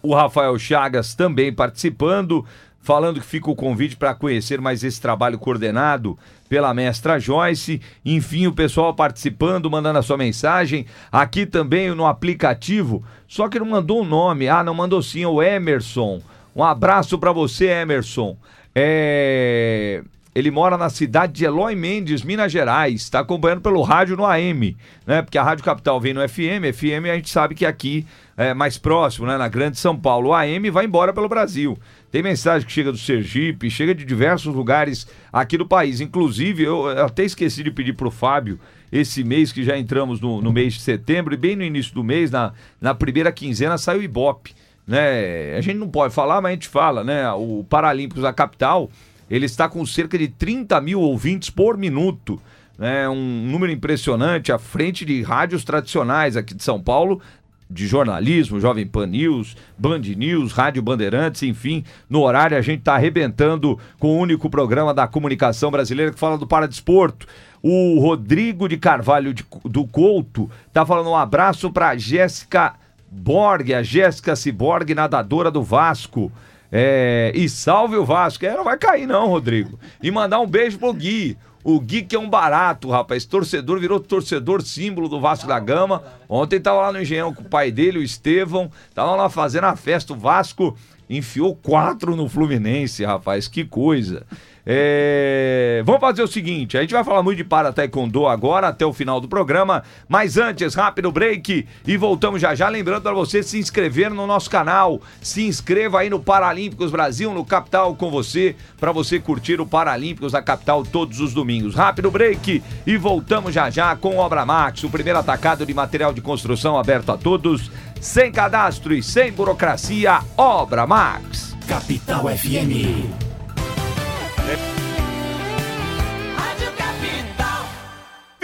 O 0.02 0.14
Rafael 0.14 0.56
Chagas 0.58 1.14
também 1.14 1.52
participando, 1.52 2.44
falando 2.86 3.18
que 3.18 3.26
fica 3.26 3.50
o 3.50 3.56
convite 3.56 3.96
para 3.96 4.14
conhecer 4.14 4.60
mais 4.60 4.84
esse 4.84 5.00
trabalho 5.00 5.40
coordenado 5.40 6.16
pela 6.48 6.72
mestra 6.72 7.18
Joyce. 7.18 7.80
Enfim, 8.04 8.46
o 8.46 8.52
pessoal 8.52 8.94
participando, 8.94 9.68
mandando 9.68 9.98
a 9.98 10.02
sua 10.02 10.16
mensagem. 10.16 10.86
Aqui 11.10 11.44
também 11.44 11.92
no 11.92 12.06
aplicativo, 12.06 13.02
só 13.26 13.48
que 13.48 13.58
não 13.58 13.66
mandou 13.66 13.98
o 13.98 14.02
um 14.02 14.06
nome. 14.06 14.48
Ah, 14.48 14.62
não 14.62 14.72
mandou 14.72 15.02
sim, 15.02 15.26
o 15.26 15.42
Emerson. 15.42 16.22
Um 16.54 16.62
abraço 16.62 17.18
para 17.18 17.32
você, 17.32 17.66
Emerson. 17.66 18.36
É... 18.72 20.04
Ele 20.32 20.50
mora 20.52 20.76
na 20.76 20.88
cidade 20.88 21.32
de 21.32 21.44
Eloy 21.44 21.74
Mendes, 21.74 22.22
Minas 22.22 22.52
Gerais. 22.52 23.02
Está 23.02 23.18
acompanhando 23.18 23.62
pelo 23.62 23.82
rádio 23.82 24.16
no 24.16 24.24
AM, 24.24 24.76
né? 25.06 25.22
Porque 25.22 25.38
a 25.38 25.42
Rádio 25.42 25.64
Capital 25.64 25.98
vem 25.98 26.14
no 26.14 26.20
FM. 26.28 26.72
FM 26.72 27.08
a 27.10 27.14
gente 27.16 27.30
sabe 27.30 27.54
que 27.54 27.64
aqui 27.66 28.06
é 28.36 28.52
mais 28.52 28.76
próximo, 28.76 29.26
né? 29.26 29.38
Na 29.38 29.48
Grande 29.48 29.78
São 29.78 29.98
Paulo. 29.98 30.28
O 30.28 30.34
AM 30.34 30.70
vai 30.70 30.84
embora 30.84 31.12
pelo 31.12 31.26
Brasil. 31.26 31.78
Tem 32.16 32.22
mensagem 32.22 32.66
que 32.66 32.72
chega 32.72 32.90
do 32.90 32.96
Sergipe, 32.96 33.70
chega 33.70 33.94
de 33.94 34.02
diversos 34.02 34.54
lugares 34.54 35.06
aqui 35.30 35.58
do 35.58 35.68
país. 35.68 36.00
Inclusive, 36.00 36.62
eu 36.62 36.88
até 37.04 37.26
esqueci 37.26 37.62
de 37.62 37.70
pedir 37.70 37.92
pro 37.92 38.10
Fábio 38.10 38.58
esse 38.90 39.22
mês 39.22 39.52
que 39.52 39.62
já 39.62 39.76
entramos 39.76 40.18
no, 40.18 40.40
no 40.40 40.50
mês 40.50 40.72
de 40.72 40.80
setembro 40.80 41.34
e 41.34 41.36
bem 41.36 41.54
no 41.54 41.62
início 41.62 41.92
do 41.92 42.02
mês, 42.02 42.30
na, 42.30 42.54
na 42.80 42.94
primeira 42.94 43.30
quinzena, 43.30 43.76
saiu 43.76 44.00
o 44.00 44.02
Ibope. 44.02 44.54
Né? 44.86 45.56
A 45.58 45.60
gente 45.60 45.76
não 45.76 45.90
pode 45.90 46.14
falar, 46.14 46.40
mas 46.40 46.52
a 46.52 46.54
gente 46.54 46.68
fala, 46.68 47.04
né? 47.04 47.30
O 47.32 47.66
Paralímpicos 47.68 48.22
da 48.22 48.32
capital 48.32 48.90
ele 49.28 49.44
está 49.44 49.68
com 49.68 49.84
cerca 49.84 50.16
de 50.16 50.28
30 50.28 50.80
mil 50.80 51.02
ouvintes 51.02 51.50
por 51.50 51.76
minuto. 51.76 52.40
É 52.78 53.06
um 53.06 53.46
número 53.46 53.70
impressionante 53.70 54.50
à 54.50 54.58
frente 54.58 55.04
de 55.04 55.20
rádios 55.20 55.64
tradicionais 55.64 56.34
aqui 56.34 56.54
de 56.54 56.64
São 56.64 56.80
Paulo, 56.80 57.20
de 57.68 57.86
jornalismo, 57.86 58.60
Jovem 58.60 58.86
Pan 58.86 59.06
News, 59.06 59.56
Band 59.76 59.98
News, 59.98 60.52
Rádio 60.52 60.82
Bandeirantes, 60.82 61.42
enfim, 61.42 61.84
no 62.08 62.22
horário 62.22 62.56
a 62.56 62.60
gente 62.60 62.80
está 62.80 62.94
arrebentando 62.94 63.78
com 63.98 64.08
o 64.08 64.18
único 64.18 64.48
programa 64.48 64.94
da 64.94 65.06
comunicação 65.06 65.70
brasileira 65.70 66.12
que 66.12 66.18
fala 66.18 66.38
do 66.38 66.46
paradesporto. 66.46 67.26
O 67.62 67.98
Rodrigo 67.98 68.68
de 68.68 68.76
Carvalho 68.76 69.34
de, 69.34 69.44
do 69.64 69.84
Couto 69.86 70.48
tá 70.72 70.86
falando 70.86 71.10
um 71.10 71.16
abraço 71.16 71.70
para 71.72 71.96
Jéssica 71.96 72.74
Borg, 73.10 73.72
a 73.74 73.82
Jéssica 73.82 74.36
Ciborgue, 74.36 74.94
nadadora 74.94 75.50
do 75.50 75.62
Vasco. 75.62 76.30
É, 76.70 77.32
e 77.34 77.48
salve 77.48 77.96
o 77.96 78.04
Vasco. 78.04 78.44
É, 78.44 78.54
não 78.54 78.64
vai 78.64 78.76
cair, 78.76 79.06
não, 79.06 79.28
Rodrigo. 79.28 79.78
E 80.02 80.10
mandar 80.10 80.40
um 80.40 80.46
beijo 80.46 80.78
pro 80.78 80.92
Gui. 80.92 81.36
O 81.68 81.80
que 81.80 82.14
é 82.14 82.18
um 82.18 82.30
barato, 82.30 82.88
rapaz. 82.90 83.24
Torcedor, 83.24 83.80
virou 83.80 83.98
torcedor 83.98 84.62
símbolo 84.62 85.08
do 85.08 85.20
Vasco 85.20 85.48
da 85.48 85.58
Gama. 85.58 86.00
Ontem 86.28 86.60
tava 86.60 86.80
lá 86.80 86.92
no 86.92 87.02
Engenhão 87.02 87.34
com 87.34 87.42
o 87.42 87.48
pai 87.48 87.72
dele, 87.72 87.98
o 87.98 88.02
Estevão. 88.04 88.70
Tava 88.94 89.16
lá 89.16 89.28
fazendo 89.28 89.64
a 89.64 89.74
festa. 89.74 90.12
O 90.12 90.16
Vasco 90.16 90.78
enfiou 91.08 91.54
quatro 91.54 92.16
no 92.16 92.28
Fluminense, 92.28 93.04
rapaz. 93.04 93.48
Que 93.48 93.64
coisa. 93.64 94.26
É... 94.68 95.80
Vamos 95.86 96.00
fazer 96.00 96.22
o 96.22 96.26
seguinte: 96.26 96.76
a 96.76 96.80
gente 96.80 96.92
vai 96.92 97.04
falar 97.04 97.22
muito 97.22 97.36
de 97.38 97.44
para 97.44 97.72
taekwondo 97.72 98.26
agora, 98.26 98.66
até 98.66 98.84
o 98.84 98.92
final 98.92 99.20
do 99.20 99.28
programa. 99.28 99.84
Mas 100.08 100.36
antes, 100.36 100.74
rápido 100.74 101.12
break 101.12 101.64
e 101.86 101.96
voltamos 101.96 102.40
já 102.40 102.52
já. 102.52 102.68
Lembrando 102.68 103.02
para 103.02 103.12
você 103.12 103.44
se 103.44 103.58
inscrever 103.58 104.10
no 104.10 104.26
nosso 104.26 104.50
canal. 104.50 105.00
Se 105.20 105.46
inscreva 105.46 106.00
aí 106.00 106.10
no 106.10 106.18
Paralímpicos 106.18 106.90
Brasil, 106.90 107.32
no 107.32 107.44
Capital 107.44 107.94
com 107.94 108.10
você, 108.10 108.56
para 108.80 108.90
você 108.90 109.20
curtir 109.20 109.60
o 109.60 109.66
Paralímpicos 109.66 110.32
da 110.32 110.42
Capital 110.42 110.82
todos 110.82 111.20
os 111.20 111.32
domingos. 111.32 111.76
Rápido 111.76 112.10
break 112.10 112.60
e 112.84 112.96
voltamos 112.96 113.54
já 113.54 113.70
já 113.70 113.94
com 113.94 114.16
Obra 114.16 114.44
Max, 114.44 114.82
o 114.82 114.90
primeiro 114.90 115.20
atacado 115.20 115.64
de 115.64 115.72
material 115.72 116.12
de 116.12 116.20
construção 116.20 116.76
aberto 116.76 117.12
a 117.12 117.16
todos, 117.16 117.70
sem 118.00 118.30
cadastro 118.32 118.94
e 118.94 119.02
sem 119.02 119.32
burocracia. 119.32 120.20
Obra 120.36 120.86
Max. 120.86 121.56
Capital 121.66 122.24
FM. 122.28 123.26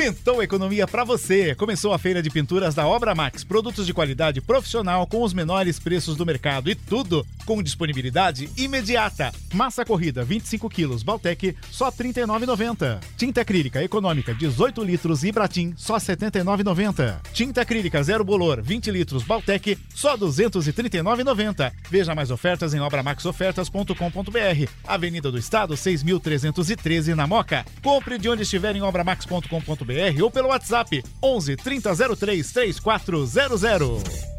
Pintou 0.02 0.42
economia 0.42 0.84
para 0.84 1.04
você. 1.04 1.54
Começou 1.54 1.92
a 1.92 1.98
feira 1.98 2.20
de 2.20 2.28
pinturas 2.28 2.74
da 2.74 2.84
Obra 2.84 3.14
Max. 3.14 3.44
Produtos 3.44 3.86
de 3.86 3.94
qualidade 3.94 4.40
profissional 4.40 5.06
com 5.06 5.22
os 5.22 5.32
menores 5.32 5.78
preços 5.78 6.16
do 6.16 6.26
mercado 6.26 6.68
e 6.68 6.74
tudo 6.74 7.24
com 7.46 7.62
disponibilidade 7.62 8.50
imediata. 8.56 9.32
Massa 9.54 9.84
corrida 9.84 10.24
25 10.24 10.68
quilos 10.68 11.04
Baltec 11.04 11.56
só 11.70 11.84
R$ 11.84 11.92
39,90. 12.10 12.98
Tinta 13.16 13.42
acrílica 13.42 13.80
econômica 13.80 14.34
18 14.34 14.82
litros 14.82 15.22
Ibratim 15.22 15.72
só 15.76 15.94
R$ 15.94 16.00
79,90. 16.00 17.20
Tinta 17.32 17.60
acrílica 17.60 18.02
zero 18.02 18.24
bolor 18.24 18.60
20 18.60 18.90
litros 18.90 19.22
Baltec 19.22 19.78
só 19.94 20.14
R$ 20.14 20.22
239,90. 20.22 21.72
Veja 21.88 22.12
mais 22.12 22.32
ofertas 22.32 22.74
em 22.74 22.80
obramaxofertas.com.br. 22.80 24.68
Avenida 24.84 25.30
do 25.30 25.38
Estado 25.38 25.74
6.313 25.74 27.14
na 27.14 27.28
Moca. 27.28 27.64
Compre 27.80 28.18
de 28.18 28.28
onde 28.28 28.42
estiver 28.42 28.74
em 28.74 28.82
obramax.com.br 28.82 29.91
ou 30.22 30.30
pelo 30.30 30.48
WhatsApp 30.48 31.02
11 31.22 31.56
3003 31.56 32.52
3400. 32.52 34.31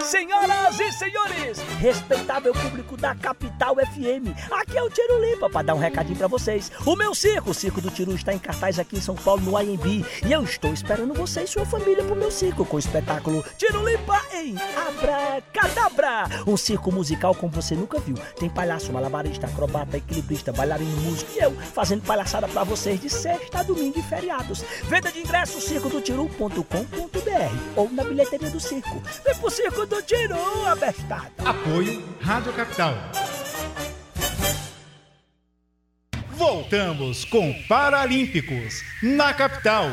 Senhoras 0.00 0.80
e 0.80 0.90
senhores, 0.90 1.58
respeitável 1.78 2.52
público 2.52 2.96
da 2.96 3.14
Capital 3.14 3.76
FM, 3.76 4.34
aqui 4.50 4.76
é 4.76 4.82
o 4.82 4.90
Tiro 4.90 5.24
Limpa 5.24 5.48
para 5.48 5.66
dar 5.66 5.74
um 5.76 5.78
recadinho 5.78 6.18
para 6.18 6.26
vocês. 6.26 6.72
O 6.84 6.96
meu 6.96 7.14
circo, 7.14 7.50
o 7.50 7.54
Circo 7.54 7.80
do 7.80 7.88
Tiro, 7.88 8.12
está 8.12 8.34
em 8.34 8.38
cartaz 8.38 8.80
aqui 8.80 8.96
em 8.96 9.00
São 9.00 9.14
Paulo, 9.14 9.40
no 9.42 9.60
IMB, 9.60 10.04
e 10.26 10.32
eu 10.32 10.42
estou 10.42 10.72
esperando 10.72 11.14
você 11.14 11.44
e 11.44 11.46
sua 11.46 11.64
família 11.64 12.02
pro 12.02 12.16
meu 12.16 12.32
circo 12.32 12.66
com 12.66 12.74
o 12.74 12.80
espetáculo 12.80 13.44
Tiro 13.56 13.88
Limpa 13.88 14.20
em 14.32 14.56
Abracadabra. 14.88 16.24
Um 16.48 16.56
circo 16.56 16.90
musical 16.90 17.32
como 17.32 17.52
você 17.52 17.76
nunca 17.76 18.00
viu. 18.00 18.16
Tem 18.36 18.50
palhaço, 18.50 18.92
malabarista, 18.92 19.46
acrobata, 19.46 19.96
equilibrista, 19.96 20.52
bailarino, 20.52 21.00
músico 21.02 21.30
e 21.32 21.38
eu 21.38 21.52
fazendo 21.52 22.02
palhaçada 22.02 22.48
para 22.48 22.64
vocês 22.64 23.00
de 23.00 23.08
sexta 23.08 23.60
a 23.60 23.62
domingo 23.62 24.00
e 24.00 24.02
feriados. 24.02 24.64
Venda 24.88 25.12
de 25.12 25.20
ingressos 25.20 25.62
circodotiru.com.br 25.62 26.64
ou 27.76 27.88
na 27.92 28.02
bilheteria 28.02 28.50
do 28.50 28.58
circo. 28.58 29.00
Vem 29.24 29.43
pro 29.44 29.50
circo 29.50 29.84
do 29.84 30.00
Tiro, 30.00 30.38
abestado. 30.66 31.30
Apoio 31.44 32.02
Rádio 32.20 32.52
Capital. 32.54 32.94
Voltamos 36.30 37.26
com 37.26 37.54
Paralímpicos 37.68 38.82
na 39.02 39.34
capital. 39.34 39.86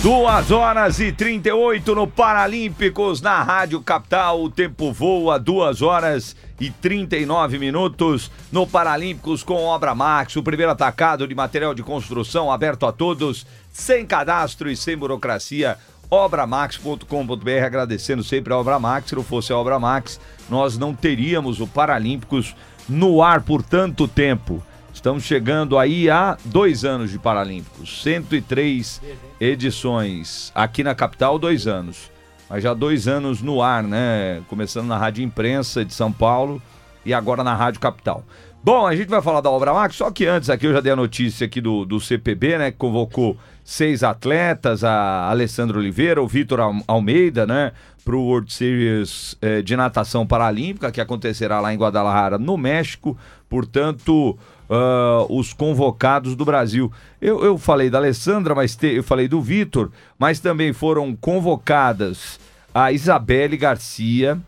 Duas 0.00 0.50
horas 0.50 1.00
e 1.00 1.12
38 1.12 1.94
no 1.94 2.06
Paralímpicos 2.06 3.20
na 3.20 3.42
Rádio 3.42 3.80
Capital. 3.80 4.42
O 4.42 4.50
tempo 4.50 4.92
voa, 4.92 5.38
duas 5.38 5.82
horas 5.82 6.36
e 6.60 6.70
39 6.70 7.58
minutos 7.58 8.30
no 8.52 8.64
Paralímpicos 8.66 9.42
com 9.42 9.64
Obra 9.64 9.94
Max, 9.94 10.36
o 10.36 10.42
primeiro 10.42 10.70
atacado 10.70 11.26
de 11.26 11.34
material 11.34 11.74
de 11.74 11.82
construção 11.82 12.50
aberto 12.50 12.86
a 12.86 12.92
todos, 12.92 13.44
sem 13.72 14.06
cadastro 14.06 14.70
e 14.70 14.76
sem 14.76 14.96
burocracia 14.96 15.78
obramax.com.br, 16.12 17.64
agradecendo 17.64 18.22
sempre 18.22 18.52
a 18.52 18.58
Obra 18.58 18.78
Max. 18.78 19.08
Se 19.08 19.16
não 19.16 19.22
fosse 19.22 19.50
a 19.50 19.56
Obra 19.56 19.78
Max, 19.78 20.20
nós 20.50 20.76
não 20.76 20.94
teríamos 20.94 21.58
o 21.58 21.66
Paralímpicos 21.66 22.54
no 22.86 23.22
ar 23.22 23.40
por 23.40 23.62
tanto 23.62 24.06
tempo. 24.06 24.62
Estamos 24.92 25.24
chegando 25.24 25.78
aí 25.78 26.10
a 26.10 26.36
dois 26.44 26.84
anos 26.84 27.10
de 27.10 27.18
Paralímpicos, 27.18 28.02
103 28.02 29.00
edições. 29.40 30.52
Aqui 30.54 30.84
na 30.84 30.94
capital, 30.94 31.38
dois 31.38 31.66
anos. 31.66 32.10
Mas 32.46 32.62
já 32.62 32.74
dois 32.74 33.08
anos 33.08 33.40
no 33.40 33.62
ar, 33.62 33.82
né? 33.82 34.42
Começando 34.48 34.88
na 34.88 34.98
Rádio 34.98 35.24
Imprensa 35.24 35.82
de 35.82 35.94
São 35.94 36.12
Paulo 36.12 36.60
e 37.06 37.14
agora 37.14 37.42
na 37.42 37.54
Rádio 37.54 37.80
Capital. 37.80 38.22
Bom, 38.64 38.86
a 38.86 38.94
gente 38.94 39.08
vai 39.08 39.20
falar 39.20 39.40
da 39.40 39.50
Obra 39.50 39.74
Max, 39.74 39.96
só 39.96 40.08
que 40.08 40.24
antes 40.24 40.48
aqui 40.48 40.66
eu 40.66 40.72
já 40.72 40.80
dei 40.80 40.92
a 40.92 40.96
notícia 40.96 41.46
aqui 41.46 41.60
do, 41.60 41.84
do 41.84 41.98
CPB, 41.98 42.58
né, 42.58 42.70
que 42.70 42.76
convocou 42.76 43.36
seis 43.64 44.04
atletas, 44.04 44.84
a 44.84 45.28
Alessandro 45.28 45.80
Oliveira, 45.80 46.22
o 46.22 46.28
Vitor 46.28 46.60
Almeida, 46.86 47.44
né, 47.44 47.72
para 48.04 48.14
o 48.14 48.24
World 48.24 48.52
Series 48.52 49.36
eh, 49.42 49.62
de 49.62 49.74
natação 49.74 50.24
paralímpica, 50.24 50.92
que 50.92 51.00
acontecerá 51.00 51.60
lá 51.60 51.74
em 51.74 51.76
Guadalajara, 51.76 52.38
no 52.38 52.56
México. 52.56 53.18
Portanto, 53.48 54.38
uh, 54.70 55.26
os 55.28 55.52
convocados 55.52 56.34
do 56.36 56.44
Brasil. 56.44 56.90
Eu, 57.20 57.44
eu 57.44 57.58
falei 57.58 57.90
da 57.90 57.98
Alessandra, 57.98 58.54
mas 58.54 58.76
te, 58.76 58.86
eu 58.86 59.02
falei 59.02 59.26
do 59.26 59.40
Vitor, 59.40 59.90
mas 60.18 60.40
também 60.40 60.72
foram 60.72 61.14
convocadas 61.16 62.38
a 62.74 62.92
Isabelle 62.92 63.56
Garcia, 63.56 64.38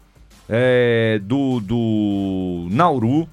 eh, 0.49 1.21
do, 1.23 1.61
do 1.61 2.69
Nauru, 2.71 3.29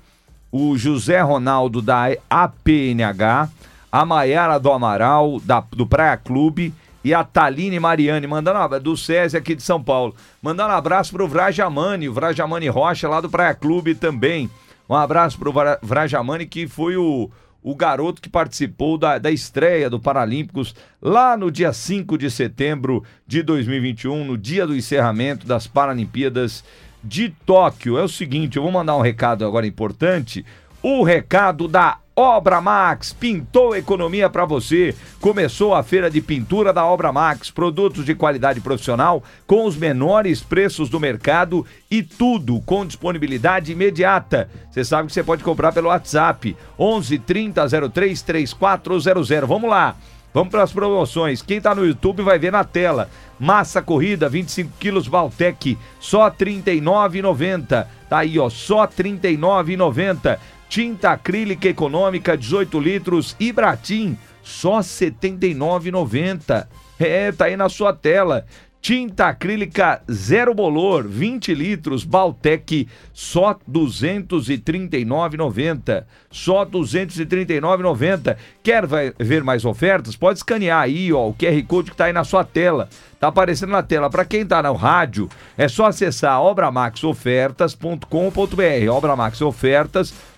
o 0.52 0.78
José 0.78 1.22
Ronaldo 1.22 1.82
da 1.82 2.08
APNH, 2.30 3.50
a 3.92 4.06
Maiara 4.06 4.60
do 4.60 4.72
Amaral, 4.72 5.40
da, 5.40 5.62
do 5.62 5.88
Praia 5.88 6.18
Clube 6.18 6.74
e 7.04 7.14
a 7.14 7.24
Taline 7.24 7.80
Mariane, 7.80 8.28
mandando 8.28 8.60
um 8.60 8.80
do 8.80 8.96
SESI 8.96 9.38
aqui 9.38 9.56
de 9.56 9.64
São 9.64 9.82
Paulo. 9.82 10.16
Mandando 10.42 10.74
um 10.74 10.76
abraço 10.76 11.12
pro 11.12 11.28
Vrajamani, 11.28 12.08
o 12.08 12.14
Vrajamani 12.14 12.68
Rocha 12.68 13.08
lá 13.08 13.22
do 13.22 13.30
Praia 13.30 13.56
Clube 13.56 13.96
também. 13.96 14.50
Um 14.90 14.96
abraço 14.96 15.40
pro 15.40 15.54
Vrajamani, 15.82 16.46
que 16.46 16.68
foi 16.68 16.98
o, 16.98 17.30
o 17.64 17.76
garoto 17.76 18.22
que 18.22 18.30
participou 18.30 18.98
da, 18.98 19.18
da 19.18 19.32
estreia 19.32 19.90
do 19.90 20.00
Paralímpicos 20.00 20.76
lá 21.02 21.38
no 21.38 21.50
dia 21.50 21.72
5 21.72 22.18
de 22.18 22.30
setembro 22.30 23.04
de 23.26 23.42
2021, 23.42 24.26
no 24.26 24.38
dia 24.38 24.68
do 24.68 24.76
encerramento 24.76 25.48
das 25.48 25.66
Paralimpíadas 25.66 26.64
de 27.04 27.30
Tóquio. 27.46 27.98
É 27.98 28.04
o 28.04 28.08
seguinte, 28.08 28.58
eu 28.58 28.64
vou 28.64 28.72
mandar 28.72 28.96
um 28.96 29.02
recado 29.02 29.46
agora 29.46 29.68
importante. 29.68 30.46
O 30.82 31.04
recado 31.04 31.68
da 31.68 31.98
Obra 32.16 32.60
Max 32.60 33.14
pintou 33.14 33.76
economia 33.76 34.30
para 34.30 34.46
você. 34.46 34.94
Começou 35.20 35.74
a 35.74 35.82
feira 35.82 36.10
de 36.10 36.22
pintura 36.22 36.74
da 36.74 36.86
Obra 36.86 37.12
Max, 37.12 37.50
produtos 37.50 38.04
de 38.06 38.14
qualidade 38.14 38.60
profissional 38.60 39.24
com 39.48 39.66
os 39.66 39.78
menores 39.78 40.42
preços 40.42 40.90
do 40.90 41.00
mercado 41.00 41.66
e 41.90 42.04
tudo 42.04 42.60
com 42.62 42.86
disponibilidade 42.86 43.72
imediata. 43.72 44.50
Você 44.70 44.84
sabe 44.84 45.08
que 45.08 45.14
você 45.14 45.24
pode 45.24 45.44
comprar 45.44 45.72
pelo 45.72 45.88
WhatsApp 45.88 46.56
11 46.78 47.20
30 47.20 47.90
03 47.90 48.22
3400. 48.22 49.48
Vamos 49.48 49.70
lá. 49.70 49.96
Vamos 50.34 50.50
para 50.50 50.64
as 50.64 50.72
promoções. 50.72 51.42
Quem 51.42 51.58
está 51.58 51.76
no 51.76 51.86
YouTube 51.86 52.24
vai 52.24 52.40
ver 52.40 52.52
na 52.52 52.64
tela. 52.64 53.10
Massa 53.40 53.82
corrida, 53.82 54.30
25 54.30 54.72
quilos 54.80 55.08
Valtec, 55.08 55.78
só 56.00 56.26
R$ 56.26 56.36
39,90. 56.38 57.88
Tá 58.10 58.20
aí, 58.20 58.40
ó, 58.40 58.50
só 58.50 58.84
R$ 58.84 58.90
39,90. 58.98 60.40
Tinta 60.70 61.12
acrílica 61.12 61.68
econômica, 61.68 62.38
18 62.38 62.80
litros, 62.80 63.36
Ibratim, 63.40 64.18
só 64.42 64.78
R$ 64.78 64.84
79,90. 64.84 66.68
É, 66.98 67.32
tá 67.32 67.46
aí 67.46 67.58
na 67.58 67.68
sua 67.68 67.92
tela. 67.94 68.46
Tinta 68.82 69.28
acrílica 69.28 70.02
zero 70.12 70.56
bolor, 70.56 71.08
20 71.08 71.54
litros, 71.54 72.04
Baltec, 72.04 72.88
só 73.14 73.52
R$ 73.52 73.58
239,90. 73.72 76.04
Só 76.32 76.64
R$ 76.64 76.72
239,90. 76.72 78.36
Quer 78.64 78.88
ver 79.20 79.44
mais 79.44 79.66
ofertas? 79.66 80.16
Pode 80.16 80.40
escanear 80.40 80.82
aí, 80.82 81.14
ó, 81.14 81.28
o 81.28 81.36
QR 81.36 81.64
Code 81.68 81.92
que 81.92 81.94
está 81.94 82.06
aí 82.06 82.14
na 82.14 82.24
sua 82.24 82.44
tela. 82.44 82.90
Tá 83.20 83.28
aparecendo 83.28 83.70
na 83.70 83.84
tela. 83.84 84.10
Para 84.10 84.26
quem 84.26 84.44
tá 84.44 84.64
no 84.64 84.74
rádio, 84.74 85.30
é 85.56 85.68
só 85.68 85.86
acessar 85.86 86.42
obramaxofertas.com.br. 86.42 88.92
obramaxofertas.com.br, 88.92 90.31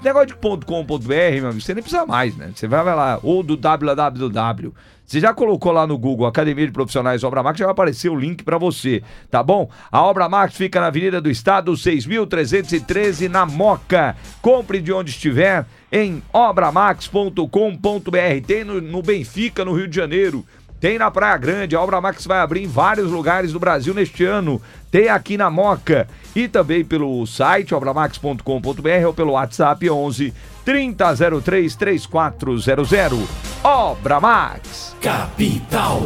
Negócio 0.04 0.28
de 0.28 0.34
.com.br, 0.66 1.14
meu 1.36 1.49
amigo, 1.49 1.62
você 1.62 1.76
nem 1.76 1.84
precisa 1.84 2.08
mais, 2.08 2.36
né? 2.36 2.52
Você 2.56 2.68
vai 2.68 2.84
lá, 2.84 3.20
ou 3.22 3.43
do 3.43 3.56
www. 3.56 4.74
Você 5.06 5.20
já 5.20 5.34
colocou 5.34 5.74
lá 5.74 5.86
no 5.86 5.97
Google 5.97 6.26
Academia 6.26 6.66
de 6.66 6.72
Profissionais 6.72 7.24
Obra 7.24 7.43
Max, 7.43 7.60
já 7.60 7.66
vai 7.66 7.74
aparecer 7.74 8.10
o 8.10 8.16
link 8.16 8.43
para 8.43 8.58
você, 8.58 9.04
tá 9.30 9.43
bom? 9.43 9.70
A 9.91 10.02
Obra 10.02 10.30
Max 10.30 10.56
fica 10.56 10.80
na 10.80 10.88
Avenida 10.88 11.20
do 11.20 11.30
Estado, 11.30 11.74
6.313, 11.74 13.28
na 13.28 13.45
Moca. 13.45 14.16
Compre 14.41 14.80
de 14.80 14.93
onde 14.93 15.12
estiver 15.12 15.66
em 15.91 16.24
obramax.com.br. 16.32 18.45
Tem 18.47 18.64
no, 18.64 18.80
no 18.80 19.02
Benfica, 19.02 19.66
no 19.66 19.74
Rio 19.74 19.89
de 19.89 19.97
Janeiro. 19.97 20.45
Tem 20.82 20.97
na 20.97 21.11
Praia 21.11 21.38
Grande, 21.38 21.75
a 21.75 21.79
Obra 21.79 22.01
Max 22.01 22.25
vai 22.25 22.39
abrir 22.39 22.63
em 22.63 22.67
vários 22.67 23.11
lugares 23.11 23.53
do 23.53 23.59
Brasil 23.59 23.93
neste 23.93 24.25
ano. 24.25 24.59
Tem 24.89 25.09
aqui 25.09 25.38
na 25.38 25.47
Moca 25.47 26.07
e 26.36 26.47
também 26.47 26.84
pelo 26.84 27.23
site 27.27 27.75
obramax.com.br 27.75 29.05
ou 29.05 29.13
pelo 29.13 29.34
WhatsApp 29.34 29.88
11 29.88 30.34
3003 30.65 31.75
3400. 31.75 33.29
Obra 33.63 34.19
Max. 34.19 34.95
Capital. 34.99 36.01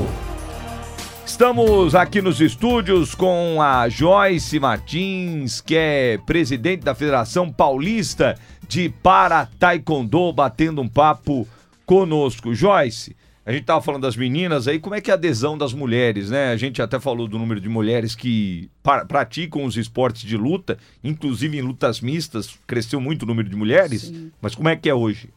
Estamos 1.26 1.96
aqui 1.96 2.22
nos 2.22 2.42
estúdios 2.42 3.16
com 3.16 3.62
a 3.62 3.88
Joyce 3.88 4.60
Martins, 4.60 5.62
que 5.62 5.78
é 5.78 6.20
presidente 6.26 6.84
da 6.84 6.94
Federação 6.94 7.50
Paulista 7.50 8.38
de 8.68 8.90
Para 8.90 9.48
Taekwondo, 9.58 10.34
batendo 10.34 10.82
um 10.82 10.90
papo 10.90 11.48
conosco. 11.86 12.54
Joyce, 12.54 13.16
a 13.46 13.52
gente 13.52 13.62
estava 13.62 13.80
falando 13.80 14.02
das 14.02 14.16
meninas 14.16 14.68
aí, 14.68 14.80
como 14.80 14.96
é 14.96 15.02
que 15.02 15.12
é 15.12 15.14
a 15.14 15.18
adesão 15.18 15.56
das 15.56 15.72
mulheres, 15.72 16.32
né? 16.32 16.52
A 16.52 16.58
gente 16.58 16.82
até 16.82 17.00
falou 17.00 17.28
do 17.28 17.38
número 17.38 17.62
de 17.62 17.70
mulheres 17.70 18.16
que 18.16 18.72
praticam 19.08 19.66
os 19.66 19.78
esportes 19.78 20.24
de 20.24 20.36
luta, 20.36 20.80
inclusive 21.04 21.56
em 21.56 21.62
lutas 21.62 22.02
mistas, 22.02 22.58
cresceu 22.66 23.00
muito 23.00 23.22
o 23.22 23.26
número 23.28 23.48
de 23.48 23.56
mulheres, 23.56 24.04
Sim. 24.04 24.32
mas 24.42 24.56
como 24.56 24.68
é 24.68 24.76
que 24.76 24.90
é 24.90 24.96
hoje? 24.96 25.30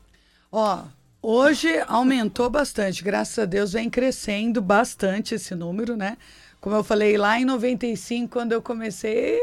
Ó, 0.51 0.85
hoje 1.21 1.69
aumentou 1.87 2.49
bastante, 2.49 3.05
graças 3.05 3.39
a 3.39 3.45
Deus 3.45 3.75
vem 3.75 3.91
crescendo 3.91 4.63
bastante 4.63 5.35
esse 5.35 5.55
número, 5.55 5.95
né? 5.95 6.17
Como 6.63 6.75
eu 6.75 6.83
falei, 6.83 7.17
lá 7.17 7.39
em 7.39 7.45
95, 7.45 8.33
quando 8.33 8.53
eu 8.53 8.61
comecei, 8.61 9.39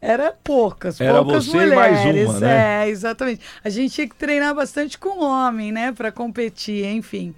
era 0.00 0.32
poucas, 0.32 1.00
era 1.00 1.22
poucas 1.22 1.46
você 1.46 1.56
mulheres. 1.58 2.00
E 2.00 2.04
mais 2.06 2.28
uma, 2.28 2.40
né? 2.40 2.86
É, 2.86 2.88
exatamente. 2.88 3.40
A 3.62 3.68
gente 3.68 3.94
tinha 3.94 4.08
que 4.08 4.16
treinar 4.16 4.54
bastante 4.54 4.98
com 4.98 5.22
homem, 5.22 5.70
né, 5.70 5.92
para 5.92 6.10
competir, 6.10 6.84
enfim. 6.86 7.34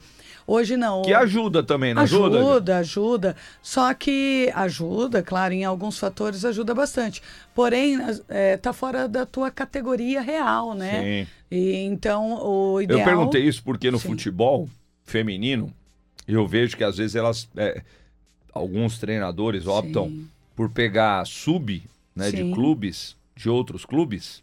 Hoje 0.50 0.78
não. 0.78 1.02
Que 1.02 1.12
ajuda 1.12 1.62
também, 1.62 1.92
não 1.92 2.00
ajuda? 2.00 2.38
Ajuda, 2.38 2.78
ajuda. 2.78 3.36
Só 3.60 3.92
que 3.92 4.50
ajuda, 4.54 5.22
claro, 5.22 5.52
em 5.52 5.62
alguns 5.62 5.98
fatores 5.98 6.42
ajuda 6.42 6.74
bastante. 6.74 7.20
Porém, 7.54 7.98
é, 8.30 8.56
tá 8.56 8.72
fora 8.72 9.06
da 9.06 9.26
tua 9.26 9.50
categoria 9.50 10.22
real, 10.22 10.72
né? 10.72 11.02
Sim. 11.02 11.30
E, 11.50 11.84
então, 11.84 12.42
o 12.42 12.80
ideal... 12.80 13.00
Eu 13.00 13.04
perguntei 13.04 13.42
isso 13.42 13.62
porque 13.62 13.90
no 13.90 13.98
Sim. 13.98 14.08
futebol 14.08 14.66
feminino, 15.04 15.70
eu 16.26 16.46
vejo 16.46 16.78
que 16.78 16.84
às 16.84 16.96
vezes 16.96 17.14
elas... 17.14 17.46
É, 17.54 17.82
alguns 18.50 18.98
treinadores 18.98 19.66
optam 19.66 20.06
Sim. 20.06 20.28
por 20.56 20.70
pegar 20.70 21.26
sub 21.26 21.82
né, 22.16 22.30
de 22.30 22.50
clubes, 22.54 23.14
de 23.36 23.50
outros 23.50 23.84
clubes. 23.84 24.42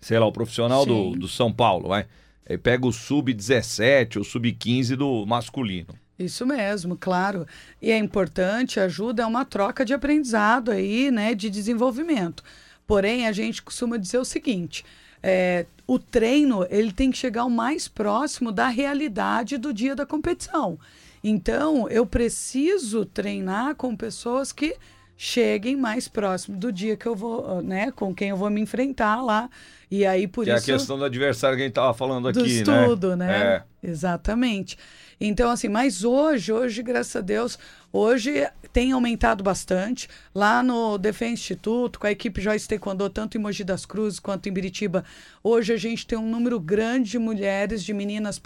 Sei 0.00 0.18
lá, 0.18 0.24
o 0.24 0.32
profissional 0.32 0.86
do, 0.86 1.10
do 1.10 1.28
São 1.28 1.52
Paulo, 1.52 1.88
vai 1.88 2.06
Aí 2.48 2.58
pega 2.58 2.86
o 2.86 2.92
sub-17 2.92 4.18
ou 4.18 4.24
sub-15 4.24 4.96
do 4.96 5.24
masculino. 5.26 5.94
Isso 6.18 6.46
mesmo, 6.46 6.96
claro. 6.96 7.46
E 7.82 7.90
é 7.90 7.98
importante, 7.98 8.78
ajuda, 8.78 9.22
é 9.22 9.26
uma 9.26 9.44
troca 9.44 9.84
de 9.84 9.92
aprendizado 9.92 10.70
aí, 10.70 11.10
né, 11.10 11.34
de 11.34 11.50
desenvolvimento. 11.50 12.42
Porém, 12.86 13.26
a 13.26 13.32
gente 13.32 13.62
costuma 13.62 13.96
dizer 13.96 14.18
o 14.18 14.24
seguinte: 14.24 14.84
é, 15.22 15.66
o 15.86 15.98
treino 15.98 16.66
ele 16.70 16.92
tem 16.92 17.10
que 17.10 17.18
chegar 17.18 17.44
o 17.44 17.50
mais 17.50 17.88
próximo 17.88 18.52
da 18.52 18.68
realidade 18.68 19.58
do 19.58 19.72
dia 19.72 19.96
da 19.96 20.06
competição. 20.06 20.78
Então, 21.22 21.88
eu 21.88 22.04
preciso 22.04 23.06
treinar 23.06 23.74
com 23.74 23.96
pessoas 23.96 24.52
que 24.52 24.76
cheguem 25.16 25.76
mais 25.76 26.08
próximo 26.08 26.56
do 26.56 26.72
dia 26.72 26.96
que 26.96 27.06
eu 27.06 27.14
vou, 27.14 27.62
né, 27.62 27.90
com 27.92 28.14
quem 28.14 28.30
eu 28.30 28.36
vou 28.36 28.50
me 28.50 28.60
enfrentar 28.60 29.22
lá. 29.22 29.48
E 29.90 30.04
aí 30.04 30.26
por 30.26 30.44
que 30.44 30.50
isso 30.50 30.70
é 30.70 30.74
a 30.74 30.78
questão 30.78 30.98
do 30.98 31.04
adversário 31.04 31.56
que 31.56 31.62
a 31.62 31.66
gente 31.66 31.72
estava 31.72 31.94
falando 31.94 32.32
do 32.32 32.40
aqui, 32.40 32.50
estudo, 32.50 33.16
né? 33.16 33.26
né? 33.26 33.64
É. 33.82 33.88
Exatamente. 33.88 34.76
Então 35.20 35.50
assim, 35.50 35.68
mas 35.68 36.04
hoje, 36.04 36.52
hoje, 36.52 36.82
graças 36.82 37.14
a 37.14 37.20
Deus, 37.20 37.58
hoje 37.92 38.46
tem 38.72 38.90
aumentado 38.90 39.44
bastante. 39.44 40.08
Lá 40.34 40.60
no 40.60 40.98
Defense 40.98 41.34
Instituto, 41.34 42.00
com 42.00 42.08
a 42.08 42.10
equipe 42.10 42.40
Joyce 42.40 42.66
Taekwondo, 42.66 43.08
tanto 43.08 43.38
em 43.38 43.40
Mogi 43.40 43.62
das 43.62 43.86
Cruzes 43.86 44.18
quanto 44.18 44.48
em 44.48 44.52
Biritiba, 44.52 45.04
hoje 45.44 45.72
a 45.72 45.76
gente 45.76 46.04
tem 46.04 46.18
um 46.18 46.28
número 46.28 46.58
grande 46.58 47.12
de 47.12 47.18
mulheres, 47.20 47.84
de 47.84 47.94
meninas 47.94 48.42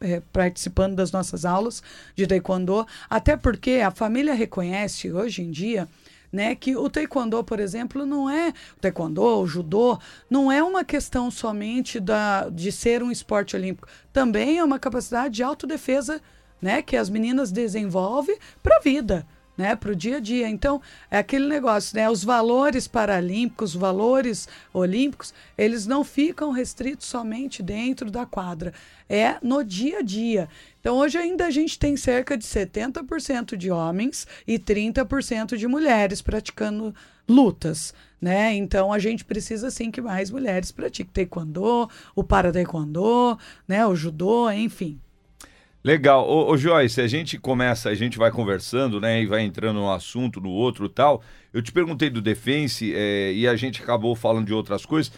é, 0.00 0.20
participando 0.32 0.96
das 0.96 1.12
nossas 1.12 1.44
aulas 1.44 1.80
de 2.16 2.26
Taekwondo, 2.26 2.84
até 3.08 3.36
porque 3.36 3.80
a 3.84 3.92
família 3.92 4.34
reconhece 4.34 5.12
hoje 5.12 5.42
em 5.42 5.50
dia 5.52 5.86
né, 6.32 6.54
que 6.54 6.76
o 6.76 6.88
taekwondo, 6.88 7.42
por 7.42 7.60
exemplo, 7.60 8.04
não 8.04 8.28
é 8.28 8.50
o 8.76 8.80
taekwondo, 8.80 9.22
o 9.22 9.46
judô, 9.46 9.98
não 10.28 10.50
é 10.50 10.62
uma 10.62 10.84
questão 10.84 11.30
somente 11.30 11.98
da, 11.98 12.48
de 12.48 12.70
ser 12.70 13.02
um 13.02 13.10
esporte 13.10 13.56
olímpico, 13.56 13.88
também 14.12 14.58
é 14.58 14.64
uma 14.64 14.78
capacidade 14.78 15.34
de 15.34 15.42
autodefesa, 15.42 16.20
né, 16.60 16.82
que 16.82 16.96
as 16.96 17.08
meninas 17.08 17.52
desenvolvem 17.52 18.36
para 18.62 18.76
a 18.76 18.80
vida 18.80 19.26
né, 19.58 19.74
para 19.74 19.90
o 19.90 19.96
dia 19.96 20.18
a 20.18 20.20
dia. 20.20 20.48
Então, 20.48 20.80
é 21.10 21.18
aquele 21.18 21.48
negócio, 21.48 21.96
né, 21.96 22.08
os 22.08 22.22
valores 22.22 22.86
paralímpicos, 22.86 23.74
os 23.74 23.80
valores 23.80 24.48
olímpicos, 24.72 25.34
eles 25.58 25.84
não 25.84 26.04
ficam 26.04 26.52
restritos 26.52 27.08
somente 27.08 27.60
dentro 27.60 28.08
da 28.08 28.24
quadra, 28.24 28.72
é 29.08 29.36
no 29.42 29.64
dia 29.64 29.98
a 29.98 30.02
dia. 30.02 30.48
Então, 30.80 30.96
hoje 30.96 31.18
ainda 31.18 31.46
a 31.46 31.50
gente 31.50 31.76
tem 31.76 31.96
cerca 31.96 32.38
de 32.38 32.44
70% 32.44 33.56
de 33.56 33.70
homens 33.70 34.26
e 34.46 34.58
30% 34.58 35.56
de 35.56 35.66
mulheres 35.66 36.22
praticando 36.22 36.94
lutas, 37.28 37.92
né? 38.20 38.54
Então 38.54 38.92
a 38.92 38.98
gente 38.98 39.24
precisa 39.24 39.70
sim 39.70 39.90
que 39.90 40.00
mais 40.00 40.30
mulheres 40.30 40.72
pratiquem 40.72 41.12
taekwondo, 41.12 41.90
o 42.14 42.24
para 42.24 42.50
taekwondo, 42.50 43.38
né, 43.66 43.86
o 43.86 43.94
judô, 43.94 44.50
enfim. 44.50 44.98
Legal. 45.88 46.28
Ô, 46.28 46.50
ô, 46.50 46.56
Joyce, 46.58 47.00
a 47.00 47.06
gente 47.06 47.38
começa, 47.38 47.88
a 47.88 47.94
gente 47.94 48.18
vai 48.18 48.30
conversando, 48.30 49.00
né? 49.00 49.22
E 49.22 49.26
vai 49.26 49.40
entrando 49.40 49.76
num 49.76 49.90
assunto, 49.90 50.38
no 50.38 50.50
outro 50.50 50.86
tal. 50.86 51.22
Eu 51.50 51.62
te 51.62 51.72
perguntei 51.72 52.10
do 52.10 52.20
Defense 52.20 52.92
é, 52.94 53.32
e 53.32 53.48
a 53.48 53.56
gente 53.56 53.82
acabou 53.82 54.14
falando 54.14 54.44
de 54.44 54.52
outras 54.52 54.84
coisas. 54.84 55.10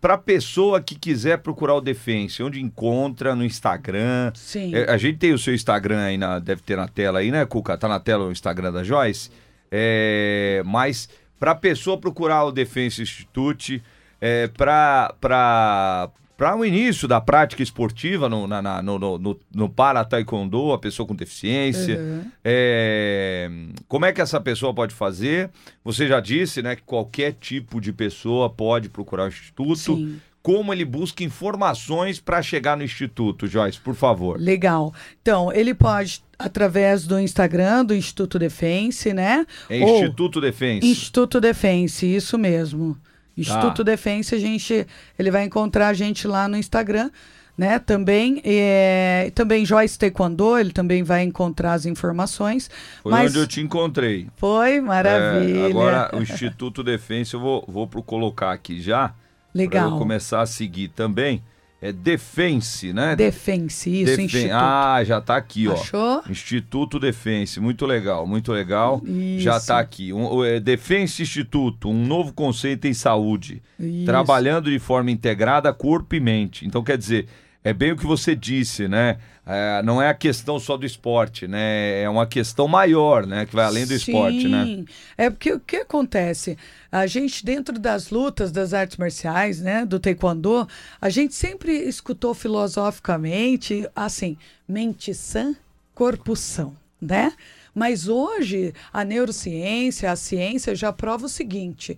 Para 0.00 0.16
pessoa 0.16 0.80
que 0.80 0.94
quiser 0.94 1.40
procurar 1.40 1.74
o 1.74 1.80
Defense, 1.82 2.42
onde 2.42 2.58
encontra 2.58 3.36
no 3.36 3.44
Instagram. 3.44 4.32
Sim. 4.34 4.74
É, 4.74 4.90
a 4.90 4.96
gente 4.96 5.18
tem 5.18 5.34
o 5.34 5.38
seu 5.38 5.54
Instagram 5.54 6.00
aí, 6.00 6.16
na, 6.16 6.38
deve 6.38 6.62
ter 6.62 6.78
na 6.78 6.88
tela 6.88 7.18
aí, 7.18 7.30
né, 7.30 7.44
Cuca? 7.44 7.76
Tá 7.76 7.86
na 7.86 8.00
tela 8.00 8.24
o 8.24 8.32
Instagram 8.32 8.72
da 8.72 8.82
Joyce. 8.82 9.30
É, 9.70 10.62
mas 10.64 11.06
para 11.38 11.54
pessoa 11.54 11.98
procurar 11.98 12.44
o 12.44 12.50
Defense 12.50 13.02
Institute, 13.02 13.82
é, 14.18 14.48
para 14.48 16.08
para 16.36 16.56
o 16.56 16.64
início 16.64 17.06
da 17.06 17.20
prática 17.20 17.62
esportiva 17.62 18.28
no, 18.28 18.46
na, 18.46 18.60
na, 18.60 18.82
no, 18.82 18.98
no, 18.98 19.40
no 19.54 19.68
para 19.68 20.04
taekwondo, 20.04 20.72
a 20.72 20.78
pessoa 20.78 21.06
com 21.06 21.14
deficiência. 21.14 21.98
Uhum. 21.98 22.24
É, 22.42 23.48
como 23.86 24.04
é 24.04 24.12
que 24.12 24.20
essa 24.20 24.40
pessoa 24.40 24.74
pode 24.74 24.94
fazer? 24.94 25.50
Você 25.84 26.08
já 26.08 26.20
disse, 26.20 26.60
né, 26.62 26.74
que 26.76 26.82
qualquer 26.82 27.34
tipo 27.34 27.80
de 27.80 27.92
pessoa 27.92 28.50
pode 28.50 28.88
procurar 28.88 29.24
o 29.24 29.28
instituto. 29.28 29.76
Sim. 29.96 30.20
Como 30.42 30.74
ele 30.74 30.84
busca 30.84 31.24
informações 31.24 32.20
para 32.20 32.42
chegar 32.42 32.76
no 32.76 32.84
instituto, 32.84 33.46
Joyce, 33.46 33.80
por 33.80 33.94
favor. 33.94 34.38
Legal. 34.38 34.92
Então, 35.22 35.50
ele 35.50 35.72
pode 35.72 36.22
através 36.38 37.06
do 37.06 37.18
Instagram 37.18 37.84
do 37.84 37.94
Instituto 37.94 38.38
Defense, 38.38 39.14
né? 39.14 39.46
É 39.70 39.82
Ou- 39.82 39.94
Instituto 39.96 40.42
Defense. 40.42 40.86
Instituto 40.86 41.40
Defense, 41.40 42.04
isso 42.14 42.36
mesmo. 42.36 42.94
Instituto 43.36 43.82
Defense, 43.82 44.34
a 44.34 44.38
gente, 44.38 44.86
ele 45.18 45.30
vai 45.30 45.44
encontrar 45.44 45.88
a 45.88 45.94
gente 45.94 46.26
lá 46.26 46.46
no 46.48 46.56
Instagram, 46.56 47.10
né? 47.56 47.78
Também, 47.78 48.40
é, 48.44 49.30
também 49.34 49.64
Joyce 49.64 49.98
Taekwondo, 49.98 50.58
ele 50.58 50.72
também 50.72 51.02
vai 51.02 51.22
encontrar 51.22 51.72
as 51.74 51.86
informações. 51.86 52.70
Foi 53.02 53.12
mas 53.12 53.30
onde 53.30 53.38
eu 53.38 53.46
te 53.46 53.60
encontrei. 53.60 54.28
foi 54.36 54.80
maravilha. 54.80 55.60
É, 55.60 55.66
agora, 55.66 56.10
o 56.12 56.22
Instituto 56.22 56.82
Defense, 56.82 57.34
eu 57.34 57.40
vou, 57.40 57.64
vou 57.66 57.86
colocar 58.02 58.52
aqui 58.52 58.80
já. 58.80 59.08
Para 59.08 59.14
Legal. 59.54 59.90
eu 59.90 59.98
começar 59.98 60.40
a 60.40 60.46
seguir 60.46 60.88
também. 60.88 61.40
É 61.86 61.92
Defense, 61.92 62.94
né? 62.94 63.14
Defense, 63.14 63.90
isso, 63.90 64.06
Defen- 64.12 64.24
Instituto. 64.24 64.54
Ah, 64.54 65.04
já 65.04 65.20
tá 65.20 65.36
aqui, 65.36 65.68
ó. 65.68 65.74
Achou? 65.74 66.22
Instituto 66.30 66.98
Defense, 66.98 67.60
muito 67.60 67.84
legal, 67.84 68.26
muito 68.26 68.50
legal. 68.52 69.02
Isso. 69.04 69.40
Já 69.44 69.60
tá 69.60 69.78
aqui. 69.80 70.10
Um, 70.10 70.42
é, 70.42 70.58
Defense 70.58 71.22
Instituto, 71.22 71.90
um 71.90 72.06
novo 72.06 72.32
conceito 72.32 72.86
em 72.86 72.94
saúde. 72.94 73.62
Isso. 73.78 74.06
Trabalhando 74.06 74.70
de 74.70 74.78
forma 74.78 75.10
integrada, 75.10 75.74
corpo 75.74 76.14
e 76.14 76.20
mente. 76.20 76.66
Então, 76.66 76.82
quer 76.82 76.96
dizer, 76.96 77.26
é 77.64 77.72
bem 77.72 77.92
o 77.92 77.96
que 77.96 78.04
você 78.04 78.36
disse, 78.36 78.86
né? 78.86 79.16
É, 79.46 79.82
não 79.82 80.00
é 80.00 80.10
a 80.10 80.14
questão 80.14 80.60
só 80.60 80.76
do 80.76 80.84
esporte, 80.84 81.48
né? 81.48 82.02
É 82.02 82.08
uma 82.08 82.26
questão 82.26 82.68
maior, 82.68 83.26
né? 83.26 83.46
Que 83.46 83.56
vai 83.56 83.64
além 83.64 83.86
do 83.86 83.94
esporte, 83.94 84.46
né? 84.46 84.64
Sim. 84.66 84.86
É 85.16 85.30
porque 85.30 85.50
o 85.50 85.58
que 85.58 85.76
acontece? 85.76 86.58
A 86.92 87.06
gente, 87.06 87.42
dentro 87.42 87.78
das 87.78 88.10
lutas 88.10 88.52
das 88.52 88.74
artes 88.74 88.98
marciais, 88.98 89.60
né, 89.60 89.86
do 89.86 89.98
taekwondo, 89.98 90.68
a 91.00 91.08
gente 91.08 91.34
sempre 91.34 91.72
escutou 91.72 92.34
filosoficamente 92.34 93.88
assim: 93.96 94.36
mente 94.68 95.14
sã, 95.14 95.56
corpo 95.94 96.36
são, 96.36 96.76
né? 97.00 97.32
Mas 97.74 98.08
hoje 98.08 98.74
a 98.92 99.04
neurociência, 99.04 100.12
a 100.12 100.16
ciência 100.16 100.74
já 100.74 100.92
prova 100.92 101.24
o 101.24 101.30
seguinte: 101.30 101.96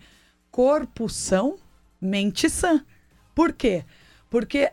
corpo 0.49 1.09
são, 1.09 1.57
mente 2.01 2.49
sã. 2.49 2.85
Por 3.35 3.53
quê? 3.53 3.83
Porque 3.83 4.05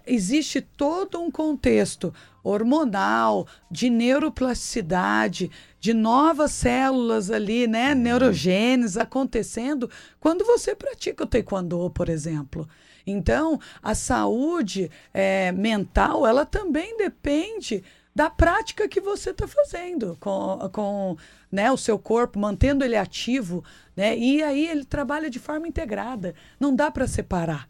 existe 0.06 0.62
todo 0.62 1.20
um 1.20 1.30
contexto 1.30 2.14
hormonal, 2.44 3.48
de 3.72 3.90
neuroplasticidade, 3.90 5.50
de 5.80 5.94
novas 5.94 6.52
células 6.52 7.32
ali, 7.32 7.68
né, 7.68 7.96
neurogênese 7.96 9.00
acontecendo 9.00 9.90
quando 10.20 10.44
você 10.44 10.76
pratica 10.76 11.24
o 11.24 11.28
taekwondo, 11.28 11.90
por 11.92 12.10
exemplo. 12.10 12.68
Então, 13.06 13.60
a 13.82 13.94
saúde 13.94 14.90
eh, 15.14 15.52
mental, 15.52 16.26
ela 16.26 16.46
também 16.46 16.98
depende 16.98 17.84
da 18.16 18.30
prática 18.30 18.88
que 18.88 19.02
você 19.02 19.32
está 19.32 19.48
fazendo 19.48 20.18
com, 20.20 20.70
com 20.72 21.18
né, 21.52 21.72
o 21.72 21.78
seu 21.78 21.98
corpo, 21.98 22.40
mantendo 22.40 22.86
ele 22.86 22.96
ativo, 22.96 23.64
né? 23.96 24.18
E 24.18 24.44
aí 24.44 24.68
ele 24.68 24.86
trabalha 24.86 25.30
de 25.30 25.40
forma 25.40 25.68
integrada. 25.68 26.36
Não 26.60 26.76
dá 26.76 26.92
para 26.92 27.08
separar. 27.08 27.68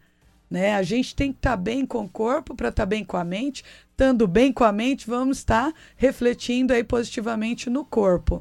Né? 0.54 0.74
A 0.76 0.82
gente 0.84 1.16
tem 1.16 1.32
que 1.32 1.38
estar 1.38 1.56
bem 1.56 1.84
com 1.84 2.04
o 2.04 2.08
corpo 2.08 2.54
para 2.54 2.68
estar 2.68 2.86
bem 2.86 3.04
com 3.04 3.16
a 3.16 3.24
mente. 3.24 3.64
Estando 3.90 4.28
bem 4.28 4.52
com 4.52 4.62
a 4.62 4.70
mente, 4.70 5.04
vamos 5.04 5.38
estar 5.38 5.72
refletindo 5.96 6.72
aí 6.72 6.84
positivamente 6.84 7.68
no 7.68 7.84
corpo. 7.84 8.40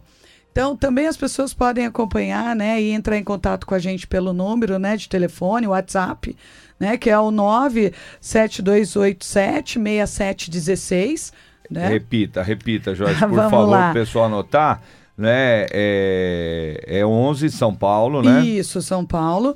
Então, 0.51 0.77
também 0.77 1.07
as 1.07 1.17
pessoas 1.17 1.55
podem 1.55 1.87
acompanhar, 1.87 2.55
né, 2.55 2.79
e 2.79 2.91
entrar 2.91 3.17
em 3.17 3.23
contato 3.23 3.65
com 3.65 3.73
a 3.73 3.79
gente 3.79 4.05
pelo 4.05 4.31
número, 4.31 4.77
né, 4.77 4.95
de 4.95 5.09
telefone, 5.09 5.65
WhatsApp, 5.65 6.37
né, 6.79 6.97
que 6.97 7.09
é 7.09 7.17
o 7.17 7.31
97287 7.31 9.79
6716, 9.79 11.33
né? 11.67 11.87
Repita, 11.87 12.43
repita, 12.43 12.93
Jorge, 12.93 13.17
por 13.25 13.31
Vamos 13.31 13.49
favor, 13.49 13.71
lá. 13.71 13.89
o 13.89 13.93
pessoal 13.93 14.25
anotar. 14.25 14.83
Né? 15.17 15.65
É, 15.71 16.83
é 16.85 17.03
11 17.05 17.49
São 17.49 17.73
Paulo, 17.73 18.21
né? 18.21 18.45
Isso, 18.45 18.83
São 18.83 19.03
Paulo, 19.03 19.55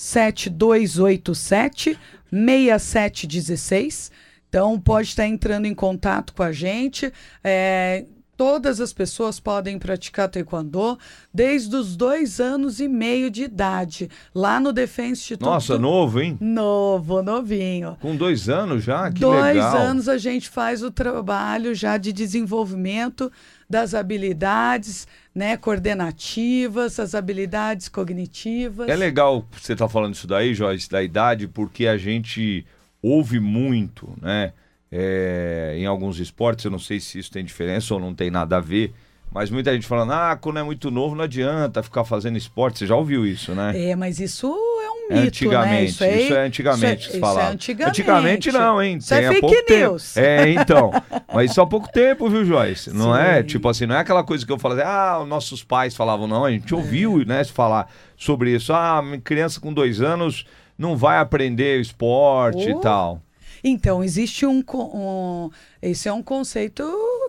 97287 0.00 1.98
6716. 2.32 4.10
Então, 4.48 4.80
pode 4.80 5.08
estar 5.08 5.26
entrando 5.26 5.66
em 5.66 5.74
contato 5.74 6.32
com 6.32 6.42
a 6.42 6.50
gente. 6.50 7.12
É, 7.44 8.06
todas 8.36 8.80
as 8.80 8.92
pessoas 8.94 9.38
podem 9.38 9.78
praticar 9.78 10.28
taekwondo 10.28 10.98
desde 11.32 11.76
os 11.76 11.94
dois 11.94 12.40
anos 12.40 12.80
e 12.80 12.88
meio 12.88 13.30
de 13.30 13.42
idade, 13.42 14.08
lá 14.34 14.58
no 14.58 14.72
Defense 14.72 15.20
Instituto. 15.20 15.50
Nossa, 15.50 15.78
novo, 15.78 16.20
hein? 16.20 16.38
Novo, 16.40 17.22
novinho. 17.22 17.98
Com 18.00 18.16
dois 18.16 18.48
anos 18.48 18.82
já? 18.82 19.12
Que 19.12 19.20
Dois 19.20 19.54
legal. 19.56 19.76
anos 19.76 20.08
a 20.08 20.16
gente 20.16 20.48
faz 20.48 20.82
o 20.82 20.90
trabalho 20.90 21.74
já 21.74 21.98
de 21.98 22.14
desenvolvimento 22.14 23.30
das 23.70 23.94
habilidades 23.94 25.06
né, 25.32 25.56
coordenativas, 25.56 26.98
as 26.98 27.14
habilidades 27.14 27.88
cognitivas. 27.88 28.88
É 28.88 28.96
legal 28.96 29.46
você 29.52 29.74
estar 29.74 29.88
falando 29.88 30.14
isso 30.14 30.26
daí, 30.26 30.52
Joyce, 30.52 30.90
da 30.90 31.00
idade, 31.00 31.46
porque 31.46 31.86
a 31.86 31.96
gente 31.96 32.66
ouve 33.00 33.38
muito, 33.38 34.12
né? 34.20 34.52
É, 34.92 35.76
em 35.78 35.86
alguns 35.86 36.18
esportes, 36.18 36.64
eu 36.64 36.70
não 36.70 36.80
sei 36.80 36.98
se 36.98 37.20
isso 37.20 37.30
tem 37.30 37.44
diferença 37.44 37.94
ou 37.94 38.00
não 38.00 38.12
tem 38.12 38.28
nada 38.28 38.56
a 38.56 38.60
ver, 38.60 38.92
mas 39.32 39.50
muita 39.50 39.72
gente 39.72 39.86
falando, 39.86 40.12
ah, 40.12 40.36
quando 40.40 40.58
é 40.58 40.62
muito 40.62 40.90
novo 40.90 41.14
não 41.14 41.24
adianta 41.24 41.82
ficar 41.82 42.04
fazendo 42.04 42.36
esporte. 42.36 42.78
Você 42.80 42.86
já 42.86 42.96
ouviu 42.96 43.24
isso, 43.26 43.52
né? 43.54 43.90
É, 43.90 43.94
mas 43.96 44.18
isso 44.20 44.46
é 44.46 44.90
um 44.90 45.12
É 45.12 45.14
mito, 45.22 45.26
antigamente, 45.28 45.72
né? 45.76 45.84
Isso, 45.84 46.04
aí- 46.04 46.24
isso 46.24 46.34
é 46.34 46.46
antigamente 46.46 47.02
isso 47.08 47.12
é-. 47.16 47.18
Isso 47.18 47.40
é 47.40 47.46
antigamente. 47.86 48.52
não, 48.52 48.82
hein? 48.82 48.96
Isso 48.98 49.14
é 49.14 49.18
Tem 49.18 49.26
há 49.26 49.30
fake 49.30 49.40
pouco 49.40 49.62
tempo. 49.66 49.90
news. 49.90 50.16
É, 50.16 50.48
então. 50.50 50.90
Mas 51.32 51.50
isso 51.50 51.60
há 51.60 51.66
pouco 51.66 51.90
tempo, 51.92 52.28
viu, 52.28 52.44
Joyce? 52.44 52.92
Não 52.92 53.16
é? 53.16 53.40
Sim. 53.40 53.46
Tipo 53.46 53.68
assim, 53.68 53.86
não 53.86 53.94
é 53.96 54.00
aquela 54.00 54.24
coisa 54.24 54.44
que 54.44 54.50
eu 54.52 54.58
falo 54.58 54.74
assim, 54.74 54.84
ah, 54.84 55.20
os 55.22 55.28
nossos 55.28 55.62
pais 55.62 55.94
falavam, 55.94 56.26
não. 56.26 56.44
A 56.44 56.50
gente 56.50 56.74
ouviu, 56.74 57.24
né, 57.24 57.42
se 57.44 57.52
falar 57.52 57.88
sobre 58.16 58.54
isso. 58.54 58.72
Ah, 58.72 59.02
criança 59.24 59.60
com 59.60 59.72
dois 59.72 60.00
anos 60.00 60.44
não 60.78 60.96
vai 60.96 61.18
aprender 61.18 61.80
esporte 61.80 62.66
Oh. 62.66 62.78
e 62.78 62.80
tal. 62.80 63.22
Então, 63.62 64.02
existe 64.02 64.46
um, 64.46 64.64
um. 64.74 65.50
Esse 65.82 66.08
é 66.08 66.12
um 66.12 66.22
conceito 66.22 66.82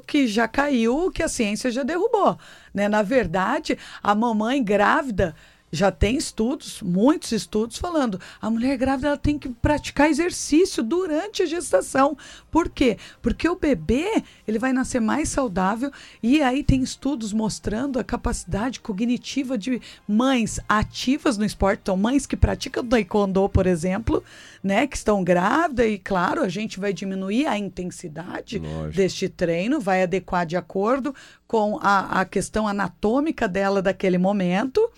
que 0.06 0.28
já 0.28 0.48
caiu, 0.48 1.12
que 1.12 1.24
a 1.24 1.28
ciência 1.28 1.72
já 1.72 1.84
derrubou. 1.84 2.38
Né? 2.74 2.90
Na 2.90 3.02
verdade, 3.02 3.78
a 4.02 4.14
mamãe 4.16 4.64
grávida, 4.64 5.36
já 5.72 5.92
tem 5.92 6.18
estudos, 6.18 6.82
muitos 6.82 7.32
estudos 7.32 7.78
falando, 7.78 8.20
a 8.42 8.50
mulher 8.50 8.78
grávida 8.78 9.08
ela 9.08 9.18
tem 9.18 9.40
que 9.40 9.50
praticar 9.50 10.10
exercício 10.10 10.84
durante 10.84 11.44
a 11.44 11.46
gestação. 11.46 12.18
Por 12.52 12.70
quê? 12.70 12.98
Porque 13.22 13.48
o 13.48 13.56
bebê, 13.56 14.24
ele 14.48 14.60
vai 14.60 14.74
nascer 14.74 15.00
mais 15.00 15.30
saudável 15.30 15.92
e 16.22 16.42
aí 16.42 16.64
tem 16.64 16.84
estudos 16.84 17.32
mostrando 17.32 18.00
a 18.00 18.04
capacidade 18.04 18.80
cognitiva 18.80 19.58
de 19.58 19.82
mães 20.08 20.60
ativas 20.68 21.38
no 21.38 21.46
esporte, 21.46 21.80
então 21.84 21.96
mães 21.96 22.26
que 22.26 22.36
praticam 22.36 22.86
taekwondo, 22.86 23.48
por 23.48 23.66
exemplo, 23.66 24.24
né, 24.62 24.86
que 24.86 24.98
estão 24.98 25.24
grávidas 25.24 25.86
e 25.88 25.98
claro, 25.98 26.42
a 26.42 26.50
gente 26.50 26.80
vai 26.80 26.92
diminuir 26.92 27.48
a 27.48 27.58
intensidade 27.58 28.60
Lógico. 28.60 28.96
deste 28.96 29.30
treino, 29.30 29.80
vai 29.80 30.04
adequar 30.04 30.46
de 30.46 30.58
acordo 30.58 31.16
com 31.48 31.80
a, 31.82 32.22
a 32.22 32.26
questão 32.26 32.68
anatômica 32.68 33.48
dela 33.48 33.82
daquele 33.82 34.18
momento. 34.18 34.92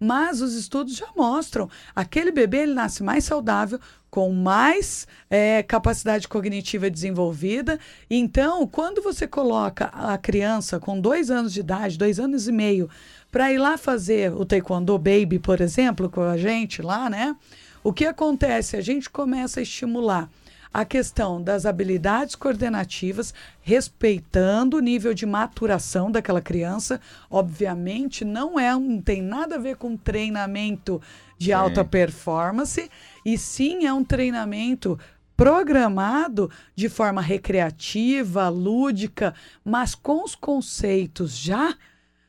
Mas 0.00 0.40
os 0.40 0.54
estudos 0.54 0.96
já 0.96 1.08
mostram, 1.14 1.68
aquele 1.94 2.32
bebê 2.32 2.62
ele 2.62 2.72
nasce 2.72 3.02
mais 3.02 3.24
saudável, 3.24 3.78
com 4.10 4.32
mais 4.32 5.06
é, 5.28 5.62
capacidade 5.62 6.26
cognitiva 6.26 6.90
desenvolvida. 6.90 7.78
Então, 8.10 8.66
quando 8.66 9.02
você 9.02 9.26
coloca 9.26 9.86
a 9.92 10.16
criança 10.16 10.80
com 10.80 10.98
dois 10.98 11.30
anos 11.30 11.52
de 11.52 11.60
idade, 11.60 11.98
dois 11.98 12.18
anos 12.18 12.48
e 12.48 12.52
meio, 12.52 12.88
para 13.30 13.52
ir 13.52 13.58
lá 13.58 13.76
fazer 13.76 14.32
o 14.32 14.44
taekwondo 14.44 14.98
baby, 14.98 15.38
por 15.38 15.60
exemplo, 15.60 16.08
com 16.08 16.22
a 16.22 16.36
gente 16.36 16.82
lá, 16.82 17.08
né? 17.08 17.36
O 17.84 17.92
que 17.92 18.04
acontece? 18.04 18.76
A 18.76 18.80
gente 18.80 19.08
começa 19.08 19.60
a 19.60 19.62
estimular 19.62 20.28
a 20.72 20.84
questão 20.84 21.42
das 21.42 21.66
habilidades 21.66 22.34
coordenativas, 22.34 23.34
respeitando 23.60 24.76
o 24.76 24.80
nível 24.80 25.12
de 25.12 25.26
maturação 25.26 26.10
daquela 26.10 26.40
criança. 26.40 27.00
Obviamente, 27.28 28.24
não 28.24 28.58
é 28.58 28.72
não 28.72 29.00
tem 29.00 29.20
nada 29.20 29.56
a 29.56 29.58
ver 29.58 29.76
com 29.76 29.96
treinamento 29.96 31.02
de 31.36 31.52
alta 31.52 31.84
performance, 31.84 32.90
e 33.24 33.38
sim 33.38 33.86
é 33.86 33.92
um 33.92 34.04
treinamento 34.04 34.98
programado 35.36 36.50
de 36.76 36.88
forma 36.88 37.22
recreativa, 37.22 38.48
lúdica, 38.50 39.34
mas 39.64 39.94
com 39.94 40.22
os 40.22 40.34
conceitos 40.34 41.36
já 41.36 41.74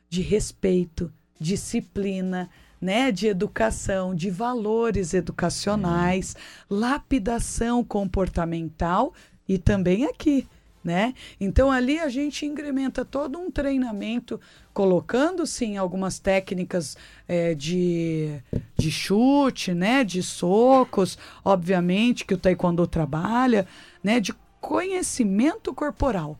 de 0.08 0.22
respeito, 0.22 1.12
disciplina, 1.38 2.48
né, 2.82 3.12
de 3.12 3.28
educação, 3.28 4.12
de 4.12 4.28
valores 4.28 5.14
educacionais, 5.14 6.34
lapidação 6.68 7.84
comportamental 7.84 9.14
e 9.48 9.56
também 9.56 10.04
aqui, 10.04 10.48
né? 10.82 11.14
Então 11.40 11.70
ali 11.70 12.00
a 12.00 12.08
gente 12.08 12.44
incrementa 12.44 13.04
todo 13.04 13.38
um 13.38 13.52
treinamento, 13.52 14.40
colocando 14.74 15.46
sim 15.46 15.76
algumas 15.76 16.18
técnicas 16.18 16.96
eh, 17.28 17.54
de, 17.54 18.40
de 18.76 18.90
chute, 18.90 19.72
né, 19.72 20.02
de 20.02 20.20
socos, 20.20 21.16
obviamente 21.44 22.24
que 22.24 22.34
o 22.34 22.38
taekwondo 22.38 22.84
trabalha, 22.88 23.64
né, 24.02 24.18
de 24.18 24.34
conhecimento 24.60 25.72
corporal. 25.72 26.36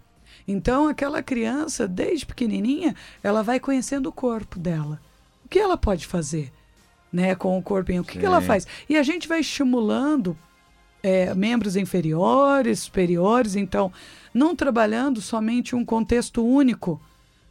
Então 0.48 0.88
aquela 0.88 1.22
criança, 1.22 1.86
desde 1.86 2.26
pequenininha, 2.26 2.96
ela 3.22 3.44
vai 3.44 3.60
conhecendo 3.60 4.08
o 4.08 4.12
corpo 4.12 4.58
dela 4.58 4.98
que 5.52 5.58
ela 5.58 5.76
pode 5.76 6.06
fazer 6.06 6.50
né, 7.12 7.34
com 7.34 7.58
o 7.58 7.62
corpinho? 7.62 8.00
O 8.00 8.04
que, 8.04 8.18
que 8.18 8.24
ela 8.24 8.40
faz? 8.40 8.66
E 8.88 8.96
a 8.96 9.02
gente 9.02 9.28
vai 9.28 9.40
estimulando 9.40 10.34
é, 11.02 11.34
membros 11.34 11.76
inferiores, 11.76 12.80
superiores, 12.80 13.54
então, 13.54 13.92
não 14.32 14.56
trabalhando 14.56 15.20
somente 15.20 15.76
um 15.76 15.84
contexto 15.84 16.42
único, 16.42 16.98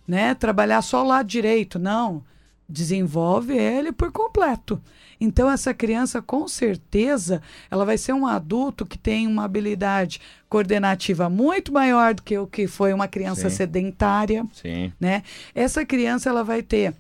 né? 0.08 0.34
Trabalhar 0.34 0.82
só 0.82 1.04
o 1.04 1.08
lado 1.08 1.28
direito, 1.28 1.78
não. 1.78 2.24
Desenvolve 2.68 3.56
ele 3.56 3.92
por 3.92 4.12
completo. 4.12 4.82
Então, 5.20 5.52
essa 5.52 5.72
criança, 5.72 6.20
com 6.24 6.48
certeza, 6.48 7.40
ela 7.70 7.86
vai 7.86 8.00
ser 8.00 8.14
um 8.14 8.26
adulto 8.26 8.84
que 8.84 8.98
tem 8.98 9.28
uma 9.28 9.44
habilidade 9.44 10.20
coordenativa 10.50 11.30
muito 11.30 11.72
maior 11.72 12.16
do 12.16 12.24
que 12.24 12.36
o 12.36 12.48
que 12.48 12.66
foi 12.66 12.92
uma 12.94 13.08
criança 13.08 13.48
Sim. 13.48 13.58
sedentária 13.58 14.44
Sim. 14.54 14.92
né? 15.00 15.22
Essa 15.54 15.86
criança 15.86 16.30
ela 16.30 16.44
vai 16.44 16.64
ter 16.64 16.96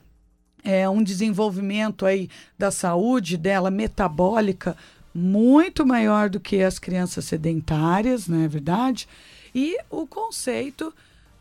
é, 0.63 0.87
um 0.89 1.01
desenvolvimento 1.03 2.05
aí 2.05 2.29
da 2.57 2.71
saúde 2.71 3.37
dela 3.37 3.71
metabólica 3.71 4.75
muito 5.13 5.85
maior 5.85 6.29
do 6.29 6.39
que 6.39 6.61
as 6.63 6.79
crianças 6.79 7.25
sedentárias, 7.25 8.27
não 8.27 8.41
é 8.43 8.47
verdade? 8.47 9.07
E 9.53 9.77
o 9.89 10.07
conceito 10.07 10.93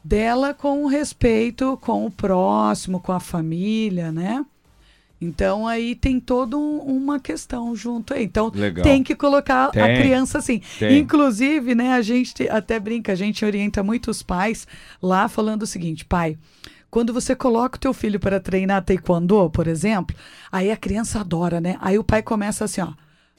dela 0.03 0.53
com 0.55 0.83
o 0.85 0.89
respeito 0.89 1.79
com 1.81 2.05
o 2.07 2.11
próximo, 2.11 2.99
com 3.01 3.12
a 3.12 3.21
família, 3.21 4.11
né? 4.11 4.45
Então 5.21 5.68
aí 5.68 5.95
tem 5.95 6.18
toda 6.18 6.57
um- 6.57 6.79
uma 6.79 7.21
questão 7.21 7.77
junto 7.77 8.14
aí. 8.14 8.25
Então 8.25 8.51
Legal. 8.55 8.83
tem 8.83 9.03
que 9.03 9.14
colocar 9.14 9.66
a 9.66 9.71
Tem. 9.71 9.97
criança 9.97 10.39
assim. 10.39 10.62
Tem. 10.79 10.99
Inclusive, 10.99 11.75
né, 11.75 11.93
a 11.93 12.01
gente 12.01 12.49
até 12.49 12.81
brinca, 12.81 13.12
a 13.12 13.14
gente 13.14 13.45
orienta 13.45 13.83
muitos 13.83 14.23
pais 14.23 14.66
lá 15.03 15.29
falando 15.29 15.62
o 15.64 15.66
seguinte, 15.66 16.07
pai, 16.07 16.39
quando 16.91 17.12
você 17.12 17.36
coloca 17.36 17.76
o 17.76 17.80
teu 17.80 17.95
filho 17.95 18.18
para 18.18 18.41
treinar 18.41 18.84
taekwondo, 18.84 19.49
por 19.51 19.66
exemplo, 19.66 20.16
aí 20.51 20.70
a 20.70 20.76
criança 20.76 21.20
adora, 21.20 21.61
né? 21.61 21.76
Aí 21.80 21.99
o 21.99 22.05
pai 22.05 22.22
começa 22.22 22.64
assim, 22.64 22.80
ó, 22.80 22.93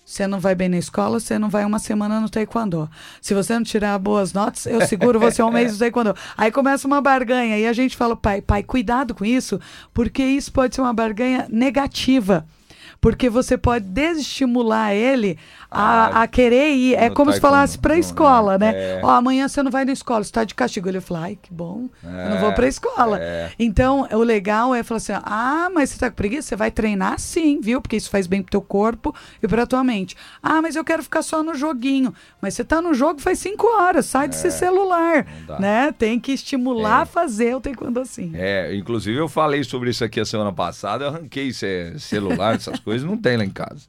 você 0.05 0.25
não 0.25 0.39
vai 0.39 0.55
bem 0.55 0.69
na 0.69 0.77
escola, 0.77 1.19
você 1.19 1.37
não 1.37 1.49
vai 1.49 1.63
uma 1.63 1.79
semana 1.79 2.19
no 2.19 2.29
taekwondo. 2.29 2.89
Se 3.21 3.33
você 3.33 3.53
não 3.53 3.63
tirar 3.63 3.97
boas 3.99 4.33
notas, 4.33 4.65
eu 4.65 4.85
seguro 4.87 5.19
você 5.19 5.43
um 5.43 5.51
mês 5.51 5.73
no 5.73 5.79
taekwondo. 5.79 6.15
Aí 6.37 6.51
começa 6.51 6.87
uma 6.87 7.01
barganha 7.01 7.57
e 7.57 7.67
a 7.67 7.73
gente 7.73 7.95
fala, 7.95 8.15
pai, 8.15 8.41
pai, 8.41 8.63
cuidado 8.63 9.13
com 9.13 9.23
isso, 9.23 9.59
porque 9.93 10.23
isso 10.23 10.51
pode 10.51 10.75
ser 10.75 10.81
uma 10.81 10.93
barganha 10.93 11.47
negativa. 11.49 12.45
Porque 12.99 13.29
você 13.29 13.57
pode 13.57 13.85
desestimular 13.85 14.93
ele 14.93 15.37
a, 15.71 16.23
a 16.23 16.27
querer 16.27 16.73
ir. 16.75 16.95
É 16.95 17.09
como 17.09 17.31
se 17.31 17.39
falasse 17.39 17.77
para 17.79 17.93
a 17.93 17.95
né? 17.95 17.99
escola, 18.01 18.57
né? 18.57 18.71
É. 18.75 19.01
Ó, 19.01 19.09
amanhã 19.09 19.47
você 19.47 19.63
não 19.63 19.71
vai 19.71 19.85
na 19.85 19.93
escola, 19.93 20.23
você 20.23 20.31
tá 20.31 20.43
de 20.43 20.53
castigo. 20.53 20.89
Ele 20.89 20.99
fala, 20.99 21.21
ai, 21.21 21.37
que 21.41 21.51
bom, 21.53 21.87
eu 22.03 22.29
não 22.29 22.39
vou 22.39 22.51
pra 22.53 22.67
escola. 22.67 23.17
é. 23.19 23.51
Então, 23.57 24.07
o 24.11 24.17
legal 24.23 24.75
é 24.75 24.83
falar 24.83 24.97
assim: 24.97 25.13
ah, 25.15 25.69
mas 25.73 25.89
você 25.91 25.97
tá 25.99 26.09
com 26.09 26.15
preguiça? 26.17 26.49
Você 26.49 26.55
vai 26.57 26.69
treinar 26.69 27.17
sim, 27.19 27.61
viu? 27.61 27.81
Porque 27.81 27.95
isso 27.95 28.09
faz 28.09 28.27
bem 28.27 28.41
pro 28.41 28.51
teu 28.51 28.61
corpo 28.61 29.15
e 29.41 29.47
pra 29.47 29.65
tua 29.65 29.83
mente. 29.83 30.15
Ah, 30.43 30.61
mas 30.61 30.75
eu 30.75 30.83
quero 30.83 31.01
ficar 31.03 31.21
só 31.21 31.41
no 31.41 31.55
joguinho. 31.55 32.13
Mas 32.41 32.53
você 32.55 32.63
tá 32.65 32.81
no 32.81 32.93
jogo 32.93 33.21
faz 33.21 33.39
cinco 33.39 33.65
horas, 33.67 34.05
sai 34.07 34.27
desse 34.27 34.51
celular. 34.51 35.19
É, 35.19 35.25
dá. 35.47 35.59
Né? 35.59 35.91
Tem 35.97 36.19
que 36.19 36.31
estimular 36.33 36.99
É. 36.99 37.01
a 37.03 37.05
fazer 37.05 37.55
o 37.55 37.61
taekwondo 37.61 37.99
assim. 37.99 38.31
É, 38.35 38.75
inclusive 38.75 39.17
eu 39.17 39.29
falei 39.29 39.63
sobre 39.63 39.89
isso 39.91 40.03
aqui 40.03 40.19
a 40.19 40.25
semana 40.25 40.51
passada, 40.51 41.05
eu 41.05 41.09
arranquei 41.09 41.53
ce- 41.53 41.93
celular, 41.99 42.55
essas 42.55 42.79
coisas, 42.79 43.07
não 43.07 43.15
tem 43.17 43.37
lá 43.37 43.45
em 43.45 43.49
casa. 43.49 43.81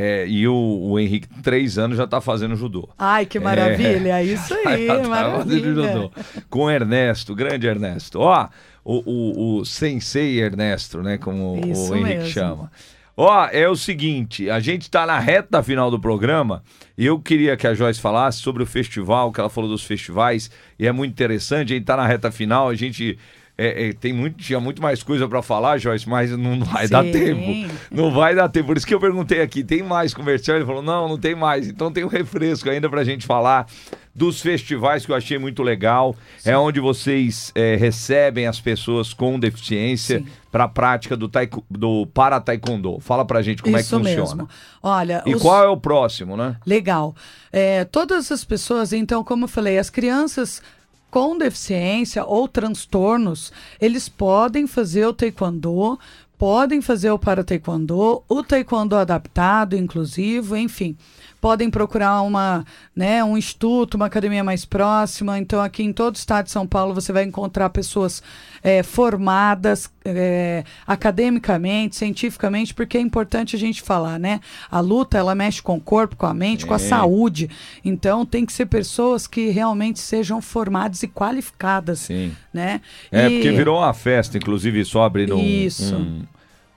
É, 0.00 0.24
e 0.28 0.46
o, 0.46 0.54
o 0.54 0.96
Henrique, 1.00 1.26
três 1.42 1.76
anos, 1.76 1.96
já 1.96 2.06
tá 2.06 2.20
fazendo 2.20 2.54
judô. 2.54 2.88
Ai, 2.96 3.26
que 3.26 3.40
maravilha! 3.40 4.20
É 4.20 4.22
isso 4.24 4.54
aí, 4.64 4.86
Já 4.86 4.94
tá 4.94 5.02
fazendo 5.02 5.08
maravilha. 5.10 5.74
judô. 5.74 6.12
Com 6.48 6.60
o 6.66 6.70
Ernesto, 6.70 7.34
grande 7.34 7.66
Ernesto. 7.66 8.20
Ó, 8.20 8.48
o, 8.84 9.02
o, 9.04 9.56
o 9.58 9.64
Sensei 9.64 10.40
Ernesto, 10.40 11.02
né? 11.02 11.18
Como 11.18 11.60
Isso 11.66 11.92
o 11.92 11.96
Henrique 11.96 12.14
mesmo. 12.18 12.30
chama. 12.30 12.70
Ó, 13.16 13.48
é 13.50 13.68
o 13.68 13.74
seguinte, 13.74 14.48
a 14.48 14.60
gente 14.60 14.88
tá 14.88 15.04
na 15.04 15.18
reta 15.18 15.60
final 15.64 15.90
do 15.90 15.98
programa 15.98 16.62
e 16.96 17.04
eu 17.04 17.18
queria 17.18 17.56
que 17.56 17.66
a 17.66 17.74
Joyce 17.74 18.00
falasse 18.00 18.38
sobre 18.38 18.62
o 18.62 18.66
festival, 18.66 19.32
que 19.32 19.40
ela 19.40 19.50
falou 19.50 19.68
dos 19.68 19.82
festivais, 19.82 20.48
e 20.78 20.86
é 20.86 20.92
muito 20.92 21.10
interessante, 21.10 21.72
a 21.72 21.76
gente 21.76 21.84
tá 21.84 21.96
na 21.96 22.06
reta 22.06 22.30
final, 22.30 22.68
a 22.68 22.76
gente 22.76 23.18
é, 23.58 23.88
é, 23.88 23.92
tem 23.92 24.12
muito, 24.12 24.36
tinha 24.38 24.60
muito 24.60 24.80
mais 24.80 25.02
coisa 25.02 25.26
para 25.28 25.42
falar, 25.42 25.78
Joyce, 25.78 26.08
mas 26.08 26.30
não 26.30 26.60
vai 26.64 26.86
dar 26.86 27.02
Sim. 27.04 27.10
tempo. 27.12 27.74
Não 27.90 28.10
vai 28.12 28.34
dar 28.34 28.48
tempo. 28.48 28.68
Por 28.68 28.76
isso 28.76 28.86
que 28.86 28.94
eu 28.94 29.00
perguntei 29.00 29.42
aqui, 29.42 29.64
tem 29.64 29.82
mais 29.82 30.14
comercial? 30.14 30.56
Ele 30.56 30.64
falou, 30.66 30.82
não, 30.82 31.08
não 31.08 31.18
tem 31.18 31.34
mais. 31.34 31.66
Então 31.68 31.90
tem 31.92 32.04
um 32.04 32.08
refresco 32.08 32.70
ainda 32.70 32.88
pra 32.88 33.02
gente 33.02 33.26
falar 33.26 33.66
dos 34.14 34.40
festivais 34.40 35.04
que 35.04 35.12
eu 35.12 35.16
achei 35.16 35.38
muito 35.38 35.62
legal. 35.62 36.14
É 36.44 36.56
onde 36.56 36.78
vocês 36.80 37.50
é, 37.54 37.74
recebem 37.76 38.46
as 38.46 38.60
pessoas 38.60 39.12
com 39.12 39.38
deficiência 39.38 40.20
Sim. 40.20 40.26
para 40.52 40.64
a 40.64 40.68
prática 40.68 41.16
do, 41.16 41.28
taiko, 41.28 41.64
do 41.70 42.06
para 42.06 42.40
taekwondo. 42.40 42.98
Fala 43.00 43.24
pra 43.24 43.42
gente 43.42 43.62
como 43.62 43.76
isso 43.76 43.94
é 43.94 43.98
que 43.98 44.04
funciona. 44.04 44.42
mesmo. 44.44 44.48
Olha, 44.82 45.22
E 45.26 45.34
os- 45.34 45.42
qual 45.42 45.64
é 45.64 45.68
o 45.68 45.76
próximo, 45.76 46.36
né? 46.36 46.56
Legal. 46.66 47.14
É, 47.52 47.84
todas 47.84 48.30
as 48.30 48.44
pessoas, 48.44 48.92
então, 48.92 49.22
como 49.24 49.44
eu 49.44 49.48
falei, 49.48 49.78
as 49.78 49.90
crianças 49.90 50.62
com 51.10 51.36
deficiência 51.36 52.24
ou 52.24 52.46
transtornos, 52.46 53.52
eles 53.80 54.08
podem 54.08 54.66
fazer 54.66 55.06
o 55.06 55.12
taekwondo, 55.12 55.98
podem 56.36 56.80
fazer 56.80 57.10
o 57.10 57.18
para 57.18 57.42
taekwondo, 57.42 58.22
o 58.28 58.42
taekwondo 58.42 58.94
adaptado, 58.94 59.76
inclusive, 59.76 60.58
enfim. 60.58 60.96
Podem 61.40 61.70
procurar 61.70 62.20
uma, 62.22 62.64
né, 62.96 63.22
um 63.22 63.38
instituto, 63.38 63.94
uma 63.94 64.06
academia 64.06 64.42
mais 64.42 64.64
próxima. 64.64 65.38
Então, 65.38 65.60
aqui 65.60 65.84
em 65.84 65.92
todo 65.92 66.14
o 66.16 66.18
estado 66.18 66.46
de 66.46 66.50
São 66.50 66.66
Paulo, 66.66 66.92
você 66.94 67.12
vai 67.12 67.22
encontrar 67.24 67.70
pessoas 67.70 68.20
é, 68.62 68.82
formadas 68.82 69.88
é, 70.04 70.64
academicamente, 70.84 71.94
cientificamente, 71.96 72.74
porque 72.74 72.98
é 72.98 73.00
importante 73.00 73.54
a 73.54 73.58
gente 73.58 73.82
falar, 73.82 74.18
né? 74.18 74.40
A 74.70 74.80
luta, 74.80 75.16
ela 75.16 75.34
mexe 75.34 75.62
com 75.62 75.76
o 75.76 75.80
corpo, 75.80 76.16
com 76.16 76.26
a 76.26 76.34
mente, 76.34 76.66
com 76.66 76.74
a 76.74 76.78
saúde. 76.78 77.48
Então, 77.84 78.26
tem 78.26 78.44
que 78.44 78.52
ser 78.52 78.66
pessoas 78.66 79.26
que 79.26 79.48
realmente 79.50 80.00
sejam 80.00 80.40
formadas 80.42 81.02
e 81.02 81.08
qualificadas, 81.08 82.00
Sim. 82.00 82.32
né? 82.52 82.80
É, 83.12 83.28
E- 83.28 83.34
porque 83.34 83.50
virou 83.52 83.78
uma 83.78 83.94
festa, 83.94 84.36
inclusive, 84.36 84.84
só 84.84 85.04
abrindo 85.04 85.36
um- 85.36 85.40
Isso. 85.44 85.94
um, 85.94 86.22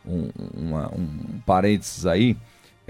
um, 0.06 0.30
uma- 0.56 0.88
um 0.94 1.08
parênteses 1.46 2.06
aí. 2.06 2.38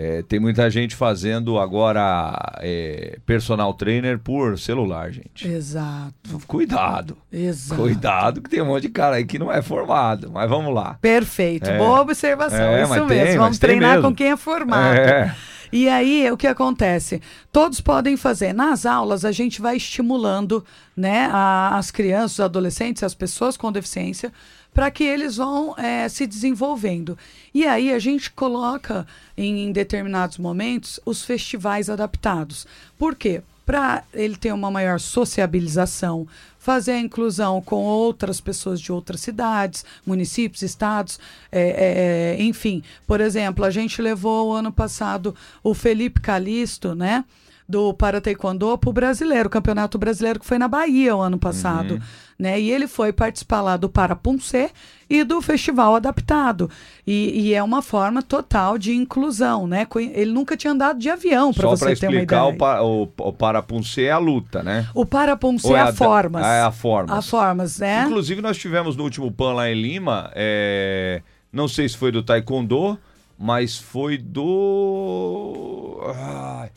É, 0.04 0.24
tem 0.24 0.40
muita 0.40 0.68
gente 0.72 0.96
fazendo 0.96 1.60
agora 1.60 2.34
é, 2.60 3.20
personal 3.24 3.72
trainer 3.74 4.18
por 4.18 4.58
celular, 4.58 5.12
gente. 5.12 5.48
Exato, 5.48 6.40
Cuidado. 6.48 7.16
exato. 7.32 7.80
Cuidado 7.82 8.42
que 8.42 8.50
tem 8.50 8.62
um 8.64 8.66
monte 8.66 8.84
de 8.84 8.90
cara 8.90 9.18
aí 9.18 9.26
que 9.26 9.38
não 9.38 9.52
é 9.52 9.62
formado. 9.62 10.32
Mas 10.32 10.50
vamos 10.50 10.74
lá. 10.74 10.98
Perfeito, 11.02 11.70
É. 11.70 11.78
boa 11.78 12.02
observação. 12.02 12.58
É, 12.60 12.82
isso 12.84 12.94
mesmo. 12.94 13.08
tem, 13.10 13.38
Vamos 13.38 13.60
treinar 13.60 13.96
mesmo. 13.98 14.10
com 14.10 14.16
quem 14.16 14.32
é 14.32 14.38
formado. 14.38 14.96
É. 14.98 15.36
E 15.72 15.88
aí, 15.88 16.30
o 16.32 16.36
que 16.36 16.48
acontece? 16.48 17.22
Todos 17.52 17.80
podem 17.80 18.18
fazer. 18.18 18.54
Nas 18.54 18.86
aulas, 18.86 19.24
a 19.24 19.32
gente 19.32 19.62
vai 19.62 19.78
estimulando 19.78 20.66
né, 20.98 21.30
a- 21.32 21.78
as 21.78 21.92
crianças, 21.92 22.34
os 22.34 22.40
adolescentes, 22.42 23.04
as 23.04 23.14
pessoas 23.16 23.56
com 23.56 23.72
deficiência, 23.72 24.34
para 24.74 24.90
que 24.90 25.04
eles 25.04 25.36
vão 25.36 25.76
eh, 25.78 26.08
se 26.08 26.26
desenvolvendo. 26.26 27.18
E 27.54 27.66
aí, 27.66 27.92
a 27.92 28.00
gente 28.00 28.32
coloca 28.32 29.06
em, 29.38 29.66
em 29.66 29.72
determinados 29.72 30.38
momentos 30.38 31.00
os 31.06 31.24
festivais 31.24 31.90
adaptados. 31.90 32.66
Por 32.98 33.16
quê? 33.16 33.42
Para 33.66 34.04
ele 34.14 34.36
ter 34.36 34.54
uma 34.54 34.72
maior 34.72 35.00
sociabilização, 35.00 36.28
fazer 36.58 36.92
a 36.94 37.00
inclusão 37.00 37.62
com 37.62 37.84
outras 37.84 38.40
pessoas 38.40 38.80
de 38.80 38.92
outras 38.92 39.22
cidades, 39.22 39.84
municípios, 40.06 40.62
estados, 40.62 41.20
é, 41.52 42.36
é, 42.38 42.44
enfim. 42.44 42.84
Por 43.08 43.20
exemplo, 43.22 43.66
a 43.66 43.72
gente 43.72 44.02
levou 44.02 44.54
ano 44.54 44.72
passado 44.72 45.36
o 45.64 45.74
Felipe 45.74 46.22
Calisto, 46.22 46.94
né? 46.96 47.26
Do 47.72 47.94
Para 47.94 48.20
Taekwondo 48.20 48.78
para 48.78 48.90
o 48.90 48.94
brasileiro, 48.94 49.48
o 49.48 49.50
campeonato 49.52 49.98
brasileiro 49.98 50.40
que 50.40 50.46
foi 50.46 50.58
na 50.60 50.68
Bahia 50.68 51.16
o 51.16 51.22
ano 51.22 51.40
passado. 51.40 52.02
Né? 52.38 52.60
E 52.60 52.72
ele 52.72 52.88
foi 52.88 53.14
participar 53.14 53.62
lá 53.62 53.78
do 53.78 53.88
Para 53.88 54.16
Punce 54.16 54.70
e 55.10 55.24
do 55.24 55.42
Festival 55.42 55.96
Adaptado. 55.96 56.70
E, 57.06 57.48
e 57.50 57.54
é 57.54 57.62
uma 57.62 57.82
forma 57.82 58.22
total 58.24 58.78
de 58.80 58.94
inclusão, 58.96 59.68
né? 59.68 59.86
Ele 60.14 60.32
nunca 60.32 60.58
tinha 60.58 60.74
andado 60.74 60.98
de 61.00 61.08
avião, 61.10 61.54
para 61.54 61.64
Só 61.70 61.76
você 61.76 61.86
para 61.86 61.96
ter 61.96 62.08
uma 62.08 62.14
explicar, 62.16 62.42
ideia. 62.50 62.54
o, 62.54 62.58
pa, 62.58 62.82
o, 62.82 63.04
o 63.30 63.34
Parapunce 63.34 64.04
é 64.04 64.12
a 64.12 64.18
luta, 64.18 64.64
né? 64.64 64.88
O 64.96 65.06
Parapunce 65.06 65.68
Ou 65.68 65.76
é 65.76 65.80
é 65.80 65.82
a 65.84 65.90
a 65.90 65.94
formas. 65.94 66.44
é 66.46 66.62
a 66.62 66.72
formas. 66.72 67.18
A 67.18 67.22
formas, 67.22 67.78
né? 67.80 68.04
Inclusive, 68.06 68.42
nós 68.42 68.58
tivemos 68.58 68.96
no 68.96 69.04
último 69.04 69.32
PAN 69.32 69.54
lá 69.54 69.70
em 69.70 69.80
Lima, 69.80 70.32
é, 70.34 71.22
não 71.54 71.68
sei 71.68 71.88
se 71.88 71.96
foi 71.96 72.12
do 72.12 72.24
Taekwondo, 72.24 72.98
mas 73.38 73.78
foi 73.78 74.18
do. 74.18 76.00
Ai, 76.16 76.70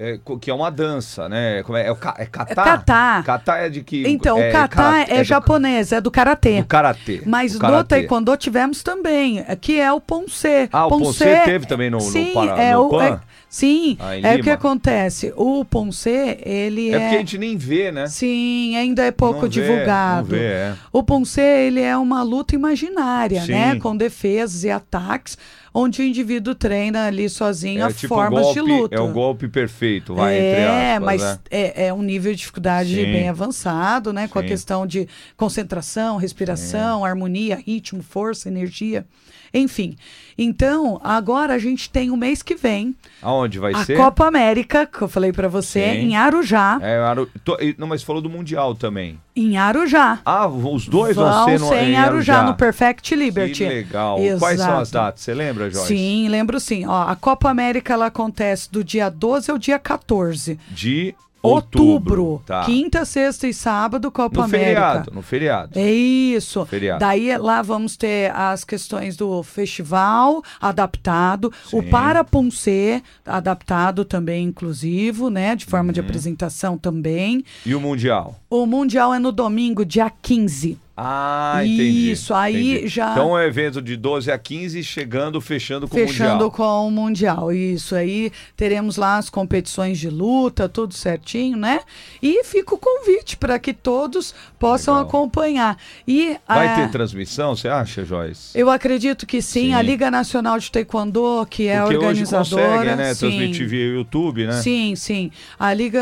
é, 0.00 0.18
que 0.40 0.50
é 0.50 0.54
uma 0.54 0.70
dança, 0.70 1.28
né? 1.28 1.62
Como 1.62 1.76
é, 1.76 1.86
é, 1.86 1.92
o 1.92 1.96
ca- 1.96 2.14
é 2.18 2.24
kata? 2.24 2.52
É 2.52 2.54
kata. 2.54 3.22
Kata 3.24 3.54
é 3.58 3.68
de 3.68 3.82
que. 3.82 4.08
Então, 4.08 4.38
é, 4.38 4.48
o 4.48 4.68
karate- 4.68 5.12
é, 5.12 5.18
do- 5.18 5.24
japonês, 5.24 5.92
é 5.92 6.00
do 6.00 6.10
karatê. 6.10 6.62
Do 6.62 6.66
karatê. 6.66 7.22
Mas 7.26 7.52
do 7.52 7.56
no 7.56 7.60
karatê. 7.60 7.88
taekwondo 7.96 8.36
tivemos 8.36 8.82
também, 8.82 9.44
eh, 9.46 9.56
que 9.56 9.78
é 9.78 9.92
o 9.92 10.00
ponce. 10.00 10.68
Ah, 10.72 10.86
o 10.86 10.88
ponce 10.88 11.24
teve 11.44 11.66
também 11.66 11.90
no- 11.90 11.98
no 11.98 12.02
sim, 12.04 12.32
para- 12.32 12.62
é 12.62 12.74
no 12.74 12.88
o, 12.88 13.00
é- 13.02 13.20
sim, 13.50 13.96
Ah, 14.00 14.16
é 14.16 14.36
o 14.36 14.42
que 14.42 14.48
acontece. 14.48 15.32
O 15.36 15.64
ponce, 15.64 16.08
ele 16.44 16.90
É 16.90 16.94
é... 16.94 17.00
porque 17.00 17.16
a 17.16 17.18
gente 17.18 17.36
nem 17.36 17.56
vê, 17.56 17.90
né? 17.92 18.06
Sim, 18.06 18.76
ainda 18.76 19.02
é 19.04 19.10
pouco 19.10 19.42
Não 19.42 19.50
vê, 19.50 19.60
divulgado. 19.60 20.28
não 20.30 20.38
vê, 20.38 20.44
é. 20.46 20.74
O 20.92 21.02
Ponce, 21.02 21.40
ele 21.40 21.80
é 21.80 21.96
uma 21.96 22.22
luta 22.22 22.54
imaginária, 22.54 23.42
Sim. 23.42 23.52
né? 23.52 23.76
Com 23.80 23.96
defesas 23.96 24.64
e 24.64 24.70
ataques, 24.70 25.36
onde 25.74 26.00
o 26.00 26.04
indivíduo 26.04 26.54
treina 26.54 27.06
ali 27.06 27.28
sozinho 27.28 27.82
É 27.82 27.86
as 27.86 27.96
tipo 27.96 28.14
formas 28.14 28.42
golpe, 28.42 28.54
de 28.54 28.60
luta. 28.66 28.94
É 28.94 29.00
o 29.00 29.08
golpe 29.12 29.48
perfeito, 29.48 30.14
vai, 30.14 30.34
entre 30.34 30.60
é, 30.60 30.92
aspas, 30.94 31.04
mas 31.04 31.22
né? 31.22 31.38
é, 31.50 31.86
é 31.86 31.92
um 31.94 32.02
nível 32.02 32.32
de 32.32 32.38
dificuldade 32.38 32.94
Sim. 32.94 33.04
bem 33.12 33.28
avançado, 33.28 34.12
né? 34.12 34.28
Com 34.28 34.38
a 34.38 34.42
Sim. 34.42 34.48
questão 34.48 34.86
de 34.86 35.08
concentração, 35.36 36.16
respiração, 36.16 37.04
harmonia, 37.04 37.56
ritmo, 37.56 38.02
força, 38.02 38.48
energia. 38.48 39.04
Enfim. 39.52 39.96
Então, 40.38 41.00
agora 41.04 41.54
a 41.54 41.58
gente 41.58 41.90
tem 41.90 42.10
o 42.10 42.16
mês 42.16 42.42
que 42.42 42.54
vem 42.54 42.94
Aonde 43.20 43.58
vai 43.58 43.74
a 43.74 43.84
ser? 43.84 43.96
Copa 43.96 44.26
América, 44.26 44.86
que 44.86 45.02
eu 45.02 45.08
falei 45.08 45.32
pra 45.32 45.48
você, 45.48 45.80
Sim. 45.92 45.98
em 45.98 46.16
Arujá. 46.16 46.78
É, 46.80 46.96
Aru- 46.98 47.28
tô- 47.44 47.58
não, 47.76 47.86
mas 47.86 48.02
falou 48.02 48.22
do 48.22 48.30
Mundial 48.30 48.74
também. 48.74 49.18
Em 49.36 49.58
Arujá. 49.58 50.20
Ah, 50.24 50.46
os 50.48 50.86
dois 50.88 51.14
vão, 51.16 51.30
Vão 51.30 51.44
ser, 51.46 51.60
no, 51.60 51.68
ser 51.68 51.82
em 51.82 51.96
Arujá, 51.96 52.42
no 52.42 52.54
Perfect 52.54 53.14
Liberty. 53.14 53.52
Que 53.64 53.68
legal. 53.68 54.18
Quais 54.38 54.58
são 54.60 54.78
as 54.78 54.88
Exato. 54.88 54.92
datas? 55.06 55.20
Você 55.22 55.34
lembra, 55.34 55.68
Joyce? 55.70 55.88
Sim, 55.88 56.28
lembro 56.28 56.58
sim. 56.58 56.86
Ó, 56.86 57.02
a 57.08 57.14
Copa 57.16 57.50
América 57.50 57.92
ela 57.92 58.06
acontece 58.06 58.70
do 58.72 58.82
dia 58.82 59.10
12 59.10 59.50
ao 59.50 59.58
dia 59.58 59.78
14. 59.78 60.58
De 60.70 61.14
Outubro. 61.42 62.22
outubro. 62.24 62.42
Tá. 62.46 62.64
Quinta, 62.64 63.04
sexta 63.04 63.46
e 63.48 63.54
sábado, 63.54 64.10
Copa 64.10 64.38
no 64.40 64.44
América. 64.44 64.68
feriado, 64.68 65.10
no 65.14 65.22
feriado. 65.22 65.78
É 65.78 65.90
isso. 65.90 66.66
Feriado. 66.66 67.00
Daí 67.00 67.36
lá 67.38 67.62
vamos 67.62 67.96
ter 67.96 68.30
as 68.34 68.62
questões 68.64 69.16
do 69.16 69.42
festival 69.42 70.42
adaptado, 70.60 71.52
o 71.72 71.80
Sim. 71.82 71.90
Para 71.90 72.22
Punce 72.24 73.02
adaptado 73.24 74.04
também 74.04 74.44
inclusivo, 74.44 75.30
né, 75.30 75.56
de 75.56 75.64
forma 75.64 75.88
Uhum. 75.88 75.92
de 75.94 76.00
apresentação 76.00 76.76
também. 76.76 77.44
E 77.64 77.74
o 77.74 77.80
Mundial? 77.80 78.36
O 78.48 78.66
Mundial 78.66 79.14
é 79.14 79.18
no 79.18 79.32
domingo, 79.32 79.84
dia 79.84 80.10
15. 80.10 80.78
Ah, 81.02 81.60
entendi. 81.64 82.10
Isso, 82.12 82.34
aí 82.34 82.72
entendi. 82.74 82.88
já- 82.88 83.12
Então 83.12 83.38
é 83.38 83.46
evento 83.46 83.80
de 83.80 83.96
12 83.96 84.30
a 84.30 84.36
15, 84.38 84.84
chegando, 84.84 85.40
fechando 85.40 85.88
com 85.88 85.96
o 85.96 85.98
Fechando 86.00 86.30
Mundial. 86.44 86.50
com 86.50 86.86
o 86.86 86.90
Mundial, 86.90 87.52
isso 87.52 87.94
aí. 87.94 88.30
Teremos 88.56 88.96
lá 88.98 89.16
as 89.16 89.30
competições 89.30 89.98
de 89.98 90.10
luta, 90.10 90.68
tudo 90.68 90.92
certinho, 90.92 91.56
né? 91.56 91.80
E 92.22 92.44
fica 92.44 92.74
o 92.74 92.78
convite 92.78 93.36
para 93.38 93.58
que 93.58 93.72
todos 93.72 94.34
possam 94.58 94.94
Legal. 94.94 95.08
acompanhar. 95.08 95.78
E 96.06 96.36
Vai 96.46 96.68
ah, 96.68 96.74
ter 96.76 96.90
transmissão, 96.90 97.56
você 97.56 97.68
acha, 97.68 98.04
Joyce? 98.04 98.50
Eu 98.58 98.68
acredito 98.68 99.26
que 99.26 99.40
sim, 99.40 99.68
Sim. 99.68 99.74
a 99.74 99.80
Liga 99.80 100.10
Nacional 100.10 100.58
de 100.58 100.70
Taekwondo, 100.70 101.46
que 101.48 101.66
é 101.66 101.80
Porque 101.80 101.94
a 101.94 101.98
hoje 101.98 102.06
organizadora. 102.06 102.66
consegue, 102.78 102.96
né? 102.96 103.14
sim, 103.14 103.20
Transmitir 103.20 103.68
via 103.68 103.86
YouTube, 103.86 104.46
né? 104.46 104.52
Sim, 104.60 104.94
sim. 104.96 105.30
A 105.58 105.72
Liga 105.72 105.98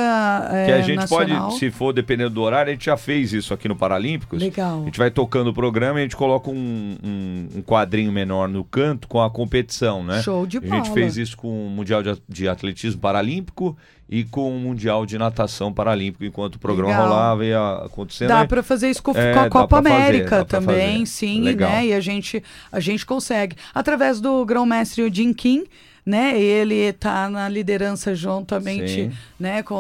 é, 0.51 0.67
Que 0.67 0.73
a 0.73 0.81
gente 0.83 0.97
Nacional. 0.97 1.47
pode, 1.49 1.59
se 1.59 1.71
for 1.71 1.93
dependendo 1.93 2.31
do 2.31 2.43
horário, 2.43 2.71
a 2.71 2.73
gente 2.75 2.87
já 2.87 2.97
fez 2.97 3.33
isso 3.33 3.55
aqui 3.55 3.69
no 3.69 3.77
Paralímpicos. 3.77 4.41
Legal. 4.41 4.88
A 4.89 4.91
gente 4.91 4.99
vai 4.99 5.11
tocando 5.11 5.49
o 5.49 5.53
programa 5.53 5.99
e 5.99 6.01
a 6.01 6.05
gente 6.05 6.17
coloca 6.17 6.49
um, 6.51 6.97
um- 7.05 7.49
um 7.57 7.63
quadrinho 7.63 8.11
menor 8.11 8.49
no 8.49 8.65
canto 8.65 9.07
com 9.07 9.21
a 9.21 9.31
competição, 9.31 10.03
né? 10.03 10.23
Show 10.23 10.47
de 10.47 10.57
A 10.57 10.61
gente 10.63 10.71
bola. 10.71 10.95
fez 10.95 11.19
isso 11.19 11.37
com 11.37 11.67
o 11.67 11.69
Mundial 11.69 12.03
de, 12.27 12.49
Atletismo 12.49 12.99
Paralímpico 12.99 13.77
e 14.09 14.25
com 14.25 14.57
o 14.57 14.59
Mundial 14.59 15.05
de 15.05 15.19
Natação 15.19 15.71
Paralímpico, 15.75 16.25
enquanto 16.25 16.55
o 16.55 16.59
programa 16.59 16.93
Legal. 16.95 17.07
rolava 17.09 17.45
e 17.45 17.49
ia 17.49 17.73
acontecendo. 17.85 18.29
Dá 18.29 18.41
aí- 18.41 18.49
para 18.49 18.63
fazer 18.63 18.89
isso 18.89 19.03
com, 19.03 19.13
É, 19.15 19.33
a 19.39 19.51
Copa 19.51 19.77
fazer, 19.83 19.95
América 19.95 20.37
pra 20.37 20.45
também, 20.47 21.01
fazer. 21.01 21.07
sim, 21.07 21.43
Legal. 21.43 21.71
né? 21.71 21.87
E 21.89 21.93
a 21.93 22.01
gente, 22.01 22.43
a 22.73 22.81
gente 22.81 23.05
consegue. 23.05 23.57
Através 23.75 24.23
do 24.23 24.43
grão-mestre 24.47 25.11
Jim 25.13 25.35
Kim, 25.35 25.65
né? 26.09 26.41
Ele 26.41 26.75
está 26.75 27.29
na 27.29 27.49
liderança 27.49 28.15
juntamente 28.15 28.89
Sim. 29.11 29.13
né, 29.39 29.63
com 29.63 29.75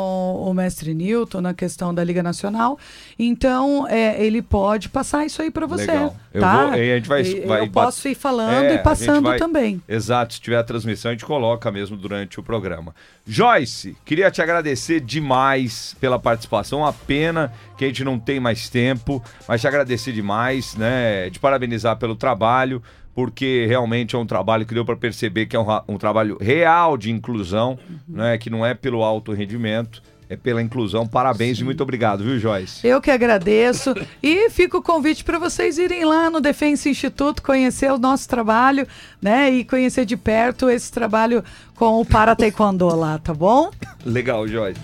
o 0.46 0.52
mestre 0.52 0.92
Newton 0.92 1.40
na 1.40 1.54
questão 1.54 1.94
da 1.94 2.04
Liga 2.04 2.22
Nacional. 2.22 2.78
Então, 3.18 3.86
é, 3.88 4.22
ele 4.22 4.42
pode 4.42 4.88
passar 4.90 5.24
isso 5.24 5.40
aí 5.40 5.50
para 5.50 5.66
você. 5.66 5.86
Legal. 5.86 6.16
Eu 6.34 6.40
tá? 6.42 6.64
vou- 6.66 6.72
a 6.74 6.76
gente 6.76 7.08
vai- 7.08 7.22
vai 7.46 7.60
eu 7.62 7.70
posso 7.70 8.06
ir 8.08 8.14
falando 8.14 8.64
É, 8.66 8.74
e 8.74 8.78
passando 8.78 9.22
vai- 9.22 9.38
também. 9.38 9.82
Exato, 9.88 10.34
se 10.34 10.40
tiver 10.40 10.58
a 10.58 10.62
transmissão, 10.64 11.10
a 11.10 11.14
gente 11.14 11.24
coloca 11.24 11.70
mesmo 11.72 11.96
durante 11.96 12.38
o 12.38 12.42
programa. 12.42 12.94
Joyce, 13.26 13.96
queria 14.04 14.30
te 14.30 14.42
agradecer 14.42 15.00
demais 15.00 15.96
pela 16.00 16.18
participação. 16.18 16.80
Uma 16.80 16.92
pena 16.92 17.52
que 17.76 17.84
a 17.84 17.88
gente 17.88 18.04
não 18.04 18.18
tem 18.18 18.38
mais 18.38 18.68
tempo, 18.68 19.22
mas 19.46 19.60
te 19.60 19.66
agradecer 19.66 20.12
demais, 20.12 20.74
né? 20.76 21.30
Te 21.30 21.38
parabenizar 21.40 21.96
pelo 21.96 22.14
trabalho, 22.14 22.82
porque 23.18 23.66
realmente 23.66 24.14
é 24.14 24.18
um 24.18 24.24
trabalho 24.24 24.64
que 24.64 24.72
deu 24.72 24.84
para 24.84 24.94
perceber 24.94 25.46
que 25.46 25.56
é 25.56 25.58
um, 25.58 25.66
um 25.88 25.98
trabalho 25.98 26.38
real 26.40 26.96
de 26.96 27.10
inclusão, 27.10 27.76
né? 28.06 28.38
Que 28.38 28.48
não 28.48 28.64
é 28.64 28.74
pelo 28.74 29.02
alto 29.02 29.32
rendimento, 29.32 30.00
é 30.30 30.36
pela 30.36 30.62
inclusão. 30.62 31.04
Parabéns 31.04 31.58
e 31.58 31.64
muito 31.64 31.82
obrigado, 31.82 32.22
viu, 32.22 32.38
Joyce? 32.38 32.86
Eu 32.86 33.00
que 33.00 33.10
agradeço. 33.10 33.92
e 34.22 34.48
fica 34.50 34.78
o 34.78 34.82
convite 34.82 35.24
para 35.24 35.36
vocês 35.36 35.78
irem 35.78 36.04
lá 36.04 36.30
no 36.30 36.40
Defensa 36.40 36.88
Instituto, 36.88 37.42
conhecer 37.42 37.90
o 37.90 37.98
nosso 37.98 38.28
trabalho, 38.28 38.86
né? 39.20 39.50
E 39.50 39.64
conhecer 39.64 40.04
de 40.04 40.16
perto 40.16 40.70
esse 40.70 40.92
trabalho 40.92 41.42
com 41.74 42.00
o 42.00 42.04
Para 42.04 42.36
Taekwondo 42.36 42.86
lá, 42.94 43.18
tá 43.18 43.34
bom? 43.34 43.72
Legal, 44.06 44.46
Joyce. 44.46 44.80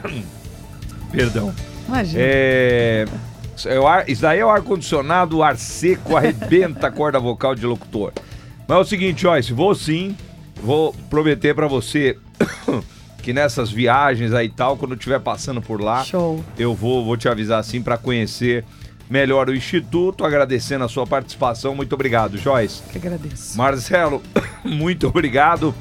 Perdão. 1.12 1.54
Imagina. 1.86 2.22
É, 2.24 3.04
é 3.66 3.78
o 3.78 3.86
ar- 3.86 4.08
isso 4.08 4.22
daí 4.22 4.38
é 4.40 4.44
o 4.44 4.50
ar-condicionado, 4.50 5.38
o 5.38 5.42
ar 5.42 5.56
seco, 5.56 6.16
arrebenta 6.16 6.86
a 6.86 6.90
corda 6.90 7.18
vocal 7.18 7.54
de 7.54 7.64
locutor. 7.66 8.12
Mas 8.66 8.76
é 8.78 8.80
o 8.80 8.84
seguinte, 8.84 9.22
Joyce, 9.22 9.52
vou 9.52 9.74
sim, 9.74 10.14
vou 10.62 10.92
prometer 11.08 11.54
pra 11.54 11.66
você 11.66 12.18
que 13.22 13.32
nessas 13.32 13.70
viagens 13.70 14.32
aí 14.32 14.46
e 14.46 14.50
tal, 14.50 14.76
quando 14.76 14.92
eu 14.92 14.96
estiver 14.96 15.20
passando 15.20 15.60
por 15.60 15.80
lá, 15.80 16.04
Show. 16.04 16.44
eu 16.58 16.74
vou, 16.74 17.04
vou 17.04 17.16
te 17.16 17.28
avisar 17.28 17.58
assim 17.60 17.82
pra 17.82 17.96
conhecer 17.98 18.64
melhor 19.10 19.48
o 19.48 19.54
Instituto, 19.54 20.24
agradecendo 20.24 20.84
a 20.84 20.88
sua 20.88 21.06
participação. 21.06 21.74
Muito 21.74 21.94
obrigado, 21.94 22.36
Joyce. 22.36 22.82
Que 22.92 22.98
agradeço. 22.98 23.56
Marcelo, 23.56 24.22
muito 24.64 25.06
obrigado. 25.08 25.74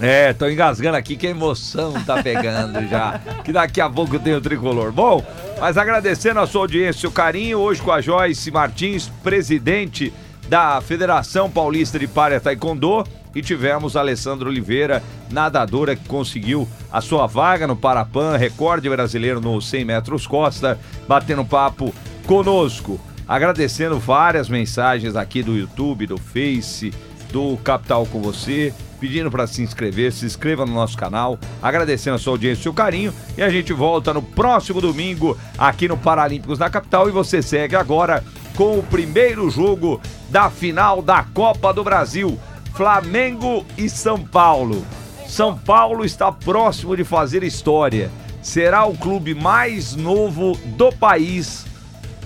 É, 0.00 0.32
tô 0.32 0.48
engasgando 0.48 0.96
aqui 0.96 1.16
que 1.16 1.26
a 1.26 1.30
emoção 1.30 1.92
tá 2.04 2.22
pegando 2.22 2.86
já. 2.88 3.20
Que 3.44 3.52
daqui 3.52 3.80
a 3.80 3.88
pouco 3.88 4.18
tem 4.18 4.34
o 4.34 4.40
tricolor. 4.40 4.92
Bom, 4.92 5.24
mas 5.58 5.78
agradecendo 5.78 6.40
a 6.40 6.46
sua 6.46 6.62
audiência, 6.62 7.08
o 7.08 7.12
carinho, 7.12 7.58
hoje 7.58 7.80
com 7.80 7.90
a 7.90 8.00
Joyce 8.00 8.50
Martins, 8.50 9.10
presidente 9.22 10.12
da 10.48 10.80
Federação 10.80 11.50
Paulista 11.50 11.98
de 11.98 12.06
Para 12.06 12.38
Taekwondo 12.38 13.04
e 13.34 13.42
tivemos 13.42 13.96
Alessandro 13.96 14.48
Oliveira, 14.48 15.02
nadadora 15.30 15.94
que 15.94 16.08
conseguiu 16.08 16.66
a 16.90 17.02
sua 17.02 17.26
vaga 17.26 17.66
no 17.66 17.76
Parapan, 17.76 18.36
recorde 18.36 18.88
brasileiro 18.88 19.40
no 19.40 19.60
100 19.60 19.84
metros 19.84 20.26
costa, 20.26 20.78
batendo 21.06 21.44
papo 21.44 21.94
conosco. 22.26 22.98
Agradecendo 23.28 23.98
várias 23.98 24.48
mensagens 24.48 25.16
aqui 25.16 25.42
do 25.42 25.56
YouTube, 25.56 26.06
do 26.06 26.16
Face, 26.16 26.94
do 27.36 27.58
Capital 27.58 28.06
com 28.06 28.22
você, 28.22 28.72
pedindo 28.98 29.30
para 29.30 29.46
se 29.46 29.60
inscrever, 29.60 30.10
se 30.10 30.24
inscreva 30.24 30.64
no 30.64 30.72
nosso 30.72 30.96
canal, 30.96 31.38
agradecendo 31.62 32.16
a 32.16 32.18
sua 32.18 32.32
audiência 32.32 32.60
e 32.60 32.62
seu 32.62 32.72
carinho. 32.72 33.12
E 33.36 33.42
a 33.42 33.50
gente 33.50 33.74
volta 33.74 34.14
no 34.14 34.22
próximo 34.22 34.80
domingo 34.80 35.36
aqui 35.58 35.86
no 35.86 35.98
Paralímpicos 35.98 36.58
da 36.58 36.70
Capital. 36.70 37.10
E 37.10 37.12
você 37.12 37.42
segue 37.42 37.76
agora 37.76 38.24
com 38.56 38.78
o 38.78 38.82
primeiro 38.82 39.50
jogo 39.50 40.00
da 40.30 40.48
final 40.48 41.02
da 41.02 41.24
Copa 41.24 41.74
do 41.74 41.84
Brasil: 41.84 42.40
Flamengo 42.74 43.66
e 43.76 43.86
São 43.90 44.18
Paulo. 44.18 44.82
São 45.28 45.58
Paulo 45.58 46.06
está 46.06 46.32
próximo 46.32 46.96
de 46.96 47.04
fazer 47.04 47.42
história. 47.42 48.10
Será 48.40 48.86
o 48.86 48.96
clube 48.96 49.34
mais 49.34 49.94
novo 49.94 50.56
do 50.64 50.90
país 50.90 51.66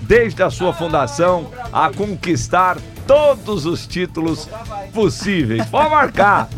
desde 0.02 0.40
a 0.40 0.50
sua 0.50 0.72
fundação 0.72 1.50
a 1.72 1.90
conquistar 1.90 2.78
todos 3.10 3.66
os 3.66 3.88
títulos 3.88 4.48
possíveis. 4.94 5.66
Pode 5.66 5.90
marcar. 5.90 6.48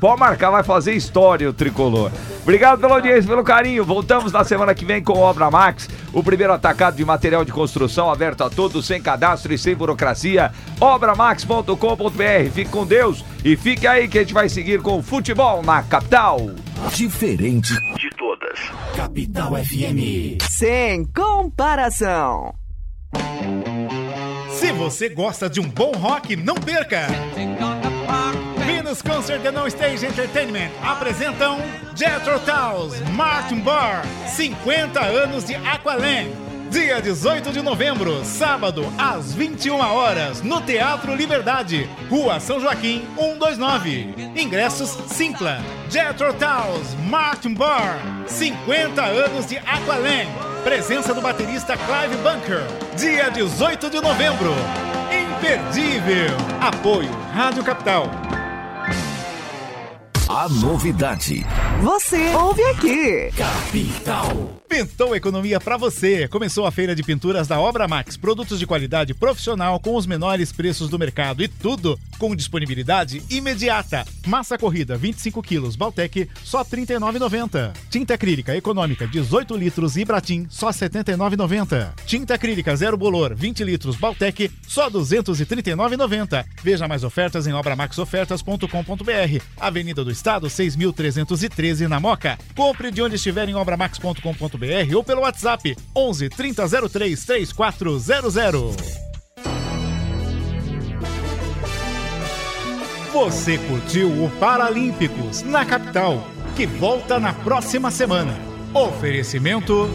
Pode 0.00 0.18
marcar, 0.18 0.50
vai 0.50 0.64
fazer 0.64 0.94
história 0.94 1.48
o 1.48 1.52
tricolor. 1.52 2.10
Obrigado 2.42 2.80
pela 2.80 2.94
audiência, 2.94 3.28
pelo 3.30 3.44
carinho. 3.44 3.84
Voltamos 3.84 4.32
na 4.32 4.42
semana 4.42 4.74
que 4.74 4.84
vem 4.84 5.00
com 5.04 5.12
Obra 5.12 5.48
Max, 5.52 5.88
o 6.12 6.20
primeiro 6.20 6.52
atacado 6.52 6.96
de 6.96 7.04
material 7.04 7.44
de 7.44 7.52
construção 7.52 8.10
aberto 8.10 8.42
a 8.42 8.50
todos, 8.50 8.86
sem 8.86 9.00
cadastro 9.00 9.52
e 9.52 9.58
sem 9.58 9.76
burocracia. 9.76 10.50
Obramax.com.br. 10.80 12.50
Fique 12.52 12.70
com 12.70 12.84
Deus 12.84 13.24
e 13.44 13.56
fique 13.56 13.86
aí 13.86 14.08
que 14.08 14.18
a 14.18 14.22
gente 14.22 14.34
vai 14.34 14.48
seguir 14.48 14.82
com 14.82 14.98
o 14.98 15.02
futebol 15.02 15.62
na 15.62 15.80
capital. 15.84 16.40
Diferente 16.92 17.72
de 17.96 18.10
todas. 18.16 18.58
Capital 18.96 19.52
FM. 19.54 20.42
Sem 20.42 21.04
comparação. 21.04 22.52
Se 24.60 24.72
você 24.72 25.08
gosta 25.08 25.48
de 25.48 25.58
um 25.58 25.66
bom 25.66 25.90
rock, 25.92 26.36
não 26.36 26.54
perca! 26.54 27.06
Venus 28.66 29.00
Concert 29.00 29.40
and 29.46 29.58
On 29.58 29.66
Stage 29.66 30.04
Entertainment 30.04 30.70
apresentam 30.82 31.56
Jethro 31.96 32.38
Tull's 32.40 33.00
Martin 33.16 33.60
Barr 33.60 34.02
50 34.26 35.00
anos 35.00 35.44
de 35.44 35.54
Aqualand. 35.54 36.49
Dia 36.70 37.02
18 37.02 37.50
de 37.50 37.62
novembro, 37.62 38.24
sábado, 38.24 38.86
às 38.96 39.34
21 39.34 39.80
horas, 39.80 40.40
no 40.40 40.60
Teatro 40.60 41.16
Liberdade, 41.16 41.90
Rua 42.08 42.38
São 42.38 42.60
Joaquim, 42.60 43.04
129. 43.18 44.14
Ingressos 44.36 44.90
Simpla. 45.08 45.58
Jethro 45.88 46.32
Tull's 46.34 46.94
Martin 47.08 47.54
Barr 47.54 47.98
50 48.28 49.02
anos 49.02 49.46
de 49.46 49.58
Aqualand. 49.58 50.28
Presença 50.62 51.12
do 51.12 51.20
baterista 51.20 51.76
Clive 51.76 52.16
Bunker. 52.22 52.62
Dia 52.96 53.30
18 53.30 53.90
de 53.90 54.00
novembro. 54.00 54.54
Imperdível. 55.10 56.36
Apoio 56.60 57.10
Rádio 57.32 57.64
Capital. 57.64 58.08
A 60.28 60.48
novidade. 60.48 61.44
Você 61.82 62.32
ouve 62.36 62.62
aqui. 62.62 63.32
Capital. 63.36 64.59
Pintou 64.70 65.16
economia 65.16 65.58
para 65.58 65.76
você. 65.76 66.28
Começou 66.28 66.64
a 66.64 66.70
feira 66.70 66.94
de 66.94 67.02
pinturas 67.02 67.48
da 67.48 67.58
Obra 67.58 67.88
Max. 67.88 68.16
Produtos 68.16 68.56
de 68.56 68.68
qualidade 68.68 69.12
profissional 69.12 69.80
com 69.80 69.96
os 69.96 70.06
menores 70.06 70.52
preços 70.52 70.88
do 70.88 70.96
mercado 70.96 71.42
e 71.42 71.48
tudo 71.48 71.98
com 72.20 72.36
disponibilidade 72.36 73.20
imediata. 73.28 74.06
Massa 74.28 74.56
corrida 74.56 74.96
25 74.96 75.42
quilos 75.42 75.74
Baltec 75.74 76.28
só 76.44 76.64
39,90. 76.64 77.72
Tinta 77.90 78.14
acrílica 78.14 78.54
econômica 78.54 79.08
18 79.08 79.56
litros 79.56 79.96
Ibratim 79.96 80.46
só 80.48 80.68
79,90. 80.68 81.90
Tinta 82.06 82.34
acrílica 82.34 82.76
zero 82.76 82.96
bolor 82.96 83.34
20 83.34 83.64
litros 83.64 83.96
Baltec 83.96 84.52
só 84.68 84.88
239,90. 84.88 86.44
Veja 86.62 86.86
mais 86.86 87.02
ofertas 87.02 87.48
em 87.48 87.52
obramaxofertas.com.br. 87.52 89.44
Avenida 89.58 90.04
do 90.04 90.12
Estado 90.12 90.46
6.313 90.46 91.88
na 91.88 91.98
Moca. 91.98 92.38
Compre 92.54 92.92
de 92.92 93.02
onde 93.02 93.16
estiver 93.16 93.48
em 93.48 93.56
obramax.com.br 93.56 94.59
ou 94.94 95.04
pelo 95.04 95.22
WhatsApp 95.22 95.76
11 95.96 96.28
3003 96.28 97.24
3400. 97.24 99.00
Você 103.12 103.58
curtiu 103.58 104.08
o 104.24 104.30
Paralímpicos 104.38 105.42
na 105.42 105.64
capital, 105.64 106.24
que 106.56 106.64
volta 106.66 107.18
na 107.18 107.32
próxima 107.32 107.90
semana. 107.90 108.38
Oferecimento 108.72 109.90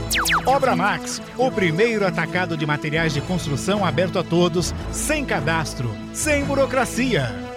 Obra 0.45 0.75
Max, 0.75 1.21
o 1.37 1.49
primeiro 1.49 2.05
atacado 2.05 2.57
de 2.57 2.65
materiais 2.65 3.13
de 3.13 3.21
construção 3.21 3.85
aberto 3.85 4.19
a 4.19 4.23
todos, 4.23 4.75
sem 4.91 5.23
cadastro, 5.23 5.89
sem 6.13 6.43
burocracia. 6.43 7.54